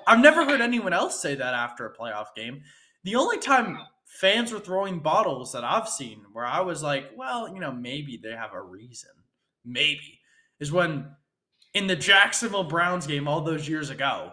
I've 0.07 0.21
never 0.21 0.45
heard 0.45 0.61
anyone 0.61 0.95
else 0.95 1.21
say 1.21 1.35
that 1.35 1.55
after 1.55 1.87
a 1.87 1.95
playoff 1.95 2.35
game. 2.35 2.63
The 3.09 3.17
only 3.17 3.39
time 3.39 3.79
fans 4.05 4.53
were 4.53 4.61
throwing 4.61 4.99
bottles 4.99 5.53
that 5.53 5.65
I've 5.65 5.89
seen 5.89 6.27
where 6.35 6.45
I 6.45 6.61
was 6.61 6.83
like, 6.83 7.07
well, 7.17 7.49
you 7.49 7.59
know, 7.59 7.73
maybe 7.73 8.21
they 8.23 8.33
have 8.33 8.53
a 8.53 8.61
reason. 8.61 9.09
Maybe. 9.65 10.21
Is 10.61 10.73
when 10.73 11.07
in 11.73 11.87
the 11.87 11.97
Jacksonville 11.97 12.65
Browns 12.65 13.07
game 13.07 13.27
all 13.27 13.41
those 13.41 13.67
years 13.67 13.89
ago, 13.89 14.33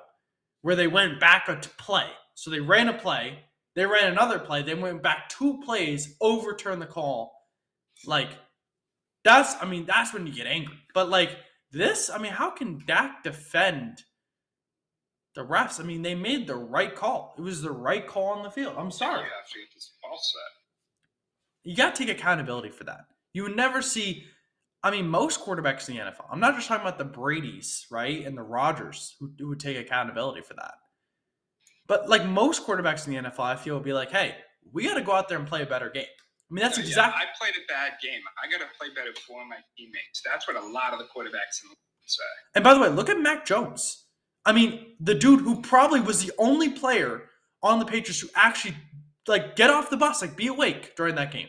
where 0.61 0.75
they 0.75 0.87
went 0.87 1.21
back 1.21 1.45
to 1.45 1.69
play. 1.77 2.09
So 2.33 2.51
they 2.51 2.59
ran 2.59 2.89
a 2.89 2.93
play, 2.93 3.39
they 3.75 3.85
ran 3.85 4.11
another 4.11 4.39
play, 4.39 4.61
they 4.61 4.75
went 4.75 5.01
back 5.01 5.29
two 5.29 5.61
plays, 5.63 6.17
overturned 6.19 6.81
the 6.81 6.85
call. 6.85 7.31
Like, 8.05 8.31
that's, 9.23 9.55
I 9.61 9.65
mean, 9.65 9.85
that's 9.85 10.13
when 10.13 10.27
you 10.27 10.33
get 10.33 10.47
angry. 10.47 10.75
But 10.93 11.07
like 11.07 11.37
this, 11.71 12.09
I 12.09 12.17
mean, 12.17 12.33
how 12.33 12.49
can 12.49 12.83
Dak 12.85 13.23
defend 13.23 14.03
the 15.35 15.45
refs? 15.45 15.79
I 15.79 15.83
mean, 15.83 16.01
they 16.01 16.15
made 16.15 16.47
the 16.47 16.55
right 16.55 16.95
call. 16.95 17.35
It 17.37 17.41
was 17.41 17.61
the 17.61 17.71
right 17.71 18.05
call 18.05 18.29
on 18.29 18.43
the 18.43 18.49
field. 18.49 18.75
I'm 18.77 18.91
sorry. 18.91 19.19
have 19.19 19.49
to 19.51 19.59
get 19.59 19.73
this 19.73 19.91
ball 20.01 20.17
set. 20.21 21.69
You 21.69 21.75
got 21.75 21.95
to 21.95 22.05
take 22.05 22.15
accountability 22.15 22.69
for 22.69 22.83
that. 22.85 23.05
You 23.33 23.43
would 23.43 23.55
never 23.55 23.81
see, 23.81 24.25
I 24.83 24.91
mean, 24.91 25.07
most 25.07 25.43
quarterbacks 25.43 25.89
in 25.89 25.95
the 25.95 26.01
NFL. 26.01 26.25
I'm 26.31 26.39
not 26.39 26.55
just 26.55 26.67
talking 26.67 26.85
about 26.85 26.97
the 26.97 27.05
Brady's, 27.05 27.85
right? 27.91 28.25
And 28.25 28.37
the 28.37 28.43
Rodgers 28.43 29.15
who, 29.19 29.31
who 29.37 29.49
would 29.49 29.59
take 29.59 29.77
accountability 29.77 30.41
for 30.41 30.53
that. 30.53 30.75
But 31.87 32.09
like 32.09 32.25
most 32.25 32.65
quarterbacks 32.65 33.07
in 33.07 33.13
the 33.13 33.29
NFL, 33.29 33.39
I 33.39 33.55
feel 33.55 33.75
would 33.75 33.83
be 33.83 33.93
like, 33.93 34.11
hey, 34.11 34.35
we 34.71 34.83
got 34.83 34.95
to 34.95 35.01
go 35.01 35.11
out 35.11 35.27
there 35.27 35.37
and 35.37 35.47
play 35.47 35.61
a 35.61 35.65
better 35.65 35.89
game. 35.89 36.05
I 36.05 36.53
mean, 36.53 36.61
that's 36.61 36.77
Yeah, 36.77 36.85
exactly. 36.85 37.21
I 37.21 37.25
played 37.37 37.53
a 37.55 37.65
bad 37.67 37.93
game. 38.01 38.21
I 38.43 38.49
got 38.49 38.59
to 38.59 38.69
play 38.77 38.87
better 38.95 39.13
for 39.27 39.45
my 39.45 39.57
teammates. 39.77 40.21
That's 40.23 40.47
what 40.47 40.57
a 40.57 40.65
lot 40.65 40.93
of 40.93 40.99
the 40.99 41.05
quarterbacks 41.05 41.63
in 41.63 41.69
the 41.69 41.75
league 41.75 42.05
say. 42.05 42.23
And 42.55 42.63
by 42.63 42.73
the 42.73 42.79
way, 42.79 42.89
look 42.89 43.09
at 43.09 43.19
Mac 43.19 43.45
Jones. 43.45 44.04
I 44.45 44.51
mean, 44.51 44.93
the 44.99 45.15
dude 45.15 45.41
who 45.41 45.61
probably 45.61 46.01
was 46.01 46.23
the 46.25 46.31
only 46.37 46.69
player 46.69 47.23
on 47.63 47.79
the 47.79 47.85
Patriots 47.85 48.19
who 48.19 48.29
actually 48.35 48.75
like 49.27 49.55
get 49.55 49.69
off 49.69 49.89
the 49.89 49.97
bus, 49.97 50.21
like 50.21 50.35
be 50.37 50.47
awake 50.47 50.95
during 50.95 51.15
that 51.15 51.31
game. 51.31 51.47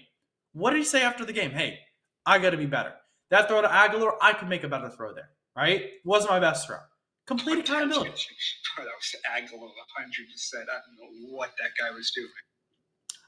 What 0.55 0.70
did 0.70 0.78
he 0.78 0.84
say 0.84 1.03
after 1.03 1.24
the 1.24 1.32
game? 1.32 1.51
Hey, 1.51 1.78
I 2.24 2.38
got 2.38 2.51
to 2.51 2.57
be 2.57 2.66
better. 2.66 2.94
That 3.30 3.49
throw 3.49 3.61
to 3.61 3.68
Agholor, 3.68 4.12
I 4.22 4.32
could 4.32 4.49
make 4.49 4.64
a 4.64 4.68
better 4.68 4.88
throw 4.88 5.12
there. 5.12 5.28
Right? 5.55 5.84
Wasn't 6.05 6.30
my 6.30 6.40
best 6.40 6.66
throw. 6.66 6.78
Complete 7.26 7.59
accountability. 7.59 8.11
that 8.11 8.84
was 8.84 9.14
Agholor 9.34 9.68
100%. 9.68 10.55
I 10.55 10.64
don't 10.64 10.97
know 10.97 11.36
what 11.36 11.51
that 11.59 11.70
guy 11.78 11.90
was 11.94 12.11
doing. 12.12 12.28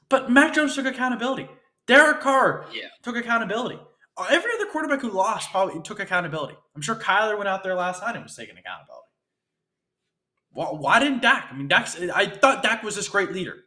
But 0.09 0.31
Mac 0.31 0.53
Jones 0.55 0.75
took 0.75 0.85
accountability. 0.85 1.47
Derek 1.87 2.21
Carr 2.21 2.65
Yeah. 2.71 2.87
took 3.03 3.15
accountability. 3.15 3.79
Uh, 4.17 4.25
Every 4.29 4.51
other 4.55 4.65
quarterback 4.67 5.01
who 5.01 5.11
lost 5.11 5.49
probably 5.51 5.81
took 5.81 5.99
accountability. 5.99 6.55
I'm 6.75 6.81
sure 6.81 6.95
Kyler 6.95 7.37
went 7.37 7.47
out 7.49 7.63
there 7.63 7.75
last 7.75 8.01
night 8.01 8.15
and 8.15 8.23
was 8.23 8.35
taking 8.35 8.57
accountability. 8.57 8.88
Why, 10.51 10.65
why 10.65 10.99
didn't 10.99 11.21
Dak? 11.21 11.47
I 11.51 11.55
mean, 11.55 11.67
Dak's. 11.67 11.99
I 11.99 12.27
thought 12.27 12.63
Dak 12.63 12.83
was 12.83 12.95
this 12.95 13.07
great 13.09 13.31
leader. 13.31 13.57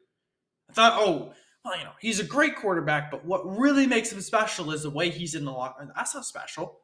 I 0.70 0.72
thought, 0.72 0.94
oh, 0.96 1.32
well, 1.64 1.78
you 1.78 1.84
know, 1.84 1.92
he's 2.00 2.18
a 2.18 2.24
great 2.24 2.56
quarterback, 2.56 3.10
but 3.10 3.24
what 3.24 3.42
really 3.58 3.86
makes 3.86 4.10
him 4.10 4.20
special 4.20 4.72
is 4.72 4.82
the 4.82 4.90
way 4.90 5.10
he's 5.10 5.34
in 5.34 5.44
the 5.44 5.52
locker. 5.52 5.88
That's 5.94 6.14
not 6.14 6.24
special. 6.24 6.80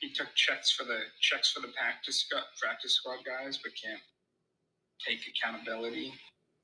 He 0.00 0.12
took 0.12 0.28
checks 0.34 0.70
for 0.70 0.84
the 0.84 0.98
checks 1.20 1.52
for 1.52 1.60
the 1.60 1.68
practice 1.68 2.20
squad, 2.22 2.42
practice 2.60 2.94
squad 2.94 3.18
guys, 3.24 3.58
but 3.62 3.72
can't 3.82 4.00
take 5.06 5.20
accountability. 5.28 6.12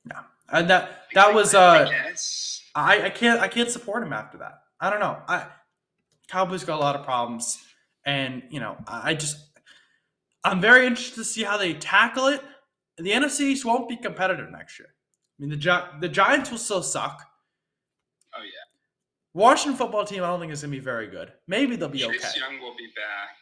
No, 0.05 0.17
and 0.51 0.71
that 0.71 1.03
that 1.15 1.35
was. 1.35 1.55
uh 1.55 1.87
I. 1.87 2.15
I, 2.75 3.07
I 3.07 3.11
can't 3.11 3.41
I 3.41 3.49
can't 3.49 3.71
support 3.71 4.03
him 4.03 4.13
after 4.13 4.39
that. 4.39 4.61
I 4.81 4.91
don't 4.91 5.01
know. 5.01 5.19
I 5.27 5.47
Cowboys 6.29 6.65
got 6.65 6.77
a 6.79 6.81
lot 6.81 6.97
of 6.97 7.05
problems, 7.05 7.59
and 8.05 8.43
you 8.51 8.61
know 8.61 8.77
I 8.87 9.11
I 9.11 9.15
just 9.15 9.37
I'm 10.47 10.61
very 10.61 10.87
interested 10.87 11.17
to 11.17 11.25
see 11.25 11.43
how 11.43 11.57
they 11.57 11.75
tackle 11.75 12.29
it. 12.29 12.41
The 12.99 13.11
NFC 13.11 13.41
East 13.41 13.65
won't 13.65 13.89
be 13.89 13.97
competitive 13.97 14.49
next 14.51 14.79
year. 14.79 14.89
I 14.89 15.43
mean 15.43 15.51
the 15.51 15.57
Gi- 15.57 15.99
the 16.01 16.09
Giants 16.09 16.51
will 16.51 16.59
still 16.59 16.83
suck. 16.83 17.21
Oh 18.35 18.43
yeah. 18.43 18.51
Washington 19.35 19.77
football 19.77 20.05
team 20.05 20.23
I 20.23 20.29
don't 20.29 20.39
think 20.39 20.53
is 20.53 20.63
gonna 20.63 20.71
be 20.71 20.79
very 20.79 21.09
good. 21.09 21.33
Maybe 21.49 21.75
they'll 21.75 21.89
be 21.89 21.99
Chase 21.99 22.09
okay. 22.09 22.41
Young 22.41 22.61
will 22.61 22.77
be 22.77 22.87
back. 22.95 23.37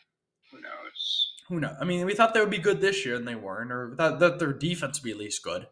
Who 0.51 0.61
knows? 0.63 1.33
Who 1.49 1.61
knows? 1.61 1.77
I 1.79 1.85
mean 1.85 2.07
we 2.07 2.15
thought 2.15 2.33
they 2.33 2.41
would 2.41 2.51
be 2.51 2.59
good 2.59 2.81
this 2.81 3.05
year 3.05 3.17
and 3.17 3.29
they 3.29 3.35
weren't, 3.35 3.71
or 3.71 3.95
that, 3.99 4.19
that 4.21 4.39
their 4.39 4.55
defense 4.55 4.99
would 4.99 5.05
be 5.05 5.13
at 5.13 5.19
least 5.19 5.43
good. 5.43 5.67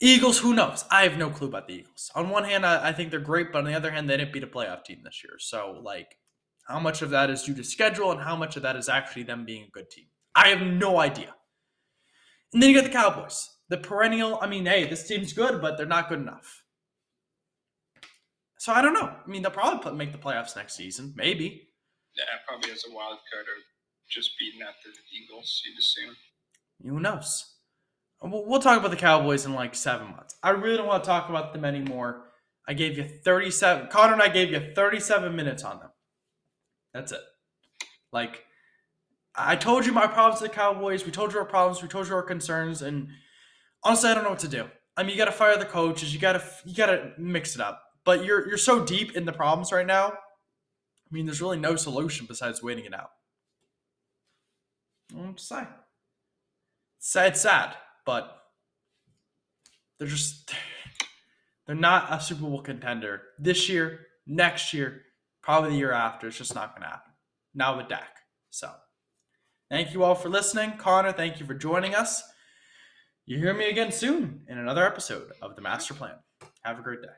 Eagles, 0.00 0.38
who 0.38 0.52
knows? 0.52 0.84
I 0.90 1.04
have 1.04 1.16
no 1.16 1.30
clue 1.30 1.46
about 1.46 1.68
the 1.68 1.74
Eagles. 1.74 2.10
On 2.14 2.28
one 2.28 2.44
hand, 2.44 2.66
I, 2.66 2.88
I 2.88 2.92
think 2.92 3.10
they're 3.10 3.20
great, 3.20 3.52
but 3.52 3.60
on 3.60 3.64
the 3.64 3.74
other 3.74 3.92
hand, 3.92 4.10
they 4.10 4.16
didn't 4.16 4.32
beat 4.32 4.42
a 4.42 4.48
playoff 4.48 4.84
team 4.84 5.00
this 5.02 5.22
year. 5.24 5.38
So, 5.38 5.80
like, 5.82 6.18
how 6.66 6.78
much 6.80 7.02
of 7.02 7.10
that 7.10 7.30
is 7.30 7.42
due 7.42 7.54
to 7.54 7.64
schedule 7.64 8.12
and 8.12 8.20
how 8.20 8.36
much 8.36 8.56
of 8.56 8.62
that 8.62 8.76
is 8.76 8.88
actually 8.88 9.24
them 9.24 9.44
being 9.44 9.64
a 9.64 9.70
good 9.70 9.90
team? 9.90 10.06
I 10.34 10.48
have 10.48 10.62
no 10.62 10.98
idea. 10.98 11.34
And 12.52 12.62
then 12.62 12.70
you 12.70 12.76
got 12.76 12.84
the 12.84 12.90
Cowboys, 12.90 13.48
the 13.68 13.78
perennial. 13.78 14.38
I 14.40 14.46
mean, 14.46 14.66
hey, 14.66 14.86
this 14.86 15.06
team's 15.06 15.32
good, 15.32 15.60
but 15.60 15.76
they're 15.76 15.86
not 15.86 16.08
good 16.08 16.20
enough. 16.20 16.62
So 18.58 18.72
I 18.72 18.80
don't 18.80 18.94
know. 18.94 19.12
I 19.12 19.28
mean, 19.28 19.42
they'll 19.42 19.50
probably 19.50 19.82
put, 19.82 19.94
make 19.94 20.12
the 20.12 20.18
playoffs 20.18 20.56
next 20.56 20.74
season, 20.76 21.12
maybe. 21.16 21.68
Yeah, 22.16 22.24
probably 22.48 22.70
as 22.70 22.84
a 22.88 22.94
wild 22.94 23.18
card 23.30 23.46
or 23.46 23.60
just 24.08 24.30
beating 24.38 24.62
out 24.62 24.74
the 24.84 24.90
Eagles. 25.14 25.62
You'd 25.66 25.78
assume. 25.78 26.16
Who 26.82 27.00
knows? 27.00 27.56
We'll 28.22 28.60
talk 28.60 28.78
about 28.78 28.90
the 28.90 28.96
Cowboys 28.96 29.44
in 29.44 29.52
like 29.52 29.74
seven 29.74 30.12
months. 30.12 30.36
I 30.42 30.50
really 30.50 30.78
don't 30.78 30.86
want 30.86 31.04
to 31.04 31.08
talk 31.08 31.28
about 31.28 31.52
them 31.52 31.64
anymore. 31.64 32.30
I 32.66 32.72
gave 32.72 32.96
you 32.96 33.06
37. 33.22 33.88
Connor 33.88 34.14
and 34.14 34.22
I 34.22 34.28
gave 34.28 34.50
you 34.50 34.72
37 34.74 35.36
minutes 35.36 35.62
on 35.62 35.80
them. 35.80 35.90
That's 36.94 37.12
it. 37.12 37.20
Like, 38.12 38.44
I 39.34 39.56
told 39.56 39.84
you 39.84 39.92
my 39.92 40.06
problems 40.06 40.40
with 40.40 40.52
the 40.52 40.56
Cowboys. 40.56 41.04
We 41.04 41.10
told 41.10 41.32
you 41.32 41.40
our 41.40 41.44
problems. 41.44 41.82
We 41.82 41.88
told 41.88 42.06
you 42.06 42.14
our 42.14 42.22
concerns. 42.22 42.82
And 42.82 43.08
honestly, 43.82 44.10
I 44.10 44.14
don't 44.14 44.22
know 44.22 44.30
what 44.30 44.38
to 44.40 44.48
do. 44.48 44.68
I 44.96 45.02
mean, 45.02 45.10
you 45.10 45.16
got 45.16 45.24
to 45.24 45.32
fire 45.32 45.58
the 45.58 45.64
coaches. 45.64 46.14
You 46.14 46.20
got 46.20 46.34
to 46.34 46.44
you 46.64 46.74
got 46.74 46.86
to 46.86 47.12
mix 47.18 47.56
it 47.56 47.60
up. 47.60 47.82
But 48.04 48.24
you're 48.24 48.46
you're 48.48 48.58
so 48.58 48.84
deep 48.84 49.16
in 49.16 49.24
the 49.24 49.32
problems 49.32 49.72
right 49.72 49.86
now. 49.86 50.12
I 50.12 51.10
mean, 51.10 51.26
there's 51.26 51.42
really 51.42 51.58
no 51.58 51.74
solution 51.74 52.26
besides 52.26 52.62
waiting 52.62 52.84
it 52.84 52.94
out. 52.94 53.10
I'm 55.16 55.34
just 55.34 55.48
saying. 55.48 55.66
Sad, 57.00 57.36
sad, 57.36 57.74
but 58.06 58.44
they're 59.98 60.08
just 60.08 60.54
they're 61.66 61.74
not 61.74 62.12
a 62.12 62.20
Super 62.20 62.42
Bowl 62.42 62.62
contender 62.62 63.22
this 63.38 63.68
year, 63.68 64.06
next 64.26 64.72
year, 64.72 65.02
probably 65.44 65.70
the 65.70 65.76
year 65.76 65.92
after. 65.92 66.26
It's 66.28 66.38
just 66.38 66.54
not 66.54 66.74
going 66.74 66.82
to 66.82 66.88
happen. 66.88 67.12
Now 67.54 67.76
with 67.76 67.88
Dak. 67.88 68.18
So, 68.50 68.70
thank 69.70 69.92
you 69.92 70.02
all 70.02 70.14
for 70.14 70.28
listening. 70.28 70.72
Connor, 70.78 71.12
thank 71.12 71.38
you 71.38 71.46
for 71.46 71.54
joining 71.54 71.94
us. 71.94 72.22
You 73.26 73.38
hear 73.38 73.54
me 73.54 73.68
again 73.68 73.92
soon 73.92 74.42
in 74.48 74.58
another 74.58 74.86
episode 74.86 75.32
of 75.42 75.54
The 75.54 75.62
Master 75.62 75.94
Plan. 75.94 76.14
Have 76.62 76.78
a 76.78 76.82
great 76.82 77.02
day. 77.02 77.08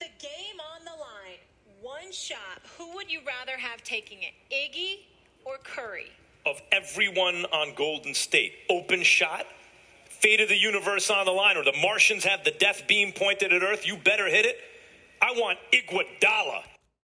The 0.00 0.06
game 0.20 0.58
on 0.74 0.84
the 0.84 0.92
line. 0.92 1.38
One 1.80 2.12
shot. 2.12 2.38
Who 2.76 2.94
would 2.94 3.10
you 3.10 3.20
rather 3.26 3.58
have 3.58 3.82
taking 3.82 4.18
it? 4.22 4.32
Iggy 4.52 5.06
or 5.44 5.56
Curry? 5.62 6.10
Of 6.46 6.60
everyone 6.72 7.44
on 7.52 7.74
Golden 7.74 8.14
State, 8.14 8.52
open 8.70 9.02
shot, 9.02 9.44
fate 10.08 10.40
of 10.40 10.48
the 10.48 10.56
universe 10.56 11.10
on 11.10 11.26
the 11.26 11.32
line, 11.32 11.56
or 11.56 11.64
the 11.64 11.76
Martians 11.82 12.24
have 12.24 12.44
the 12.44 12.52
death 12.52 12.82
beam 12.88 13.12
pointed 13.12 13.52
at 13.52 13.62
Earth, 13.62 13.86
you 13.86 13.96
better 13.96 14.26
hit 14.26 14.46
it. 14.46 14.56
I 15.20 15.32
want 15.32 15.58
Iguodala. 15.72 16.62